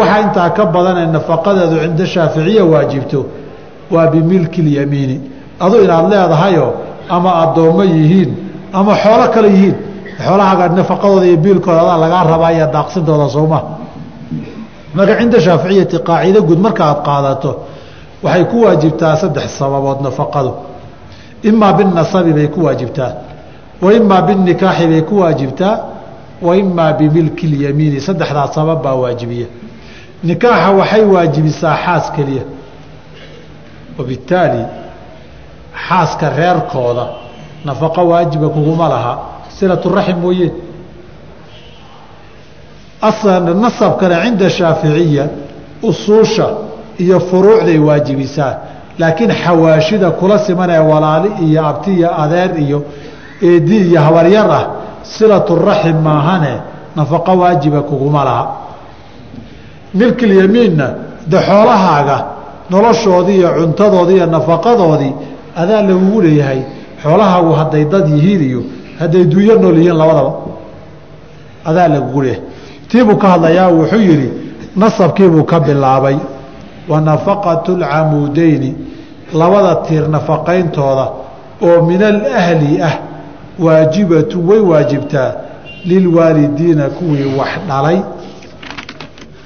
waxaa 0.00 0.20
intaa 0.26 0.50
ka 0.50 0.66
badanee 0.66 1.06
nafaqadeedu 1.06 1.76
cinda 1.82 2.06
shaaficiya 2.06 2.64
waajibto 2.64 3.26
waa 3.90 4.06
bimilki 4.06 4.62
lyamiini 4.62 5.16
adu 5.60 5.76
inaad 5.84 6.06
leedahayoo 6.12 6.72
ama 7.08 7.30
addoommo 7.42 7.84
yihiin 7.84 8.30
ama 8.72 8.92
xoolo 9.02 9.26
kale 9.34 9.48
yihiin 9.48 9.76
xoolahaaga 10.24 10.68
nafaqadooda 10.68 11.26
iyo 11.26 11.36
biilkooda 11.36 11.80
adaa 11.80 11.98
lagaa 12.04 12.24
rabaa 12.32 12.52
iyo 12.52 12.66
daaqsintooda 12.74 13.28
sooma 13.28 13.60
marka 14.94 15.12
cinda 15.18 15.40
shaaficiyati 15.40 15.96
qaacido 16.08 16.42
guud 16.42 16.58
marka 16.66 16.82
aad 16.84 17.00
qaadato 17.08 17.50
waxay 18.22 18.44
ku 18.44 18.56
waajibtaa 18.64 19.16
saddex 19.16 19.58
sababood 19.58 20.00
nafaqadu. 20.02 20.52
Imaa 21.42 21.72
binasabi 21.72 22.32
bay 22.32 22.48
ku 22.48 22.64
waajibtaa 22.64 23.12
wa 23.80 24.22
binikaaxi 24.22 24.86
bay 24.86 25.02
ku 25.02 25.20
waajibtaa 25.20 25.78
wa 26.42 26.56
imaa 26.56 26.92
bimilki 26.92 28.00
sabab 28.54 28.82
baa 28.82 28.94
waajibiya 28.94 29.46
nikaaxa 30.24 30.70
waxay 30.70 31.04
waajibisaa 31.04 31.76
xaas 31.84 32.10
keliya. 32.16 32.42
Wabittaali 33.98 34.64
xaaska 35.88 36.28
reerkooda 36.36 37.06
nafaqo 37.64 38.08
waajiba 38.08 38.48
kuguma 38.48 38.88
laha. 38.88 39.18
Silaturaxim 39.48 40.16
mooye. 40.18 40.50
Nasabkana 43.60 44.22
cinda 44.24 44.50
shaaficiya 44.50 45.26
usuusha 45.82 46.48
iyo 46.98 47.20
furuucday 47.20 47.78
waajibisaa. 47.78 48.54
Laakiin 48.98 49.32
xawaashida 49.32 50.10
kula 50.10 50.38
simanee 50.38 50.78
walaali 50.78 51.30
iyo 51.46 51.66
abti 51.66 51.90
iyo 51.90 52.20
adeer 52.22 52.60
iyo 52.60 52.84
eedi 53.42 53.76
iyo 53.76 54.00
habaryar 54.00 54.50
ah 54.50 54.66
silaturaxim 55.02 55.96
maahane 56.02 56.60
nafaqo 56.96 57.38
waajiba 57.38 57.80
kuguma 57.82 58.24
laha 58.24 58.46
milkilyamiinna 59.94 60.86
de 61.26 61.38
xoolahaaga 61.38 62.24
noloshoodii 62.70 63.36
iyo 63.38 63.50
cuntadoodii 63.58 64.16
iyo 64.16 64.26
nafaqadoodii 64.26 65.12
adaa 65.56 65.82
lagugu 65.82 66.20
leeyahay. 66.22 66.60
Xoolahaagu 67.02 67.52
hadday 67.52 67.84
dad 67.84 68.06
yihiin 68.08 68.42
iyo 68.50 68.62
hadday 68.98 69.24
dunyo 69.24 69.54
nool 69.62 69.76
yihiin 69.78 69.96
labadaba 69.98 70.32
adaa 71.64 71.88
lagugu 71.88 72.22
leeyahay. 72.22 72.42
Tiibuu 72.88 73.16
ka 73.16 73.28
hadlayaa 73.28 73.68
wuxuu 73.68 74.00
yidhi 74.08 74.28
nasabkiibuu 74.76 75.44
ka 75.44 75.60
bilaabay. 75.60 76.16
Wa 76.88 77.00
nafaqatu 77.00 77.76
lcamuudeyni 77.76 78.74
labada 79.34 79.74
tiir 79.74 80.08
nafaqayntooda 80.08 81.06
oo 81.62 81.82
min 81.88 82.02
alahli 82.02 82.82
ah 82.82 82.94
waajibatu 83.58 84.48
way 84.48 84.58
waajibtaa 84.60 85.32
lilwaalidiina 85.84 86.84
kuwii 86.88 87.34
wax 87.38 87.48
dhalay 87.68 87.98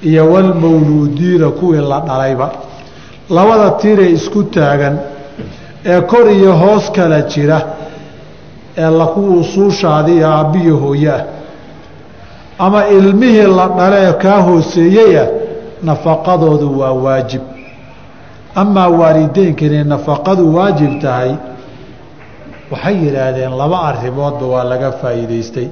iyo 0.09 0.23
walmawluudiina 0.33 1.49
kuwii 1.51 1.81
la 1.91 2.01
dhalayba. 2.01 2.51
Labada 3.31 3.71
tiiree 3.71 4.11
isku 4.11 4.43
taagan 4.55 4.99
ee 5.93 6.01
kor 6.01 6.27
iyo 6.39 6.53
hoos 6.63 6.91
kala 6.97 7.23
jira 7.23 7.59
ee 8.77 8.91
laku 8.91 9.21
usuushaadii 9.41 10.17
iyo 10.17 10.29
aabbiyi 10.29 10.71
hooye 10.71 11.11
ah 11.13 11.23
ama 12.59 12.87
ilmihii 12.89 13.47
la 13.59 13.67
dhale 13.79 13.97
ee 14.09 14.13
kaa 14.13 14.41
hooseeyeyah 14.49 15.27
nafaqadoodu 15.83 16.69
waa 16.81 16.93
waajib. 17.05 17.43
Amaa 18.55 18.89
waalideynkan 18.89 19.75
nafaqadu 19.93 20.45
waajib 20.57 20.93
tahay 21.03 21.33
waxay 22.73 22.97
yidhaahdeen 23.05 23.53
laba 23.61 23.79
arrimoodba 23.89 24.47
waa 24.55 24.65
laga 24.71 24.91
faa'iidaystay. 25.01 25.69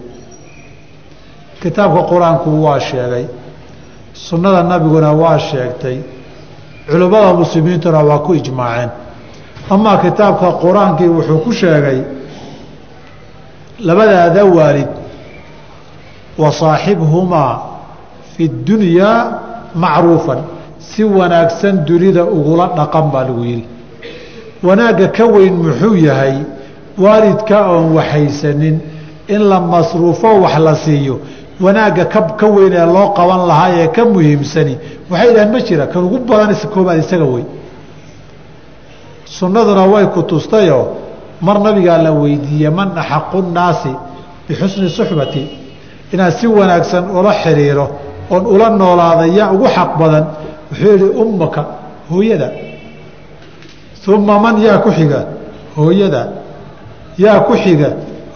Kitaabka 1.63 2.03
qur'aanku 2.11 2.51
waa 2.65 2.81
sheegay 2.89 3.25
sunnada 4.15 4.63
nabiguna 4.63 5.13
waa 5.13 5.39
sheegtay 5.39 5.99
culimmada 6.91 7.33
muslimiintuna 7.35 7.99
waa 8.09 8.19
ku 8.19 8.35
ijmaaceen. 8.35 8.91
Amaa 9.71 9.97
kitaabka 10.05 10.49
qur'aankii 10.63 11.09
wuxuu 11.17 11.39
ku 11.45 11.53
sheegay 11.53 11.99
labadaada 13.81 14.45
waalid 14.45 14.89
wa 16.39 16.53
saaxibhumaa 16.53 17.59
fi 18.37 18.49
dunyaa 18.49 19.19
macruufan 19.75 20.39
si 20.79 21.05
wanaagsan 21.05 21.85
dunida 21.87 22.25
ugula 22.25 22.67
dhaqan 22.77 23.07
baa 23.13 23.25
lagu 23.25 23.45
yidhi. 23.45 23.67
Wanaagga 24.63 25.09
ka 25.09 25.25
weyn 25.27 25.55
muxuu 25.63 25.97
yahay 25.97 26.37
waalidka 26.99 27.57
oon 27.71 27.93
waxaysanin 27.97 28.77
in 29.29 29.41
la 29.51 29.61
masruufo 29.61 30.41
wax 30.43 30.59
la 30.59 30.75
siiyo 30.75 31.19
wanaagga 31.63 32.05
ka 32.41 32.47
weyn 32.47 32.73
ee 32.73 32.87
loo 32.87 33.09
qaban 33.15 33.47
lahaa 33.47 33.71
ee 33.81 33.89
ka 33.89 34.05
muhiimsani. 34.05 34.75
Waxay 35.11 35.29
yidhahaan 35.29 35.53
ma 35.53 35.61
jira 35.61 35.87
kan 35.87 36.03
ugu 36.05 36.19
badan 36.19 36.55
koobaad 36.75 36.99
isaga 36.99 37.25
wey 37.25 37.45
sunnaduna 39.25 39.87
way 39.87 40.07
ku 40.15 40.23
tustayoo 40.23 40.87
mar 41.41 41.61
nabigaa 41.61 41.99
la 42.03 42.13
weydiiyey 42.13 42.71
man 42.71 42.89
axaqu 42.97 43.39
nnaasi 43.43 43.93
bixusni 44.49 44.89
suxbati 44.91 45.43
inaad 46.13 46.33
si 46.39 46.47
wanaagsan 46.47 47.05
ula 47.11 47.33
xiriiro 47.43 47.87
oon 48.31 48.47
ula 48.47 48.71
noolaada 48.71 49.27
yaa 49.27 49.53
ugu 49.55 49.67
xaq 49.77 49.91
badan 49.99 50.25
wuxuu 50.71 50.93
yihi 50.93 51.09
ummaka 51.23 51.63
hooyada. 52.11 52.49
Uma 54.09 54.39
man 54.39 54.59
yaa 54.59 54.79
ku 54.79 54.91
xiga 54.91 55.27
hooyada. 55.77 56.29
Yaa 57.19 57.41
ku 57.47 57.55
xiga 57.55 57.89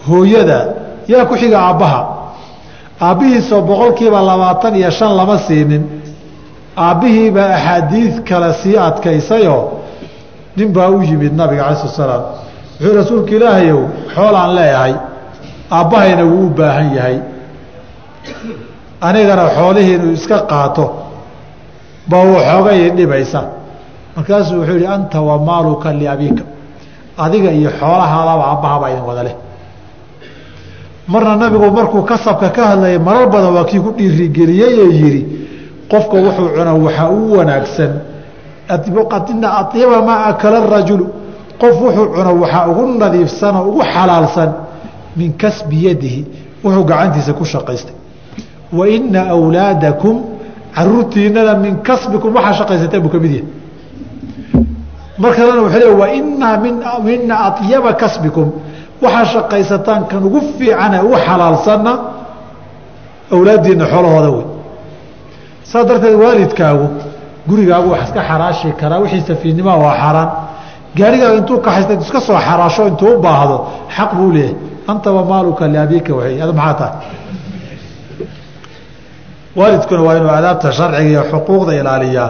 hooyada. 0.07 0.59
Yaa 1.07 1.25
ku 1.25 1.35
xiga 1.35 1.59
aabbaha 1.59 2.16
aabbihiisoo 3.01 3.61
boqolkiiba 3.61 4.21
labaatan 4.29 4.75
iyo 4.75 4.91
shan 4.91 5.17
lama 5.17 5.37
siinin. 5.37 5.83
aabbihiibaa 6.77 7.49
axaadiid 7.57 8.13
kale 8.29 8.53
sii 8.53 8.77
adkaysayoo 8.77 9.63
nin 10.57 10.73
baa 10.73 10.89
u 10.89 11.01
yimid 11.01 11.33
nabiga 11.33 11.63
cala 11.63 11.75
slat 11.75 11.95
slaam 11.95 12.23
wuxuu 12.79 12.95
rasuulka 12.99 13.31
ilaahayow 13.37 13.79
xoolaan 14.15 14.55
leeyahay 14.55 14.93
aabbahayna 15.77 16.23
wuu 16.31 16.45
u 16.45 16.49
baahan 16.59 16.89
yahay. 16.97 17.17
Anigana 19.01 19.45
xoolihii 19.57 19.93
inuu 19.95 20.11
iska 20.19 20.37
qaato. 20.51 20.85
Ba 22.09 22.17
waxoogay 22.17 22.89
dhibaysa. 22.97 23.41
Markaasuu 24.15 24.57
wuxuu 24.59 24.77
yihi 24.77 24.87
anta 24.95 25.21
wa 25.21 25.37
maaluka 25.47 25.93
liabiika. 25.93 26.43
Adiga 27.17 27.51
iyo 27.51 27.69
xoolahaadaba 27.79 28.43
aabbahabaa 28.51 28.89
idin 28.93 29.05
wada 29.09 29.23
leh 29.27 29.35
marna 31.07 31.35
nabigu 31.35 31.71
markuu 31.71 32.01
kasabka 32.03 32.49
ka 32.49 32.65
hadlayay 32.67 32.99
marar 32.99 33.29
badan 33.29 33.53
waa 33.53 33.65
kii 33.65 33.79
ku 33.79 33.91
dhiirigeliyey 33.97 34.73
ee 34.83 34.91
yidhi 35.01 35.25
qofka 35.89 36.17
wuxuu 36.17 36.49
cuna 36.55 36.73
waxaa 36.73 37.09
u 37.09 37.37
wanaagsan. 37.37 37.91
Ina 39.31 39.47
ayiba 39.71 40.01
maa 40.01 40.25
akala 40.25 40.67
rajulu. 40.67 41.07
Qof 41.59 41.81
wuxuu 41.81 42.07
cuno 42.15 42.31
waxaa 42.41 42.67
ugu 42.67 42.99
nadiifsan 42.99 43.55
oo 43.55 43.67
ugu 43.69 43.81
xalaalsan 43.93 44.51
min 45.15 45.33
kasbi 45.37 45.85
yadihi. 45.87 46.25
Wuxuu 46.63 46.83
gacantiisa 46.83 47.33
ku 47.33 47.45
shaqaystay. 47.45 47.95
Wa 48.73 48.87
ina 48.87 49.35
wlaadakum 49.35 50.15
caruurtiinana 50.75 51.55
min 51.55 51.75
kasbikum. 51.87 52.35
Waxaa 52.35 52.53
shaqaysateen 52.53 53.01
buu 53.01 53.09
ka 53.09 53.17
yahay. 53.17 53.43
Mar 55.17 55.31
kalena 55.35 55.61
wuxuu 55.61 55.79
le 55.79 55.87
wainaa 56.01 56.57
mina 57.03 57.35
atyaba 57.47 57.93
kasbikum 57.93 58.51
waxaa 59.03 59.25
shaqaysataan 59.33 60.01
kan 60.11 60.21
ugu 60.27 60.39
fiicane 60.57 60.97
ugu 61.05 61.17
xalaalsanna 61.27 61.93
awlaaddiina 63.35 63.85
xoolahooda 63.93 64.29
wey 64.35 64.45
saas 65.69 65.85
darteed 65.89 66.15
waalidkaagu 66.23 66.85
gurigaagu 67.49 67.87
wax 67.93 68.01
iska 68.07 68.21
xaraashi 68.29 68.69
karaa 68.81 68.99
wixii 69.03 69.23
safiinnimaa 69.29 69.77
waa 69.83 69.95
xaaraan 70.01 70.29
gaarigaaga 70.99 71.37
intuu 71.41 71.57
kaxaysta 71.65 71.93
iska 72.05 72.19
soo 72.27 72.39
xaraasho 72.47 72.83
intuu 72.91 73.09
u 73.15 73.19
baahdo 73.25 73.55
xaq 73.95 74.09
buu 74.17 74.31
leeyahay. 74.35 74.55
Anta 74.91 75.09
wa 75.17 75.23
maaluka 75.31 75.63
liabiika 75.73 76.11
waay 76.19 76.35
ad 76.45 76.51
maxaa 76.59 76.73
tahay? 76.79 76.95
Waalidkuna 79.55 80.01
waa 80.07 80.15
inuu 80.17 80.29
adaabta 80.39 80.71
sharciga 80.77 81.09
iyo 81.09 81.23
xuquuqda 81.31 81.71
ilaaliyaa. 81.81 82.29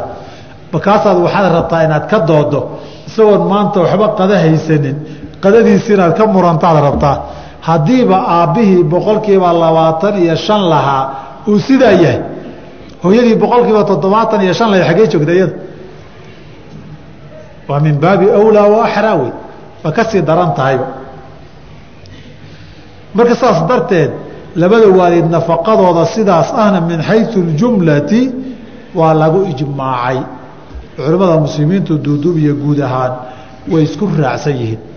Markaasaad 0.73 1.17
waxaad 1.25 1.51
rabtaa 1.57 1.81
inaad 1.87 2.05
ka 2.11 2.17
doodo 2.29 2.59
isagoon 3.07 3.43
maanta 3.51 3.77
waxba 3.83 4.07
qada 4.19 4.35
haysanin 4.43 4.95
qadadiisi 5.43 5.93
inaad 5.93 6.13
ka 6.17 6.27
murantaad 6.27 6.77
rabtaa. 6.87 7.17
Haddiiba 7.61 8.17
aabbihii 8.37 8.83
boqolkiiba 8.83 9.53
labaatan 9.53 10.21
iyo 10.23 10.35
shan 10.35 10.69
lahaa 10.69 11.03
uu 11.47 11.59
sidaa 11.59 11.91
yahay. 11.91 12.21
Hooyadii 13.03 13.35
boqolkiiba 13.35 13.83
toddobaatan 13.83 14.41
iyo 14.41 14.53
shan 14.53 14.71
lahay 14.71 14.85
xaggee 14.89 15.07
joogta 15.07 15.33
iyada 15.33 15.55
waa 17.67 17.79
min 17.79 17.99
baabi 17.99 18.31
awlaa 18.31 18.67
wa 18.67 18.85
axraa 18.85 19.15
wey 19.15 19.31
waa 19.83 19.91
ka 19.91 20.03
daran 20.21 20.53
tahayba. 20.55 20.87
Marka 23.13 23.35
saas 23.35 23.67
darteed 23.67 24.11
labada 24.55 24.87
waalid 24.87 25.25
nafaqadooda 25.35 26.05
sidaas 26.05 26.53
ahna 26.53 26.81
min 26.81 27.01
xayu 27.01 27.43
اljumlati 27.45 28.21
waa 28.95 29.13
lagu 29.13 29.45
ijmaacay. 29.51 30.19
Culimmada 30.97 31.37
muslimiintu 31.39 31.97
duuduub 31.97 32.37
iyo 32.37 32.55
guud 32.55 32.79
ahaan 32.81 33.13
way 33.71 33.83
isku 33.83 34.09
raacsan 34.17 34.55
yihiin 34.57 34.96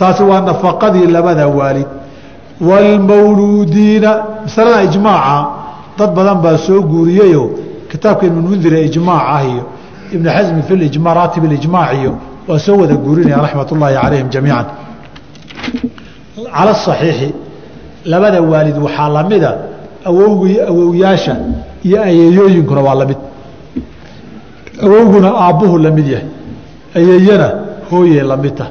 taasi 0.00 0.22
waa 0.22 0.40
nafaqadii 0.40 1.06
labada 1.06 1.48
waalid 1.48 1.86
wاlmawluudiina 2.60 4.10
masalada 4.44 4.82
ijmaaca 4.82 5.46
dad 5.98 6.10
badan 6.14 6.38
baa 6.42 6.58
soo 6.58 6.80
guuriyeyo 6.82 7.50
kitaabka 7.90 8.26
ibn 8.26 8.38
mundire 8.40 8.84
ijmaac 8.84 9.22
ah 9.36 9.42
iyo 9.44 9.62
ibn 10.12 10.26
xasmi 10.28 10.62
fi 10.62 10.98
maraatib 10.98 11.44
اijmaac 11.44 11.90
iyo 12.00 12.12
waa 12.48 12.58
soo 12.58 12.76
wada 12.80 12.94
guurinaya 12.94 13.36
raxmat 13.42 13.72
ullaahi 13.72 13.94
calayhim 14.02 14.28
jamiica 14.30 14.66
cala 16.56 16.72
صaxiixi 16.74 17.34
labada 18.04 18.42
waalid 18.42 18.76
waxaa 18.78 19.08
lamida 19.08 19.50
awowgi 20.04 20.60
awowyaasha 20.60 21.36
iyo 21.84 22.02
ayeeyooyinkuna 22.02 22.80
waa 22.80 22.94
lamid 22.94 23.18
awowguna 24.82 25.28
aabbuhu 25.44 25.78
lamid 25.78 26.06
yahay 26.08 26.28
ayeeyana 26.96 27.48
hooyey 27.90 28.22
lamidta 28.22 28.66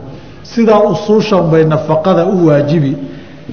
sidaa 0.55 0.81
usuushan 0.93 1.51
bay 1.51 1.65
nafaqada 1.65 2.27
u 2.27 2.47
waajibi. 2.47 2.97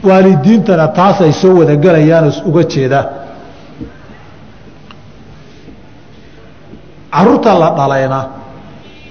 Waalidiintana 0.04 0.88
taas 0.88 1.22
ay 1.22 1.34
soo 1.34 1.58
wada 1.60 1.76
galayaano 1.76 2.32
uga 2.46 2.64
jeedaa 2.64 3.06
carruurta 7.12 7.54
la 7.60 7.70
dhalayna 7.78 8.20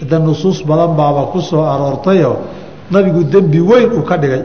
da 0.02 0.18
nusuus 0.18 0.62
badan 0.64 0.94
baaba 0.96 1.22
ku 1.32 1.40
soo 1.40 1.64
aroortayoo 1.64 2.36
nabigu 2.90 3.24
dembi 3.24 3.60
weyn 3.60 3.90
uu 3.92 4.02
ka 4.02 4.16
dhigay. 4.18 4.42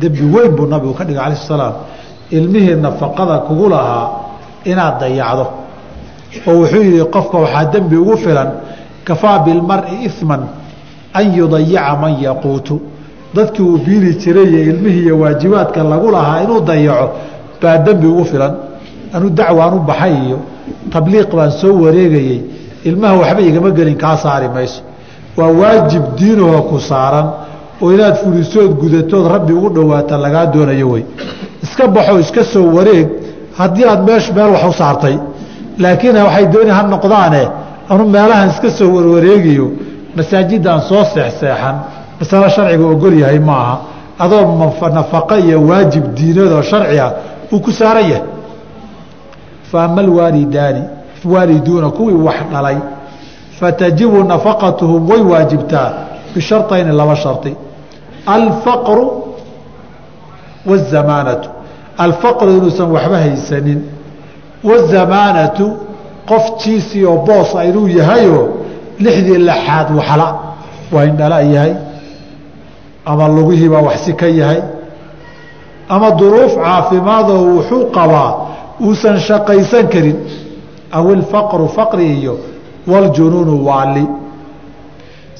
Dembi 0.00 0.22
weyn 0.34 0.50
buu 0.56 0.66
nabigu 0.66 0.94
ka 0.94 1.04
dhigay 1.04 1.22
alayh 1.24 1.38
salaam. 1.38 1.74
Ilmihii 2.30 2.74
nafaqada 2.76 3.38
kugu 3.46 3.68
lahaa 3.68 4.10
inaad 4.64 4.98
dayacdo. 5.00 5.46
Oo 6.46 6.54
wuxuu 6.60 6.82
yihi 6.82 7.04
qofka 7.14 7.38
waxaa 7.38 7.64
dembi 7.72 7.96
ugu 7.96 8.16
filan 8.16 8.50
kafaa 9.04 9.38
bilmari 9.38 10.10
iman 10.22 10.42
an 11.18 11.24
yudayica 11.38 11.96
man 12.02 12.12
yaquutu. 12.26 12.76
Dadkii 13.34 13.62
uu 13.62 13.78
biili 13.86 14.10
jiray 14.22 14.46
iyo 14.52 14.62
ilmihii 14.72 15.02
iyo 15.06 15.18
waajibaadka 15.20 15.82
lagu 15.90 16.10
lahaa 16.10 16.42
inuu 16.44 16.60
dayaco 16.68 17.08
baa 17.62 17.78
dembi 17.84 18.06
ugu 18.06 18.24
filan. 18.24 18.52
Anu 19.14 19.30
dacwaan 19.38 19.74
u 19.74 19.80
baxay 19.88 20.14
iyo 20.26 20.38
tabliiq 20.92 21.30
baan 21.36 21.50
soo 21.60 21.74
wareegayey 21.84 22.40
ilmaha 22.88 23.14
waxba 23.20 23.40
igama 23.48 23.70
gelin 23.76 23.96
kaa 24.02 24.16
saari 24.16 24.48
mayso. 24.54 24.80
Waa 25.36 25.50
waajib 25.60 26.02
diinahoo 26.18 26.62
ku 26.70 26.76
saaran 26.80 27.26
oo 27.82 27.92
inaad 27.94 28.16
fulisood 28.22 28.72
gudatood 28.80 29.26
rabbi 29.34 29.52
ugu 29.52 29.68
dhowaata 29.76 30.16
lagaa 30.24 30.46
doonayo 30.54 30.88
wey 30.90 31.04
iska 31.62 31.84
baxo 31.94 32.18
iska 32.24 32.42
soo 32.52 32.66
wareeg 32.76 33.08
haddii 33.58 33.84
aad 33.92 34.00
meesh 34.08 34.26
meel 34.36 34.50
wax 34.54 34.64
u 34.70 34.72
saartay. 34.80 35.16
Laakiin 35.82 36.16
waxay 36.26 36.46
dooni 36.52 36.70
ha 36.76 36.82
noqdaane 36.94 37.42
anu 37.92 38.04
meelahan 38.14 38.48
iska 38.52 38.70
soo 38.78 38.88
warwareegiyo 38.96 39.66
masaajidaan 40.17 40.81
soo 40.81 41.03
seexseexan 41.13 41.75
masalo 42.19 42.49
sharciga 42.49 42.85
ogol 42.85 43.13
yahay 43.19 43.39
maaha 43.39 43.77
adoo 44.19 44.71
nafaqo 44.93 45.35
iyo 45.37 45.61
waajib 45.67 46.03
diinadoo 46.15 46.61
sharci 46.61 46.99
ah 46.99 47.11
uu 47.51 47.59
ku 47.59 47.71
saaran 47.71 48.09
yahay 48.09 48.23
fa 49.71 49.83
ama 49.83 50.01
alwaalidaani 50.01 50.83
waaliduuna 51.25 51.89
kuwii 51.89 52.15
wax 52.15 52.35
dhalay 52.53 52.77
fatajibu 53.59 54.23
nafaqatuhum 54.23 55.09
way 55.09 55.21
waajibtaa 55.21 55.91
bisharطayni 56.35 56.91
laba 56.91 57.15
sharطi 57.15 57.55
alfaqru 58.25 59.23
wالzamaanatu 60.65 61.49
alfaqru 61.97 62.49
inuusan 62.57 62.91
waxba 62.91 63.17
haysanin 63.17 63.81
wالzamaanatu 64.63 65.71
qof 66.29 66.63
jiisi 66.63 67.05
oo 67.05 67.17
boos 67.17 67.55
a 67.55 67.65
inuu 67.65 67.87
yahayoo 67.87 68.47
lixdii 69.04 69.38
laxaad 69.48 69.88
waxla 69.98 70.28
waa 70.94 71.04
indhala 71.10 71.38
yahay 71.54 71.72
ama 73.10 73.24
lugihiibaa 73.36 73.82
waxsi 73.88 74.12
ka 74.20 74.26
yahay 74.40 74.60
ama 75.94 76.08
duruuf 76.20 76.52
caafimaadoo 76.64 77.42
wuxuu 77.56 77.84
qabaa 77.96 78.30
uusan 78.86 79.16
shaqaysan 79.28 79.86
karin. 79.92 80.18
Aw 80.96 81.04
ilfaqru 81.16 81.68
faqri 81.76 82.06
iyo 82.18 82.34
waljunuunu 82.90 83.54
waali 83.68 84.04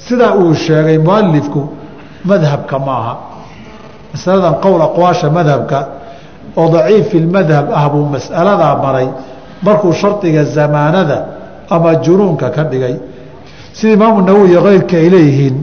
sidaa 0.05 0.35
uu 0.43 0.55
sheegay 0.55 0.99
mualifku 0.99 1.61
madhabka 2.31 2.77
maaha. 2.89 3.15
Masaladan 4.13 4.55
qowl 4.65 4.81
aqwaasha 4.89 5.29
madhabka 5.39 5.79
oo 6.61 6.67
daciif 6.75 7.09
ilmadhab 7.21 7.67
ah 7.81 7.85
buu 7.93 8.05
mas'aladaa 8.15 8.75
maray. 8.85 9.09
Markuu 9.67 9.93
shardiga 10.01 10.45
zamaanada 10.57 11.19
ama 11.75 11.91
junuunka 12.05 12.47
ka 12.57 12.63
dhigay 12.71 12.95
sida 13.79 13.93
imaamu 13.99 14.19
nawowi 14.29 14.49
iyo 14.53 14.61
keyrka 14.67 14.97
ay 15.03 15.09
leeyihiin 15.15 15.57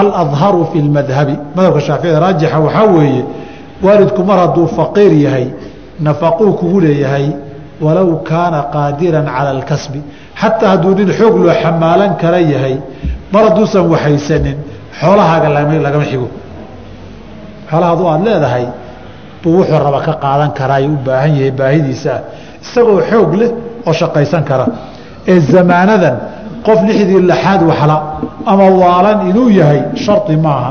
aladharu 0.00 0.60
fi 0.72 0.78
lmadhabi 0.86 1.34
madhabka 1.56 1.80
shaaficida 1.86 2.20
raajixa 2.24 2.58
waxaa 2.66 2.86
weeye 2.96 3.22
waalidku 3.84 4.20
mar 4.28 4.38
hadduu 4.42 4.66
faqiir 4.78 5.12
yahay 5.26 5.46
nafaquu 6.06 6.46
kugu 6.60 6.78
leeyahay 6.84 7.26
walow 7.84 8.08
kaana 8.30 8.58
qaadiran 8.74 9.26
cala 9.36 9.50
alkasbi. 9.56 10.00
Xataa 10.40 10.68
hadduu 10.72 10.94
nin 10.98 11.10
xoog 11.18 11.34
loo 11.44 11.54
xamaalan 11.62 12.12
kara 12.22 12.40
yahay 12.52 12.76
mar 13.32 13.42
hadduusan 13.48 13.84
waxaysanin 13.92 14.58
xoolahaaga 15.00 15.48
lagama 15.86 16.04
xigo. 16.10 16.28
Xoolaha 17.70 17.92
adu 17.94 18.04
aada 18.12 18.24
leedahay 18.28 18.64
buu 19.42 19.52
wuxuu 19.58 19.78
raba 19.86 20.00
ka 20.06 20.12
qaadan 20.24 20.50
karaayo 20.58 20.88
u 20.94 20.98
baahan 21.06 21.32
yahay 21.38 21.50
baahidiisaa 21.60 22.18
isagoo 22.64 23.00
xoog 23.10 23.32
leh 23.40 23.50
oo 23.88 23.92
shaqaysan 24.00 24.42
kara. 24.50 24.66
Ee 25.30 25.40
zamaanadan 25.52 26.16
qof 26.66 26.78
lixdii 26.88 27.20
laxaad 27.30 27.62
waxla 27.70 27.96
ama 28.46 28.66
waalan 28.80 29.18
inuu 29.30 29.48
yahay 29.60 29.80
shardi 30.04 30.36
maaha. 30.36 30.70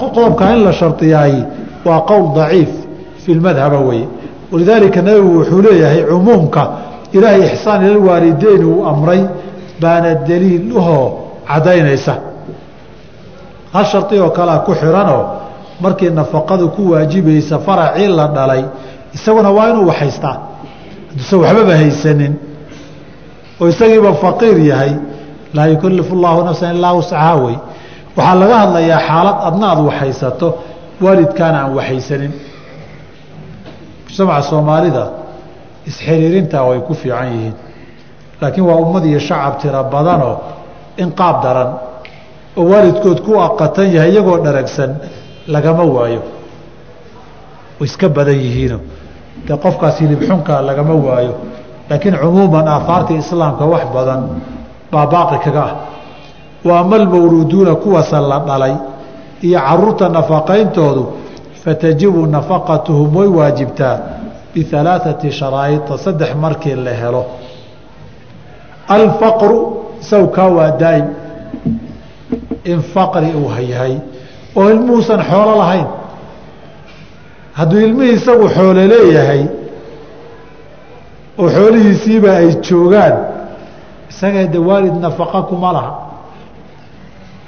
Qodobka 0.00 0.44
in 0.54 0.64
la 0.64 0.72
shardiyaay 0.72 1.34
waa 1.86 2.00
qowl 2.10 2.34
daciif 2.36 2.68
fi 3.24 3.34
lmadhaba 3.34 3.78
weye 3.88 4.06
walidaalika 4.52 5.02
nabigu 5.02 5.38
wuxuu 5.38 5.62
leeyahay 5.62 6.02
cumuumka 6.10 6.62
ilaahay 7.12 7.42
ixsaan 7.52 7.80
ilalwaalideyn 7.86 8.64
uu 8.64 8.84
amray 8.90 9.20
baana 9.80 10.14
daliil 10.28 10.72
uhoo 10.78 11.06
caddaynaysa. 11.48 12.14
Hal 13.72 13.84
shardi 13.92 14.18
oo 14.20 14.30
kalea 14.30 14.58
ku 14.66 14.72
xiranoo 14.74 15.22
markii 15.80 16.10
nafaqadu 16.10 16.68
ku 16.68 16.82
waajibaysa 16.92 17.58
faracii 17.58 18.08
la 18.08 18.26
dhalay 18.36 18.62
isaguna 19.14 19.50
waa 19.56 19.68
inuu 19.70 19.86
waxhaystaa 19.90 20.36
hadduusan 21.10 21.38
waxbaba 21.40 21.74
haysanin 21.76 22.32
oo 23.60 23.66
isagiiba 23.72 24.12
faqiir 24.24 24.56
yahay 24.70 24.92
laa 25.56 25.66
yukalifu 25.72 26.14
llaahu 26.22 26.40
nafsan 26.48 26.76
ilaa 26.78 26.92
wuscahaa 26.98 27.36
wey. 27.44 27.56
Waxaa 28.16 28.34
laga 28.40 28.56
hadlayaa 28.62 29.00
xaalad 29.08 29.36
adna 29.48 29.66
aad 29.72 29.80
waxhaysato 29.88 30.48
waalidkaana 31.04 31.58
aan 31.62 31.72
waxhaysanin 31.78 32.32
mujtamaca 34.04 34.42
soomaalida 34.50 35.04
isxiriirintaa 35.88 36.64
way 36.68 36.78
ku 36.88 36.94
fiican 37.00 37.28
yihiin. 37.32 37.54
Laakiin 38.40 38.66
waa 38.68 38.76
ummad 38.84 39.04
iyo 39.10 39.20
shacab 39.28 39.54
tiro 39.60 39.82
badanoo 39.94 40.34
in 41.02 41.08
qaab 41.20 41.36
daran 41.44 41.70
oo 42.58 42.64
waalidkood 42.72 43.18
ku 43.26 43.32
aqatan 43.46 43.88
yahay 43.96 44.10
iyagoo 44.12 44.38
dharagsan 44.44 44.90
lagama 45.54 45.84
waayo. 45.96 46.22
Iska 47.86 48.08
badan 48.16 48.38
yihiino. 48.44 48.78
Dee 49.46 49.56
qofkaas 49.64 49.96
hilibxunkaa 50.00 50.60
lagama 50.68 50.94
waayo 51.06 51.32
laakiin 51.90 52.16
cumuuman 52.18 52.68
aahaartii 52.68 53.16
islaamka 53.16 53.64
wax 53.64 53.84
badan 53.94 54.28
baa 54.92 55.06
baaqi 55.06 55.38
kaga 55.44 55.62
ah. 55.64 55.74
Wa 56.64 56.80
ama 56.80 56.96
almawluuduuna 56.96 57.74
kuwasa 57.74 58.20
la 58.20 58.38
dhalay 58.38 58.74
iyo 59.42 59.60
carruurta 59.60 60.08
nafaqayntoodu 60.08 61.12
fatajibu 61.64 62.26
nafaqatuhum 62.26 63.16
way 63.16 63.28
waajibtaa 63.28 63.98
bialaaثati 64.54 65.30
sharaa'ita 65.30 65.98
saddex 65.98 66.34
markii 66.34 66.74
la 66.74 66.90
helo. 66.90 67.24
Alfaqru 68.88 69.84
sawkaa 70.00 70.48
waa 70.48 70.70
daa'im. 70.70 71.06
In 72.64 72.82
faqri 72.82 73.34
uu 73.34 73.50
yahay 73.68 73.98
oo 74.56 74.70
ilmuhuusan 74.70 75.22
xoolo 75.22 75.58
lahayn. 75.58 75.86
Hadduu 77.52 77.80
ilmihii 77.80 78.12
isagu 78.12 78.48
xoolo 78.48 78.86
leeyahay 78.86 79.46
oo 81.40 81.48
xoolihiisiiba 81.56 82.30
ay 82.40 82.48
joogaan 82.66 83.14
isagaa 84.10 84.46
de 84.54 84.58
waalid 84.68 84.96
nafaqa 85.04 85.40
kuma 85.50 85.70
laha. 85.76 85.92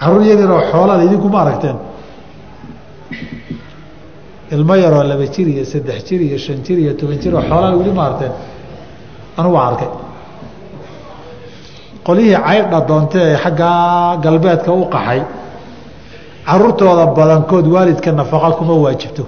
Caruur 0.01 0.23
yarinoo 0.31 0.61
xoolada 0.71 1.03
idinkuma 1.09 1.39
aragteen. 1.43 1.77
Ilmo 4.55 4.75
yaroo 4.83 5.03
laba 5.11 5.27
jir 5.35 5.47
iyo 5.55 5.65
saddex 5.73 5.99
jir 6.09 6.21
iyo 6.29 6.39
shan 6.45 6.59
jir 6.67 6.79
iyo 6.85 6.93
toban 7.01 7.19
jir 7.23 7.33
oo 7.35 7.43
xoolaa 7.51 7.73
weli 7.79 7.93
ma 7.99 8.03
aragteen 8.07 8.33
anu 9.39 9.49
waa 9.55 9.67
arkay. 9.71 9.91
Qolyihii 12.07 12.39
caydha 12.47 12.79
doonte 12.89 13.19
ee 13.31 13.37
xaggaa 13.45 14.17
galbeedka 14.25 14.71
u 14.73 14.85
qaxay 14.95 15.21
caruurtooda 16.49 17.05
badankood 17.19 17.67
waalidka 17.75 18.11
nafaqa 18.21 18.51
kuma 18.59 18.75
waajibto. 18.85 19.25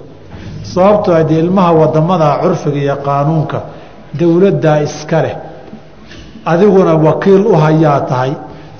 Sababtoo 0.71 1.13
adee 1.21 1.39
ilmaha 1.43 1.71
waddamada 1.81 2.27
curfiga 2.41 2.79
iyo 2.85 2.95
qaanuunka 3.07 3.59
dowladdaa 4.19 4.77
iska 4.87 5.19
leh. 5.25 5.35
Adiguna 6.45 6.93
wakiil 7.07 7.43
u 7.47 7.55
hayaa 7.63 7.99
tahay. 8.09 8.31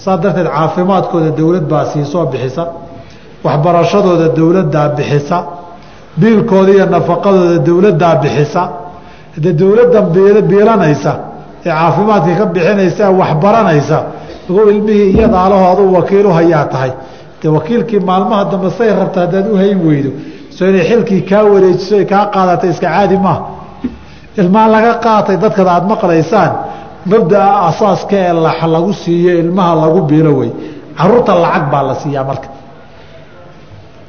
Saa 0.03 0.17
darteed 0.23 0.47
caafimaadkooda 0.55 1.29
dowlad 1.39 1.65
baa 1.71 1.86
siisoo 1.91 2.25
bixisa. 2.32 2.63
Waxbarashadooda 3.45 4.27
dowladdaa 4.38 4.88
bixisa. 4.97 5.38
Biilkooda 6.19 6.71
iyo 6.75 6.86
nafaqadooda 6.95 7.57
dowladdaa 7.67 8.15
bixisa. 8.23 8.63
Dee 9.43 9.53
dowladdan 9.61 10.05
biilanaysa 10.49 11.13
ee 11.65 11.69
caafimaadka 11.69 12.34
ka 12.39 12.45
bixinaysa 12.55 13.03
ee 13.09 13.13
waxbaranaysa 13.21 13.97
ogow 14.49 14.65
ilmihii 14.73 15.09
iyadaalahoodu 15.17 15.84
wakiil 15.97 16.25
u 16.25 16.32
hayaa 16.39 16.65
tahay. 16.73 16.91
Dee 17.41 17.49
wakiilkii 17.57 17.99
maalmaha 18.09 18.43
dambe 18.51 18.69
say 18.77 18.89
rabta 18.99 19.19
haddaad 19.23 19.45
u 19.53 19.55
hayn 19.61 19.79
weydo 19.88 20.11
soo 20.55 20.65
inay 20.71 20.84
xilkii 20.89 21.21
kaa 21.29 21.43
wareejiso 21.51 21.95
kaa 22.11 22.25
qaadatay 22.34 22.69
iska 22.73 22.88
caadi 22.95 23.17
maaha 23.25 23.41
ilmaha 24.38 24.67
laga 24.67 24.93
qaatay 25.05 25.38
dadkada 25.38 25.71
aada 25.71 25.88
maqlaysaan 25.93 26.51
mabdaa 27.05 27.67
asaaska 27.69 28.15
ee 28.15 28.34
lagu 28.75 28.93
siiyo 28.93 29.39
ilmaha 29.39 29.75
lagu 29.75 30.01
biilo 30.09 30.32
wey 30.39 30.51
carruurta 30.97 31.36
lacag 31.36 31.65
baa 31.71 31.84
la 31.84 31.95
siiyaa 31.95 32.23
marka. 32.23 32.47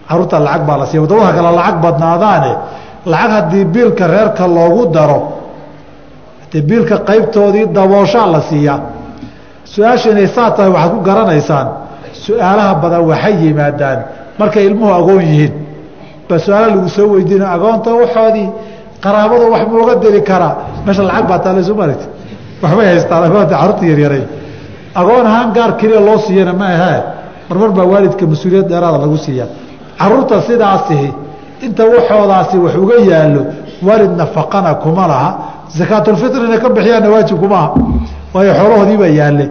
Caruurta 0.09 0.39
lacag 0.41 0.63
baa 0.67 0.77
la 0.77 0.87
siiya 0.87 1.01
waddamada 1.03 1.33
kale 1.37 1.51
lacag 1.57 1.77
badnaadaane 1.85 2.53
lacag 3.07 3.31
haddii 3.31 3.65
biilka 3.65 4.07
reerka 4.07 4.47
loogu 4.47 4.87
daro 4.95 5.21
dee 6.53 6.63
biilka 6.63 6.97
qaybtoodii 7.09 7.67
dabooshaa 7.77 8.27
la 8.27 8.41
siiyaa. 8.41 8.81
Su'aasha 9.65 10.11
saa 10.37 10.51
tahay 10.51 10.71
waxaad 10.71 10.93
ku 10.93 11.01
garanaysaan 11.09 11.69
su'aalaha 12.13 12.75
badan 12.83 13.03
waxay 13.11 13.35
yimaadaan 13.43 13.99
markay 14.39 14.67
ilmuhu 14.67 14.93
agoon 14.93 15.23
yihiin. 15.23 15.53
Ba 16.29 16.39
su'aala 16.39 16.67
lagu 16.67 16.89
soo 16.89 17.09
weydiina 17.15 17.47
agoonta 17.57 17.91
waxoodii 17.95 18.49
qaraabada 19.05 19.47
wax 19.55 19.63
mooga 19.73 19.95
diri 20.03 20.21
karaa 20.31 20.55
meesha 20.87 21.03
lacag 21.09 21.27
baa 21.31 21.39
taalesu 21.45 21.75
maragti 21.81 22.07
waxbay 22.63 22.87
haystaan 22.91 23.23
agoonta 23.29 23.55
yaryaray 23.91 24.25
agoon 25.01 25.27
ahaan 25.31 25.53
gaar 25.57 25.71
keliya 25.81 26.01
loo 26.09 26.19
siiyana 26.27 26.53
ma 26.61 26.67
ahee 26.77 27.01
marmar 27.49 27.71
baa 27.77 27.87
waalidka 27.93 28.25
mas'uuliyad 28.33 28.67
dheeraada 28.71 28.99
lagu 29.05 29.17
siiyaa 29.27 29.49
carruurta 30.01 30.37
sidaasihi 30.49 31.09
inta 31.67 31.83
waxoodaasi 31.95 32.57
wax 32.65 32.75
uga 32.85 32.97
yaallo 33.11 33.43
waalid 33.87 34.13
nafaqana 34.21 34.75
kuma 34.83 35.07
laha. 35.13 35.31
Sakaatulfitrina 35.79 36.59
ka 36.63 36.69
bixiyaana 36.77 37.09
waajib 37.15 37.39
kuma 37.43 37.61
waayo 38.35 38.53
xoolahoodiibaa 38.59 39.07
yaalle 39.21 39.47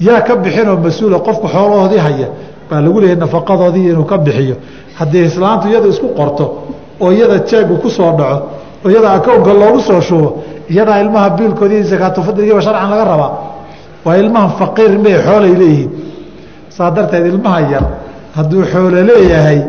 yaa 0.00 0.20
ka 0.26 0.32
bixinoo 0.44 0.76
mas'uula 0.86 1.18
qofku 1.26 1.46
xoolahoodii 1.54 1.98
haya 2.06 2.28
baa 2.70 2.80
lagu 2.84 2.98
leeyahay 3.00 3.20
nafaqadoodii 3.24 3.88
inuu 3.92 4.04
ka 4.10 4.16
bixiyo. 4.26 4.56
Haddii 4.98 5.24
islaantu 5.30 5.64
iyada 5.68 5.88
isku 5.94 6.08
qorto 6.18 6.44
oo 7.00 7.10
iyada 7.16 7.38
jeegu 7.48 7.74
ku 7.82 7.88
soo 7.96 8.10
dhaco 8.18 8.38
oo 8.86 8.90
iyada 8.92 9.10
akownka 9.18 9.52
loogu 9.60 9.80
soo 9.88 10.00
shubo 10.08 10.28
iyadaa 10.72 10.98
ilmaha 11.04 11.30
biilkoodii 11.36 11.84
sakaatulfitrigiiba 11.90 12.60
sharcan 12.66 12.90
laga 12.92 13.04
rabaa. 13.12 13.32
Waa 14.04 14.16
ilmahan 14.22 14.50
faqiir 14.60 14.92
mee 15.04 15.18
xoolay 15.26 15.54
leeyihiin. 15.60 15.90
Saa 16.76 16.90
darteed 16.96 17.26
ilmaha 17.32 17.60
yar 17.72 17.84
hadduu 18.36 18.62
xoolo 18.72 19.00
leeyahay 19.10 19.60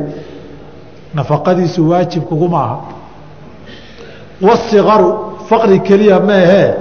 nafaqadiisu 1.17 1.81
waajib 1.89 2.23
kuguma 2.29 2.57
aha 2.65 2.77
wasikaru 4.41 5.09
faqri 5.49 5.79
keliya 5.87 6.19
meehee 6.19 6.73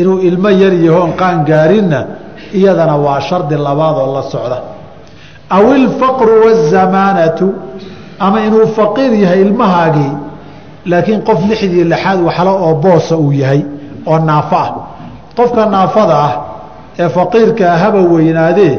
inuu 0.00 0.18
ilmo 0.28 0.50
yar 0.62 0.72
yahoon 0.86 1.12
qaan 1.20 1.44
gaarinna 1.50 2.00
iyadana 2.58 2.96
waa 2.96 3.20
shardi 3.20 3.54
labaadoo 3.66 4.14
la 4.16 4.22
socda. 4.32 4.58
Aw 5.56 5.64
ilfaqru 5.78 6.32
wazamaanatu 6.46 7.46
ama 8.18 8.38
inuu 8.46 8.66
faqiir 8.78 9.12
yahay 9.22 9.40
ilmahaagii 9.46 10.12
laakiin 10.90 11.20
qof 11.28 11.40
lixdii 11.50 11.84
lixaad 11.92 12.20
waxla 12.28 12.52
oo 12.66 12.74
boosa 12.84 13.16
uu 13.16 13.32
yahay 13.32 13.60
oo 14.06 14.18
naafo 14.18 14.56
ah. 14.64 14.70
Qofka 15.36 15.62
naafada 15.66 16.14
ah 16.28 16.32
ee 16.98 17.08
faqiirka 17.16 17.64
ahaba 17.76 18.00
weynaadee 18.12 18.74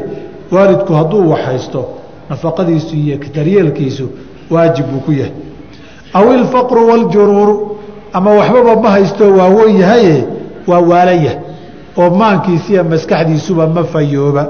waalidku 0.54 0.92
hadduu 0.98 1.30
waxhaysto 1.32 1.80
nafaqadiisu 2.30 2.92
iyo 3.02 3.16
daryeelkiisu 3.36 4.04
waajib 4.50 4.86
buu 4.92 5.00
ku 5.06 5.12
yahay. 5.12 5.32
Aw 6.18 6.24
ilfaqru 6.38 6.80
waljuruuru 6.90 7.54
ama 8.12 8.30
waxbaba 8.38 8.74
ma 8.82 8.90
haysto 8.96 9.24
waa 9.38 9.48
wen 9.56 9.76
yahaye 9.82 10.16
waa 10.70 10.80
waalaya 10.90 11.32
oo 12.00 12.10
maankiisiiya 12.20 12.82
maskaxdiisuba 12.92 13.64
ma 13.66 13.82
fayooba. 13.92 14.44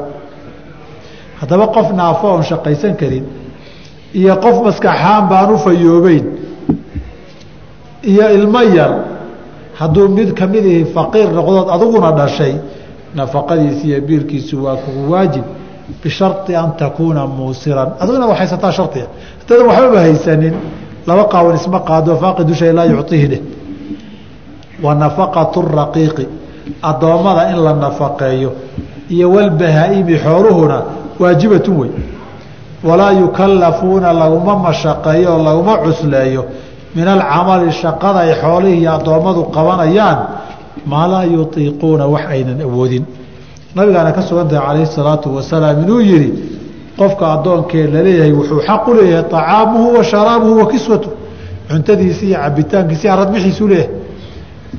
Haddaba 1.40 1.66
qof 1.76 1.88
naafo 2.00 2.26
oon 2.32 2.42
shaqaysan 2.50 2.94
karin 3.00 3.24
iyo 4.14 4.34
qof 4.44 4.56
maskaxaan 4.66 5.22
baan 5.30 5.50
u 5.54 5.58
fayoobeyn 5.66 6.24
iyo 8.02 8.30
ilmo 8.34 8.62
yar 8.62 8.92
hadduu 9.78 10.08
mid 10.08 10.34
ka 10.34 10.46
mid 10.46 10.64
ihi 10.64 10.84
faqiir 10.84 11.28
noqdood 11.32 11.68
adiguna 11.74 12.12
dhashay 12.12 12.54
nafaqadiisi 13.14 13.86
iyo 13.88 14.00
biilkiisu 14.00 14.64
waa 14.64 14.76
kugu 14.76 15.12
waajib 15.12 15.44
bishari 16.02 16.54
an 16.56 16.76
takuuna 16.76 17.26
muusiran. 17.26 17.88
Adiguna 18.00 18.26
wa 18.26 18.34
haysataa 18.34 18.72
shariga 18.72 19.06
haddadan 19.40 19.66
waxbaba 19.66 20.00
haysanin. 20.00 20.54
Laba 21.06 21.24
qaawan 21.24 21.54
isma 21.56 21.80
qaado 21.80 22.16
faaqidu 22.16 22.54
shay 22.54 22.72
laa 22.72 22.84
yuciihi 22.84 23.26
dheh. 23.28 23.40
Wa 24.82 24.94
nafaqatu 24.94 25.62
raqiiqi 25.62 26.26
addoommada 26.82 27.50
in 27.52 27.58
la 27.64 27.72
nafaqeeyo 27.74 28.50
iyo 29.10 29.30
walbahaa-imi 29.30 30.18
xooluhuna 30.18 30.82
waajibatun 31.20 31.76
wey 31.80 31.90
walaa 32.84 33.12
yukallafuuna 33.12 34.12
laguma 34.12 34.56
mashaqeeyo 34.56 35.30
oo 35.36 35.42
laguma 35.42 35.78
cusleeyo 35.78 36.44
min 36.96 37.06
alcamali 37.14 37.68
shaqada 37.80 38.18
ay 38.26 38.32
xoolihii 38.42 38.80
iyo 38.82 38.90
addoommadu 38.96 39.42
qabanayaan 39.56 40.18
maa 40.90 41.06
laa 41.12 41.24
yutiiquuna 41.34 42.04
wax 42.14 42.24
aynan 42.34 42.60
awoodin. 42.66 43.04
Nabigaana 43.76 44.10
ka 44.16 44.22
sugan 44.28 44.48
tahay 44.50 44.66
calayhi 44.66 44.86
salaatu 44.96 45.28
wasalaam 45.36 45.76
inuu 45.84 46.00
yihi 46.10 46.28
qofka 46.98 47.24
addoonkee 47.34 47.84
la 47.94 48.00
leeyahay 48.06 48.32
wuxuu 48.38 48.60
xaq 48.68 48.82
u 48.88 48.94
leeyahay 48.98 49.24
طacaamuhu 49.34 49.88
wa 49.96 50.02
sharaabuhu 50.10 50.58
wa 50.60 50.66
kiswatu 50.72 51.08
cuntadiisi 51.68 52.24
iyo 52.30 52.38
cabitaankiisi 52.44 53.06
aradbixiisu 53.14 53.64
leeyahay. 53.68 53.90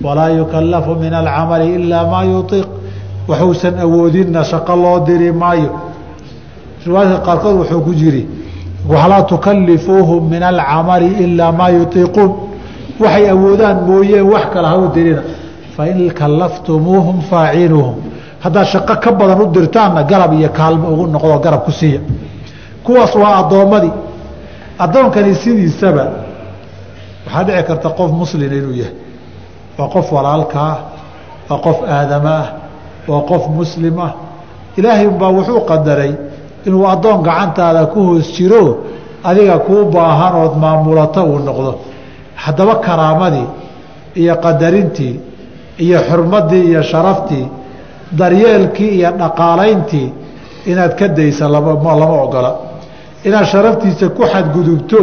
Walaa 0.05 0.29
yukallafu 0.39 0.91
min 1.03 1.13
alcamali 1.21 1.65
ilaa 1.75 2.05
maa 2.11 2.23
yutiiq. 2.33 2.67
Waxuusan 3.29 3.75
awoodinna 3.85 4.41
shaqo 4.51 4.75
loo 4.83 4.97
diri 5.07 5.29
maayo. 5.41 5.69
Riwaayadka 6.85 7.19
qaarkood 7.27 7.55
wuxuu 7.61 7.81
ku 7.85 7.93
jiri 8.01 8.23
walaa 8.89 9.21
tukalifuuhum 9.23 10.29
min 10.29 10.43
alcamali 10.43 11.07
ilaa 11.23 11.51
maa 11.51 11.69
yutiiquun 11.69 12.29
waxay 13.03 13.29
awoodaan 13.29 13.77
mooyeen 13.87 14.25
wax 14.33 14.45
kale 14.53 14.67
ha 14.67 14.77
u 14.77 14.87
dirina 14.95 15.21
fain 15.77 16.11
kallaftumuuhum 16.19 17.17
faacinuuhum 17.29 17.95
haddaad 18.43 18.65
shaqo 18.73 18.95
ka 19.03 19.11
badan 19.19 19.41
u 19.41 19.45
dirtaanna 19.55 20.03
garab 20.11 20.33
iyo 20.39 20.49
kaalmo 20.49 20.87
ugu 20.93 21.05
noqdo 21.13 21.39
garab 21.45 21.61
ku 21.65 21.71
siiya 21.71 21.99
kuwaas 22.83 23.15
waa 23.15 23.35
addoommadii 23.41 23.93
addoonkani 24.83 25.35
sidiisaba 25.35 26.05
waxaa 27.25 27.43
dhici 27.47 27.63
karta 27.67 27.89
qof 27.89 28.11
muslin 28.21 28.51
inuu 28.59 28.73
yahay 28.81 28.95
waa 29.77 29.87
qof 29.93 30.07
walaalka 30.15 30.59
ah 30.71 30.77
waa 31.49 31.59
qof 31.65 31.77
aadama 31.97 32.29
ah 32.41 32.47
waa 33.07 33.21
qof 33.29 33.43
muslim 33.59 33.95
ah 34.07 34.11
ilaahay 34.77 35.07
umbaa 35.07 35.31
wuxuu 35.37 35.61
qadaray 35.71 36.11
inuu 36.67 36.85
addoon 36.93 37.19
gacantaada 37.27 37.85
ku 37.93 37.99
hoos 38.07 38.27
jiro 38.35 38.63
adiga 39.29 39.57
kuu 39.67 39.85
baahan 39.95 40.33
ood 40.43 40.53
maamulato 40.63 41.21
uu 41.31 41.39
noqdo. 41.47 41.71
Haddaba 42.43 42.75
karaamadii 42.85 43.47
iyo 44.21 44.35
qadarintii 44.45 45.13
iyo 45.83 45.99
xurmaddii 46.09 46.63
iyo 46.71 46.81
sharaftii 46.91 47.45
daryeelkii 48.19 48.89
iyo 48.99 49.09
dhaqaalayntii 49.21 50.07
inaad 50.71 50.93
ka 50.99 51.07
daysa 51.17 51.45
lama 51.53 52.21
ogola. 52.23 52.51
Inaad 53.27 53.45
sharaftiisa 53.51 54.09
ku 54.17 54.23
xadgudubto 54.33 55.01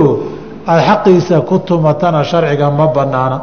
aada 0.66 0.82
xaqiisa 0.88 1.40
ku 1.48 1.58
tumatana 1.58 2.20
sharciga 2.30 2.70
ma 2.78 2.86
banaana 2.96 3.38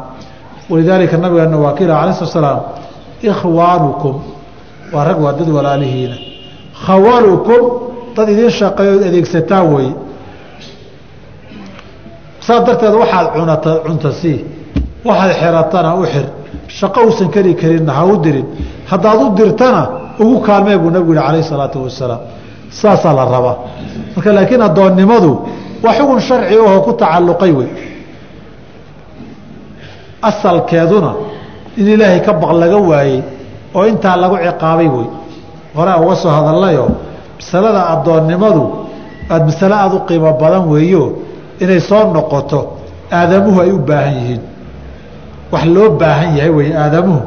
walidaalika 0.70 1.16
nabigeena 1.22 1.56
waa 1.64 1.72
kiila 1.76 1.94
alai 2.02 2.14
slat 2.14 2.60
ikhwaanukum 3.22 4.14
waa 4.94 5.04
rag 5.08 5.18
waa 5.24 5.32
dad 5.38 5.48
walaalihiina. 5.56 6.16
Khawalukum 6.86 7.91
dad 8.16 8.28
idin 8.34 8.50
shaqeeyood 8.60 9.02
adeegsataa 9.08 9.62
weeye 9.72 9.94
saas 12.46 12.60
darteed 12.66 12.94
waxaad 13.02 13.26
cunata 13.34 13.70
cunta 13.86 14.10
sii. 14.20 14.38
Waxaad 15.08 15.32
xiratana 15.40 15.90
u 16.00 16.02
xir. 16.12 16.26
Shaqo 16.78 16.98
uusan 17.06 17.28
keli 17.34 17.52
karinna 17.60 17.92
ha 17.98 18.02
u 18.12 18.16
dirin. 18.24 18.46
Haddaad 18.90 19.18
u 19.24 19.26
dirtana 19.38 19.82
ugu 20.22 20.36
kaalmee 20.46 20.76
buu 20.82 20.90
nabigu 20.94 21.12
yihi 21.14 21.24
calayh 21.26 21.44
salaatu 21.52 21.78
wasalaam 21.86 22.20
saasaa 22.80 23.12
la 23.18 23.24
rabaa. 23.34 23.56
Marka 24.14 24.30
laakiin 24.36 24.62
addoonnimadu 24.68 25.30
waa 25.84 25.92
xugun 25.98 26.20
sharci 26.28 26.54
ahoo 26.66 26.80
ku 26.86 26.92
tacalluqay 27.00 27.52
wey 27.58 27.68
asalkeeduna 30.28 31.12
in 31.76 31.86
ilaahay 31.94 32.20
ka 32.26 32.32
baq 32.32 32.52
laga 32.62 32.78
waayey 32.90 33.18
oo 33.74 33.84
intaa 33.90 34.16
lagu 34.22 34.36
ciqaabay 34.46 34.88
wey 34.96 35.06
hore 35.76 35.92
uga 36.04 36.14
soo 36.22 36.30
hadallayoo 36.36 36.88
masalada 37.42 37.82
addoonnimadu 37.94 38.62
aad 39.30 39.42
masale 39.46 39.74
aada 39.74 39.94
u 39.96 40.00
qiimo 40.08 40.32
badan 40.40 40.64
weeyo 40.72 41.02
inay 41.60 41.80
soo 41.80 42.04
noqoto 42.14 42.60
aadamuhu 43.18 43.60
ay 43.60 43.70
u 43.72 43.78
baahan 43.78 44.14
yihiin. 44.14 44.40
Wax 45.52 45.64
loo 45.74 45.90
baahan 46.00 46.36
yahay 46.36 46.50
wey 46.50 46.70
aadamuhu. 46.76 47.20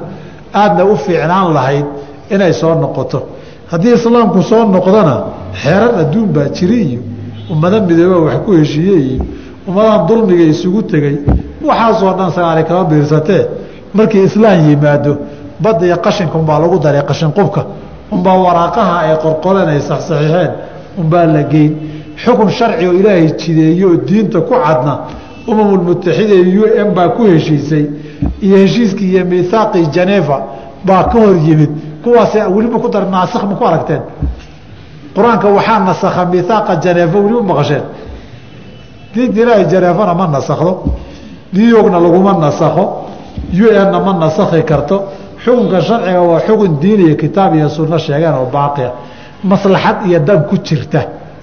Aadna 0.54 0.84
u 0.86 0.96
fiicnaan 0.96 1.54
lahayd 1.54 1.86
inay 2.34 2.54
soo 2.54 2.74
noqoto. 2.76 3.20
Haddii 3.72 3.94
islaamku 3.98 4.42
soo 4.50 4.64
noqdona 4.76 5.16
xeerar 5.62 5.92
adduun 6.02 6.28
baa 6.36 6.48
jiri 6.56 6.78
iyo 6.90 7.02
ummado 7.52 7.78
midooba 7.88 8.18
wax 8.28 8.38
ku 8.46 8.52
heshiiyey 8.60 9.04
iyo 9.14 9.24
ummadahan 9.68 10.08
dulmiga 10.08 10.44
isugu 10.54 10.82
tegey 10.92 11.16
waxaasoo 11.68 12.14
dhan 12.18 12.32
sagaali 12.36 12.64
kama 12.70 12.84
biirsatee? 12.90 13.44
Markii 13.94 14.24
islaam 14.30 14.60
yimaado 14.70 15.12
badda 15.64 15.86
iyo 15.86 15.98
qashinka 16.06 16.36
umbaa 16.38 16.60
lagu 16.60 16.78
daray 16.80 17.02
qashinqubka 17.10 17.62
unbaa 18.12 18.38
waraaqaha 18.46 18.96
ay 19.00 19.18
qorqoreen 19.24 19.70
ay 19.70 19.82
saxsaxiixeen 19.82 20.52
unbaa 20.98 21.26
la 21.26 21.44
geyn. 21.44 21.72
Xukun 22.24 22.50
sharci 22.50 22.88
oo 22.88 22.94
ilaahay 22.94 23.28
jideeyo 23.38 23.88
oo 23.90 23.98
diinta 24.08 24.42
ku 24.42 24.54
cadna 24.54 24.94
umamulmutaxida 25.48 26.36
u 26.62 26.66
n 26.88 26.94
baa 26.94 27.10
ku 27.10 27.24
heshiisay 27.24 27.86
iyo 28.42 28.58
heshiiskii 28.58 29.10
iyo 29.14 29.26
miihaaqii 29.26 29.88
janeeva 29.96 30.38
baa 30.88 31.04
ka 31.04 31.18
hor 31.20 31.36
yimid. 31.48 31.72
Kuwaas 32.04 32.34
weliba 32.56 32.80
ku 32.80 32.88
dar 32.90 33.06
naasikh 33.10 33.44
ma 33.44 33.56
ku 33.56 33.64
aragteen? 33.66 34.02
Qur'aanka 35.16 35.48
waxaa 35.58 35.80
nasakha 35.80 36.26
miihaaqa 36.26 36.76
janeefa 36.84 37.18
weliba 37.18 37.42
maqasheen. 37.42 37.84
Diinta 39.14 39.42
ilaahay 39.42 39.66
janeefana 39.66 40.14
ma 40.14 40.28
nasakdo 40.28 40.84
new 41.54 41.68
yorkna 41.70 42.00
laguma 42.00 42.34
nasakho 42.34 42.84
u 43.54 43.66
n-na 43.72 44.00
ma 44.00 44.14
nasakhi 44.14 44.64
karto 44.64 45.04
xukunka 45.46 45.80
sharciga 45.88 46.22
waa 46.30 46.40
xukun 46.48 46.72
diin 46.82 47.00
iyo 47.08 47.16
kitaab 47.24 47.52
iyo 47.56 47.68
sunno 47.76 47.98
sheegeen 48.06 48.34
oo 48.40 48.48
baaqiya 48.56 48.90
maslaxad 49.52 49.98
iyo 50.10 50.20
dan 50.28 50.40
ku 50.50 50.56
jirta 50.68 51.02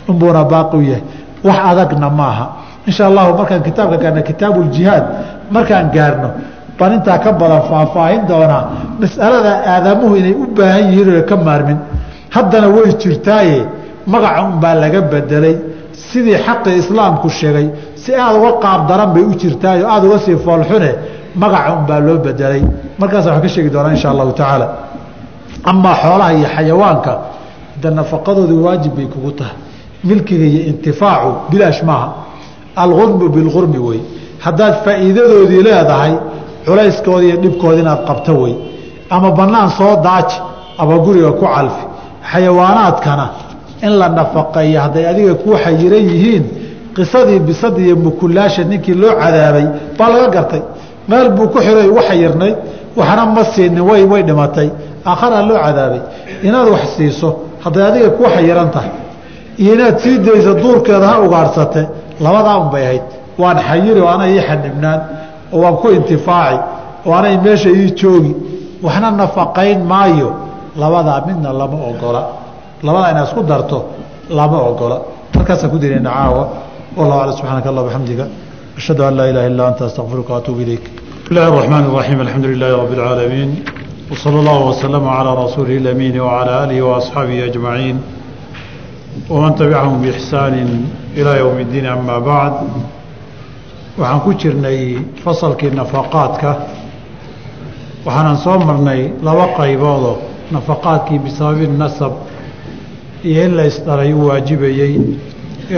unbuuna 0.08 0.42
baaqi 0.52 0.76
u 0.76 0.82
yahay. 0.90 1.02
Wax 1.46 1.58
adagna 1.70 2.08
maaha. 2.20 2.44
Insha 2.88 3.02
allahu 3.10 3.30
markaan 3.38 3.62
kitaabka 3.68 3.96
gaarna 4.02 4.22
kitaabuuljihaad 4.30 5.04
markaan 5.54 5.86
gaarno 5.96 6.28
baan 6.78 6.92
intaa 6.96 7.18
ka 7.24 7.30
badan 7.40 7.62
faahfaahin 7.70 8.22
doonaa 8.30 8.62
mas'alada 9.02 9.52
aadamuhu 9.72 10.14
inay 10.20 10.34
u 10.42 10.46
baahan 10.56 10.84
yihiin 10.92 11.24
ka 11.30 11.36
maarmin. 11.46 11.78
Haddana 12.34 12.68
way 12.74 12.90
jirtaaye 13.02 13.58
magaca 14.12 14.40
unbaa 14.48 14.74
laga 14.82 15.00
bedelay. 15.12 15.56
Sidii 16.08 16.38
xaqii 16.46 16.74
islaamku 16.82 17.28
sheegay 17.38 17.66
si 18.02 18.10
aada 18.14 18.36
uga 18.40 18.52
qaab 18.64 18.80
daran 18.88 19.10
bay 19.14 19.22
u 19.30 19.32
jirtaayo 19.42 19.84
aada 19.94 20.04
uga 20.08 20.18
sii 20.24 20.36
foolxune 20.44 20.90
magaca 21.36 21.72
unbaa 21.78 22.00
loo 22.00 22.18
bedelay. 22.18 22.62
Markaas 22.98 23.24
waxaan 23.26 23.42
ka 23.42 23.48
sheegi 23.48 23.70
doonaa 23.70 23.90
insha 23.96 24.10
allahu 24.10 24.32
tacaala. 24.32 24.66
Amaa 25.64 25.94
xoolaha 26.02 26.32
iyo 26.38 26.48
xayawaanka 26.56 27.12
de 27.82 27.90
nafaqadoodu 27.90 28.64
waajib 28.64 28.94
bay 28.96 29.06
kugu 29.06 29.30
tahay. 29.38 29.56
Milkiga 30.04 30.44
iyo 30.44 30.62
intifaacu 30.70 31.30
bilaash 31.50 31.82
maaha. 31.82 32.08
Alurmu 32.76 33.28
bilurmi 33.28 33.78
wey 33.78 34.00
haddaad 34.44 34.74
faa'iidadoodii 34.84 35.62
leedahay 35.62 36.12
culayskooda 36.66 37.24
iyo 37.28 37.36
dhibkooda 37.42 37.78
inaad 37.82 38.00
qabto 38.08 38.32
wey 38.42 38.54
ama 39.10 39.30
bannaan 39.30 39.70
soo 39.78 39.96
daaji 40.04 40.36
ama 40.78 40.98
guriga 41.04 41.32
ku 41.32 41.44
calfi. 41.54 41.84
Xayawaanaadkana 42.32 43.26
in 43.82 43.92
la 43.98 44.08
nafaqeeyo 44.08 44.80
hadday 44.80 45.04
adiga 45.12 45.34
kuu 45.34 45.54
xayiran 45.64 46.04
yihiin 46.10 46.44
qisadii 46.96 47.38
bisada 47.48 47.78
iyo 47.80 47.96
mukulaasha 47.96 48.64
ninkii 48.64 48.94
loo 48.94 49.14
cadaabay 49.22 49.66
baa 49.98 50.08
laga 50.12 50.28
gartay 50.34 50.62
meel 51.08 51.28
buu 51.36 51.48
ku 51.52 51.58
xiray 51.66 51.86
ugu 51.92 52.00
xayirnayd 52.08 52.56
waxna 52.98 53.22
ma 53.36 53.42
siinin 53.52 53.80
way 53.90 54.02
way 54.12 54.22
dhimatay. 54.28 54.68
Aakharaa 55.10 55.42
loo 55.48 55.58
cadaabay. 55.64 56.00
Inaad 56.46 56.68
wax 56.74 56.84
siiso 56.96 57.28
hadday 57.64 57.82
adiga 57.88 58.10
kuu 58.16 58.26
xayiran 58.36 58.68
tahay. 58.74 58.90
Iyo 59.62 59.70
inaad 59.76 59.96
sii 60.02 60.18
dayso 60.26 60.52
duurkeeda 60.62 61.06
ha 61.12 61.16
ugaadhsate 61.26 61.82
labadaa 62.24 62.56
un 62.62 62.68
bay 62.72 62.84
ahayd. 62.86 63.02
Waan 63.42 63.58
xayiri 63.68 64.00
oo 64.00 64.08
ana 64.14 64.24
ii 64.34 64.40
xanibnaan 64.48 65.00
oo 65.54 65.58
waan 65.62 65.76
ku 65.82 65.86
intifaaci 65.98 66.58
oo 67.06 67.12
anay 67.18 67.36
meesha 67.44 67.68
ii 67.78 67.90
joogi. 68.00 68.32
Waxna 68.84 69.08
nafaqayn 69.20 69.80
maayo. 69.92 70.28
Labadaa 70.82 71.18
midna 71.26 71.50
lama 71.60 71.78
ogola. 71.90 72.22
Labadaa 72.86 73.10
inaad 73.12 73.26
isku 73.28 73.42
darto 73.50 73.78
lama 74.38 74.58
ogola. 74.70 74.96
Halkaasaan 75.34 75.70
ku 75.72 75.78
dirayna 75.82 76.10
caawa. 76.16 76.44
Wallahu 76.98 77.20
aclam 77.20 77.34
subxaanaka 77.38 77.68
allah 77.70 77.84
bxamdiga 77.88 78.24
ashhadu 78.77 79.01
an 79.07 79.13
laa 79.19 79.27
ilaha 79.31 79.47
illa 79.51 79.63
anta 79.69 79.83
astaqfiruka 79.89 80.31
waatuub 80.33 80.59
ilayk 80.65 80.85
بسم 81.27 81.35
الله 81.37 81.47
الرحمن 81.53 81.83
الرحيم 81.91 82.19
الحمد 82.21 82.45
لله 82.51 82.71
رب 82.83 82.93
العالمين 82.99 83.49
وصلى 84.11 84.37
الله 84.41 84.59
وسلم 84.69 85.03
على 85.17 85.31
رسوله 85.43 85.75
الأمين 85.83 86.15
وعلى 86.25 86.51
آله 86.63 86.77
وأصحابه 86.87 87.37
أجمعين 87.51 87.95
ومن 89.29 89.51
تبعهم 89.59 89.95
بإحسان 90.01 90.53
إلى 91.19 91.31
يوم 91.43 91.57
الدين 91.65 91.85
أما 91.85 92.15
بعد 92.31 92.53
waxaan 93.99 94.19
ku 94.23 94.31
jirnay 94.41 94.79
fasalkii 95.25 95.71
nafaqaadka 95.79 96.51
waxaanan 98.05 98.37
soo 98.43 98.57
marnay 98.69 99.01
laba 99.27 99.45
qayboodoo 99.59 100.15
nafaqaadkii 100.55 101.19
bisababi 101.25 101.67
nasab 101.83 102.13
iyo 103.29 103.41
in 103.45 103.51
la 103.57 103.63
isdhalay 103.71 104.13
u 104.13 104.27
waajibayey 104.29 104.93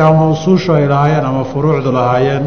ama 0.08 0.30
usuushu 0.36 0.70
ay 0.78 0.86
lahaayeen 0.92 1.26
ama 1.26 1.44
furuucdu 1.52 1.90
lahaayeen 1.98 2.44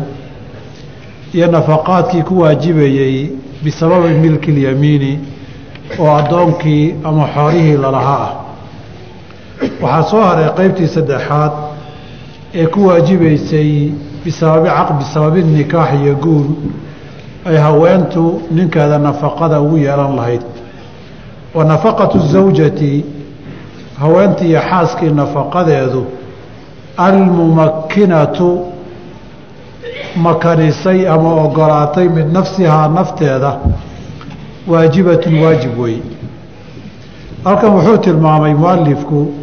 iyo 1.37 1.47
nafaqaadkii 1.47 2.21
ku 2.29 2.33
waajibayey 2.41 3.15
bisababi 3.63 4.09
milki 4.23 4.51
lyamiini 4.57 5.13
oo 5.99 6.09
addoonkii 6.19 6.95
ama 7.03 7.23
xoolihii 7.35 7.77
lalahaa 7.83 8.25
ah 8.27 8.31
waxaa 9.81 10.09
soo 10.09 10.21
haray 10.29 10.49
qeybtii 10.57 10.87
saddexaad 10.95 11.51
ee 12.59 12.65
ku 12.73 12.79
waajibaysay 12.87 13.71
bisababi 14.25 14.69
bisababi 14.99 15.41
nikaax 15.43 15.89
iyo 16.01 16.15
guur 16.15 16.45
ay 17.45 17.57
haweentu 17.57 18.41
ninkeeda 18.51 18.97
nafaqada 18.99 19.61
ugu 19.61 19.77
yeelan 19.77 20.15
lahayd. 20.15 20.41
Wa 21.55 21.63
nafaqatu 21.65 22.19
zawjati 22.19 23.05
haweentii 23.99 24.47
iyo 24.49 24.61
xaaskii 24.69 25.09
nafaqadeedu 25.09 26.05
almumakinatu 26.97 28.47
makanisay 30.17 31.07
ama 31.07 31.29
ogolaatay 31.45 32.07
mid 32.09 32.27
nafsihaa 32.33 32.87
nafteeda 32.87 33.51
waajibatun 34.67 35.33
waajib 35.43 35.79
wey 35.79 35.97
halkan 37.43 37.71
wuxuu 37.75 37.97
tilmaamay 37.97 38.53
mualifku 38.53 39.33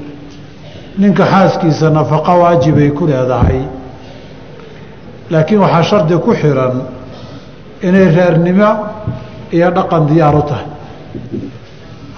ninka 0.99 1.25
xaaskiisa 1.33 1.91
nafaqo 1.91 2.33
waajibay 2.43 2.91
ku 2.91 3.07
leedahay. 3.07 3.61
Laakiin 5.31 5.61
waxaa 5.61 5.83
shardi 5.83 6.15
ku 6.25 6.31
xiran 6.35 6.75
inay 7.83 8.09
reernimo 8.17 8.71
iyo 9.53 9.71
dhaqan 9.71 10.07
diyaar 10.07 10.35
u 10.37 10.43
tahay. 10.43 10.67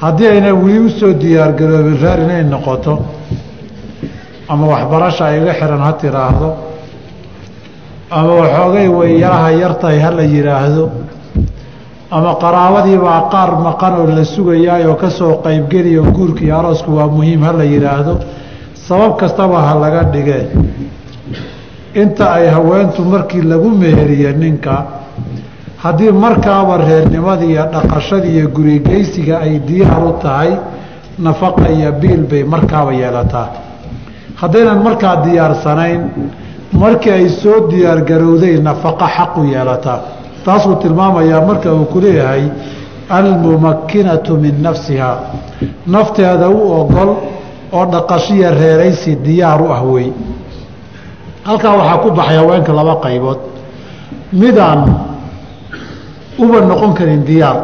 Haddii 0.00 0.26
ayna 0.28 0.54
weli 0.54 0.78
u 0.78 0.90
soo 0.90 1.12
diyaargaroobin 1.12 1.96
reer 2.02 2.18
inay 2.20 2.42
noqoto 2.44 2.98
ama 4.48 4.66
waxbarasha 4.66 5.24
ay 5.26 5.40
iga 5.42 5.52
xiran 5.54 5.80
ha 5.86 5.92
tiraahdo 5.92 6.48
ama 8.11 8.32
waxoogay 8.40 8.88
way 8.88 9.18
yaraha 9.20 9.50
yartahay 9.52 9.98
ha 10.00 10.11
la 10.11 10.22
yidhaahdo 10.22 10.90
ama 12.11 12.34
qaraabadiibaa 12.42 13.28
qaar 13.32 13.50
maqan 13.66 13.92
oo 14.00 14.07
la 14.07 14.24
sugayaay 14.24 14.84
oo 14.86 14.94
ka 14.94 15.11
soo 15.11 15.34
qaybgeliyo 15.44 16.02
guurka 16.16 16.40
iyo 16.44 16.59
aroosku 16.59 16.90
waa 16.96 17.07
muhiim 17.16 17.42
ha 17.42 17.52
la 17.52 17.64
yidhaahdo 17.64 18.14
sabab 18.88 19.16
kastaba 19.20 19.59
ha 19.66 19.74
laga 19.74 20.02
dhigee. 20.12 20.46
Inta 21.94 22.24
ay 22.32 22.46
haweentu 22.48 23.02
markii 23.04 23.42
lagu 23.42 23.70
meheriye 23.70 24.32
ninka 24.32 24.74
haddii 25.82 26.12
markaaba 26.12 26.76
reernimadii 26.76 27.50
iyo 27.52 27.64
dhaqashadii 27.72 28.34
iyo 28.38 28.48
gurigeysiga 28.48 29.38
ay 29.40 29.59
diyaar 29.68 30.04
u 30.07 30.12
tahay 30.22 30.50
nafaqa 31.18 31.68
iyo 31.70 31.92
biil 32.00 32.22
bay 32.30 32.44
markaaba 32.44 32.92
yeelataa. 32.92 33.48
Haddaynan 34.40 34.82
markaa 34.86 35.16
diyaarsanayn 35.24 36.00
markii 36.73 37.11
ay 37.12 37.29
soo 37.29 37.69
diyaargarowday 37.71 38.59
nafaqa 38.61 39.07
xaqu 39.17 39.41
yeelataa 39.53 40.01
taasuu 40.45 40.75
tilmaamayaa 40.83 41.47
marka 41.47 41.73
uu 41.75 41.85
ku 41.85 42.01
leeyahay 42.01 42.45
almumakinatu 43.09 44.37
min 44.37 44.55
nafsiha. 44.62 45.19
Nafteeda 45.87 46.49
u 46.51 46.73
ogol 46.81 47.11
oo 47.73 47.85
dhaqashiya 47.93 48.51
reeraysi 48.51 49.17
diyaar 49.25 49.62
u 49.62 49.69
ah 49.73 49.83
wey. 49.93 50.12
Halkaa 51.45 51.77
waxaa 51.77 51.99
ku 52.03 52.11
baxay 52.11 52.37
haweenka 52.37 52.73
laba 52.73 52.95
qaybood. 53.05 53.39
Midaan 54.33 54.81
uba 56.39 56.61
noqon 56.61 56.93
karin 56.95 57.23
diyaar 57.25 57.57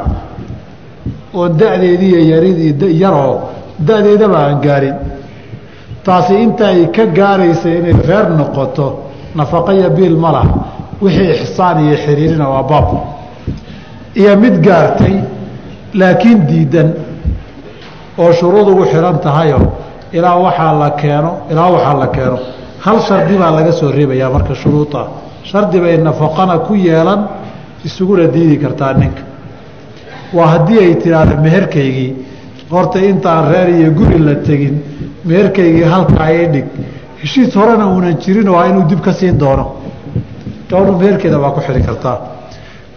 oon 1.34 1.56
da-deediiyo 1.58 2.20
yaridii 2.32 3.00
yaroo 3.02 3.40
da-deedaba 3.78 4.38
aan 4.46 4.60
gaarin 4.60 4.94
taasi 6.04 6.34
inta 6.42 6.66
ay 6.68 6.90
ka 6.96 7.04
gaaraysa 7.06 7.68
inay 7.78 7.92
reer 8.08 8.28
noqoto 8.38 8.86
nafaqaya 9.34 9.88
biil 9.96 10.16
ma 10.16 10.30
laha. 10.32 10.54
Wixii 11.02 11.30
ixsaan 11.34 11.78
iyo 11.86 11.96
xiriirina 12.04 12.46
waa 12.48 12.62
baab. 12.62 12.88
Iyo 14.14 14.36
mid 14.36 14.56
gaartay 14.66 15.14
laakiin 15.94 16.46
diidan 16.48 16.88
oo 18.18 18.32
shuruud 18.32 18.68
ugu 18.68 18.84
xihan 18.84 19.18
tahayoo 19.20 19.66
ilaa 20.12 20.36
waxaa 20.44 20.72
la 20.82 20.90
keeno 20.90 21.30
ilaa 21.50 21.70
waxaa 21.74 21.94
la 22.02 22.06
keeno. 22.06 22.38
Hal 22.84 22.98
shardi 23.00 23.34
baa 23.40 23.50
laga 23.56 23.72
soo 23.72 23.90
reebayaa 23.90 24.30
marka 24.30 24.54
shuruuda 24.54 25.02
shardi 25.50 25.78
bay 25.80 25.96
nafaqana 25.98 26.58
ku 26.66 26.74
yeelan 26.74 27.20
isuguna 27.84 28.26
diidi 28.34 28.56
kartaa 28.58 28.92
ninka. 28.94 29.22
Waa 30.36 30.46
haddii 30.52 30.78
ay 30.78 30.94
tidhaahdo 31.02 31.34
meherkaygii 31.42 32.10
horta 32.70 32.98
intaan 33.10 33.44
reer 33.52 33.68
iyo 33.78 33.90
guri 33.98 34.18
la 34.18 34.34
tegin 34.46 34.76
meherkaygii 35.24 35.82
halkaa 35.94 36.30
i 36.30 36.46
dhig. 36.52 36.64
Heshiis 37.22 37.54
horena 37.54 37.86
uunan 37.86 38.16
jirin 38.24 38.48
waa 38.48 38.66
inuu 38.66 38.84
dib 38.88 39.00
ka 39.00 39.12
siin 39.12 39.38
doono. 39.38 39.66
Gabadhu 40.70 40.98
meherkeeda 40.98 41.38
waa 41.38 41.50
ku 41.50 41.60
xidhi 41.60 41.82
kartaa 41.82 42.18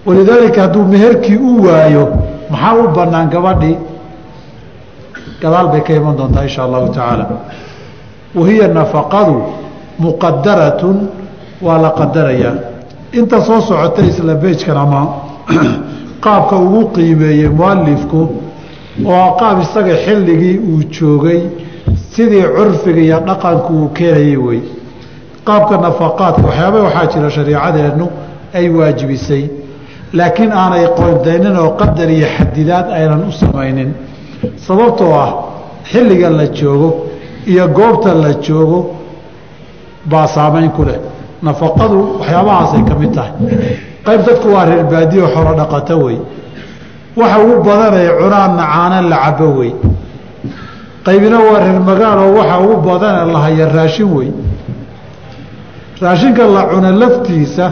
walidaalika 0.06 0.62
hadduu 0.62 0.84
meherkii 0.84 1.38
u 1.38 1.66
waayo 1.66 2.06
maxaa 2.50 2.74
u 2.74 2.88
bannaan 2.96 3.30
gabadhii? 3.30 3.78
Gadaal 5.42 5.68
bay 5.68 5.82
ka 5.82 5.94
iman 5.94 6.18
doontaa 6.18 6.44
insha 6.44 6.64
allahu 6.64 6.88
tacaala. 6.88 7.26
Wahiya 8.36 8.68
nafaqadu 8.68 9.44
muqadaratun 10.00 11.10
waa 11.62 11.78
la 11.82 11.90
qadarayaa 11.90 12.56
inta 13.14 13.42
soo 13.42 13.62
socota 13.62 14.02
isla 14.02 14.36
beejkan 14.36 14.78
ama 14.78 15.08
qaabka 16.24 16.56
ugu 16.56 16.90
qiimeeyey 16.96 17.50
mualifku 17.50 18.22
oo 19.06 19.28
qaab 19.40 19.62
isaga 19.62 19.96
xilligii 20.06 20.58
uu 20.60 20.84
joogay 20.92 21.42
sidii 22.14 22.44
curfiga 22.56 23.02
iyo 23.08 23.20
dhaqanku 23.28 23.74
uu 23.74 23.90
keenayay 23.98 24.38
wey 24.48 24.62
qaabka 25.48 25.76
nafaqaadka 25.86 26.42
waxyaaba 26.48 26.80
waxaa 26.88 27.06
jira 27.14 27.30
shariicadeennu 27.36 28.06
ay 28.58 28.70
waajibisay. 28.78 29.44
Laakiin 30.18 30.52
aanay 30.62 30.86
qoondaynin 30.98 31.56
oo 31.64 31.70
qadar 31.80 32.10
iyo 32.18 32.28
xadidaad 32.38 32.88
aynan 32.98 33.22
u 33.28 33.32
samaynin. 33.42 33.90
Sababtoo 34.66 35.14
ah 35.24 35.32
xilliga 35.92 36.30
la 36.40 36.46
joogo 36.58 36.90
iyo 37.52 37.68
goobta 37.78 38.14
la 38.24 38.32
joogo 38.46 38.80
baa 40.12 40.28
saamayn 40.36 40.70
ku 40.78 40.84
leh. 40.88 41.00
Nafaqadu 41.46 41.98
waxyaabahaasay 42.20 42.82
ka 42.90 42.94
mid 43.02 43.12
tahay. 43.16 43.32
Qayb 44.06 44.22
dadku 44.28 44.48
waa 44.56 44.66
reer 44.70 44.84
baadiyo 44.92 45.26
xolo 45.34 45.52
dhaqato 45.60 45.96
wey 46.06 46.18
waxa 47.20 47.38
ugu 47.44 47.56
badanay 47.68 48.08
cunaanna 48.20 48.64
caana 48.74 48.98
la 49.12 49.18
cabo 49.26 49.48
wey 49.60 49.72
qaybina 51.06 51.38
waa 51.40 51.60
reer 51.60 51.80
magaaloo 51.80 52.34
waxa 52.38 52.60
ugu 52.60 52.76
badane 52.88 53.32
lahaya 53.34 53.66
raashin 53.70 54.10
wey 54.18 54.30
raashinka 56.02 56.44
la 56.56 56.64
cuno 56.72 56.90
laftiisa 56.92 57.66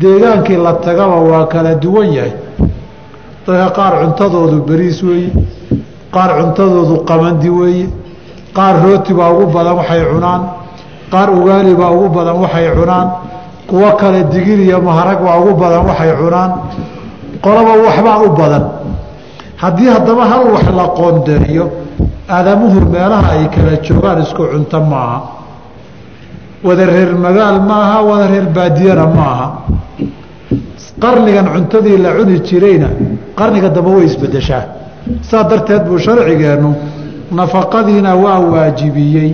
deegaankii 0.00 0.56
la 0.56 0.72
tagaba 0.74 1.16
waa 1.16 1.46
kala 1.46 1.74
duwan 1.74 2.12
yahay. 2.12 2.32
Dadka 3.46 3.70
qaar 3.76 3.92
cuntadoodu 4.02 4.58
beriis 4.68 5.02
weeye 5.02 5.30
qaar 6.12 6.30
cuntadoodu 6.42 7.04
qamandi 7.08 7.48
weeye 7.48 7.86
qaar 8.56 8.74
rooti 8.82 9.14
baa 9.14 9.30
ugu 9.30 9.46
badan 9.54 9.74
waxay 9.78 10.02
cunaan 10.12 10.42
qaar 11.12 11.28
ugaali 11.30 11.74
baa 11.74 11.90
ugu 11.96 12.08
badan 12.16 12.36
waxay 12.42 12.68
cunaan 12.76 13.08
kuwo 13.68 13.90
kale 14.00 14.24
digir 14.32 14.58
iyo 14.60 14.80
maharag 14.82 15.18
baa 15.24 15.38
ugu 15.40 15.54
badan 15.54 15.86
waxay 15.86 16.12
cunaan 16.20 16.50
qolaba 17.44 17.72
waxbaa 17.86 18.18
u 18.26 18.28
badan. 18.40 18.64
Haddii 19.56 19.88
haddaba 19.94 20.24
hal 20.30 20.42
wax 20.52 20.66
la 20.76 20.84
qoondeeyo 20.98 21.64
aadamuhu 22.28 22.80
meelaha 22.90 23.30
ay 23.36 23.48
kala 23.54 23.76
joogaan 23.86 24.22
isku 24.22 24.42
cunto 24.52 24.80
maaha. 24.80 25.18
Wada 26.64 26.84
reer 26.86 27.14
magaal 27.14 27.60
maaha 27.70 28.02
wada 28.08 28.26
reer 28.32 28.46
baadiyana 28.56 29.06
maaha. 29.06 29.46
Qarnigan 31.02 31.46
cuntadii 31.54 31.98
la 31.98 32.10
cuni 32.16 32.40
jirayna 32.48 32.88
qarniga 33.38 33.68
dambe 33.68 33.90
way 33.96 34.06
isbedeshaa 34.06 34.64
saa 35.28 35.42
darteed 35.50 35.82
buu 35.88 35.98
sharcigeennu 35.98 36.70
nafaqadiina 37.38 38.14
waa 38.24 38.38
waajibiyey. 38.52 39.30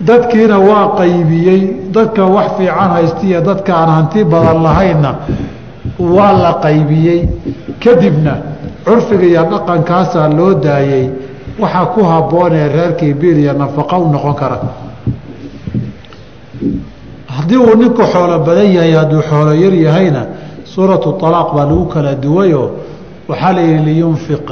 Dadkiina 0.00 0.58
waa 0.58 0.96
qaybiyey. 0.98 1.60
Dadka 1.94 2.24
wax 2.26 2.48
fiican 2.58 2.90
haystiya 2.96 3.40
dadka 3.40 3.72
aan 3.76 3.90
hanti 3.96 4.24
badan 4.24 4.62
lahaynna 4.62 5.10
waa 5.98 6.32
la 6.44 6.52
qaybiyey. 6.64 7.28
Kadibna 7.84 8.34
curfiga 8.84 9.26
iyo 9.26 9.42
dhaqankaasaa 9.52 10.28
loo 10.38 10.54
daayey 10.54 11.10
waxaa 11.62 11.86
ku 11.94 12.00
habboonee 12.04 12.68
reerkii 12.76 13.14
biil 13.20 13.38
iyo 13.38 13.52
nafaqo 13.52 13.96
u 14.04 14.08
noqon 14.12 14.34
kara. 14.40 14.58
Haddii 17.26 17.56
uu 17.56 17.76
ninku 17.76 18.02
xoolo 18.12 18.38
badan 18.46 18.68
yahay 18.76 18.92
hadduu 18.92 19.22
xoolo 19.30 19.52
yar 19.54 19.74
yahayna 19.86 20.22
suuratu 20.64 21.16
alaaq 21.26 21.48
baa 21.56 21.66
lagu 21.70 21.84
kala 21.94 22.14
duwayoo 22.14 22.68
waxaa 23.28 23.52
layihi 23.52 23.84
liyunfiq 23.88 24.46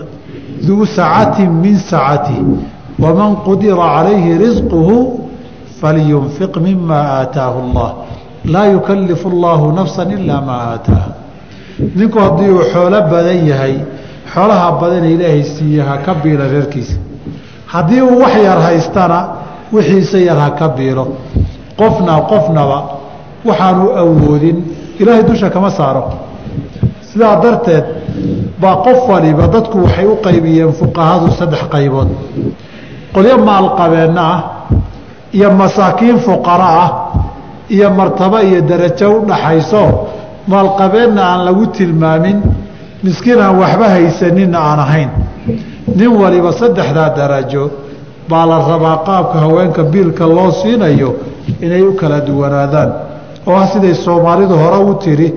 duu 0.66 0.86
sacatin 0.86 1.50
min 1.62 1.76
sacati 1.78 2.38
waman 2.98 3.36
qudira 3.46 3.76
calayhi 3.94 4.38
risquhu 4.44 4.96
falyunfiq 5.80 6.56
mima 6.56 6.98
aataahu 7.18 7.58
allah. 7.64 7.90
Laa 8.44 8.66
yukalifu 8.74 9.28
allahu 9.28 9.72
nafsa 9.72 10.04
ilaa 10.04 10.40
maa 10.40 10.62
aataaha. 10.72 11.10
Ninku 11.96 12.18
haddii 12.18 12.50
uu 12.56 12.64
xoolo 12.72 13.00
badan 13.12 13.46
yahay 13.50 13.74
xoolaha 14.34 14.68
badana 14.80 15.06
ilaahay 15.14 15.42
siiye 15.54 15.82
ha 15.88 15.96
ka 16.06 16.12
biilo 16.22 16.44
reerkiisa. 16.52 16.96
Haddii 17.72 18.00
uu 18.02 18.18
wax 18.22 18.34
yar 18.48 18.58
haystana 18.66 19.18
wixiisa 19.72 20.18
yar 20.28 20.38
ha 20.44 20.50
ka 20.58 20.68
biilo 20.76 21.04
qofna 21.80 22.14
qofnaba 22.30 22.78
waxaanu 23.48 23.84
awoodin 24.02 24.56
ilaahay 25.00 25.22
dusha 25.28 25.48
kama 25.54 25.70
saaro. 25.78 26.04
Sidaa 27.12 27.36
darteed 27.42 27.84
baa 28.60 28.76
qof 28.86 28.98
waliba 29.12 29.44
dadku 29.54 29.76
waxay 29.84 30.06
u 30.06 30.16
qaybiyeen 30.26 30.72
fuqahadu 30.80 31.26
saddex 31.38 31.62
qaybood. 31.74 32.08
Qolyo 33.14 33.36
maalqabeenna 33.48 34.22
ah 34.34 34.40
iyo 35.36 35.48
masaakiin 35.60 36.18
fuqara 36.26 36.68
ah 36.84 36.90
iyo 37.74 37.88
martabo 37.98 38.38
iyo 38.48 38.60
darajo 38.70 39.08
u 39.16 39.26
dhaxayso 39.30 39.82
maalqabeenna 40.52 41.22
aan 41.32 41.40
lagu 41.46 41.64
tilmaamin 41.76 42.38
miskiin 43.02 43.40
aan 43.40 43.56
waxba 43.58 43.88
haysaninna 43.88 44.58
aan 44.58 44.78
ahayn. 44.86 45.10
Nin 45.96 46.10
waliba 46.20 46.52
saddexdaa 46.52 47.10
darajo 47.16 47.70
baa 48.28 48.46
la 48.46 48.58
rabaa 48.68 48.96
qaabka 49.06 49.38
haweenka 49.44 49.82
biilka 49.92 50.26
loo 50.26 50.50
siinayo 50.62 51.10
inay 51.64 51.82
u 51.82 51.92
kala 52.00 52.20
duwanaadaan. 52.26 52.90
Oo 53.46 53.56
ah 53.56 53.66
siday 53.72 53.94
soomaalidu 53.94 54.54
hore 54.62 54.78
u 54.90 54.94
tiri 54.94 55.28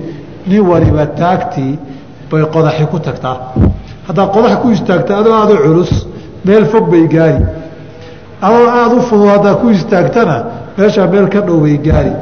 nin 0.46 0.60
waliba 0.70 1.06
taagtii 1.06 1.78
bay 2.30 2.42
qodaxi 2.54 2.84
ku 2.92 2.98
tagtaa. 2.98 3.36
Haddaad 4.06 4.28
qodax 4.34 4.54
ku 4.62 4.68
istaagta 4.70 5.12
adoo 5.18 5.34
aada 5.40 5.54
u 5.54 5.56
culus 5.66 5.92
meel 6.44 6.64
fog 6.72 6.84
bay 6.90 7.04
gaari. 7.14 7.40
Adoo 8.46 8.68
aada 8.68 8.94
u 8.94 9.00
fudud 9.08 9.28
haddaad 9.34 9.56
ku 9.60 9.66
istaagtana 9.70 10.36
meeshaa 10.78 11.06
meel 11.06 11.28
ka 11.28 11.40
dhow 11.40 11.58
bay 11.64 11.78
gaari 11.86 12.12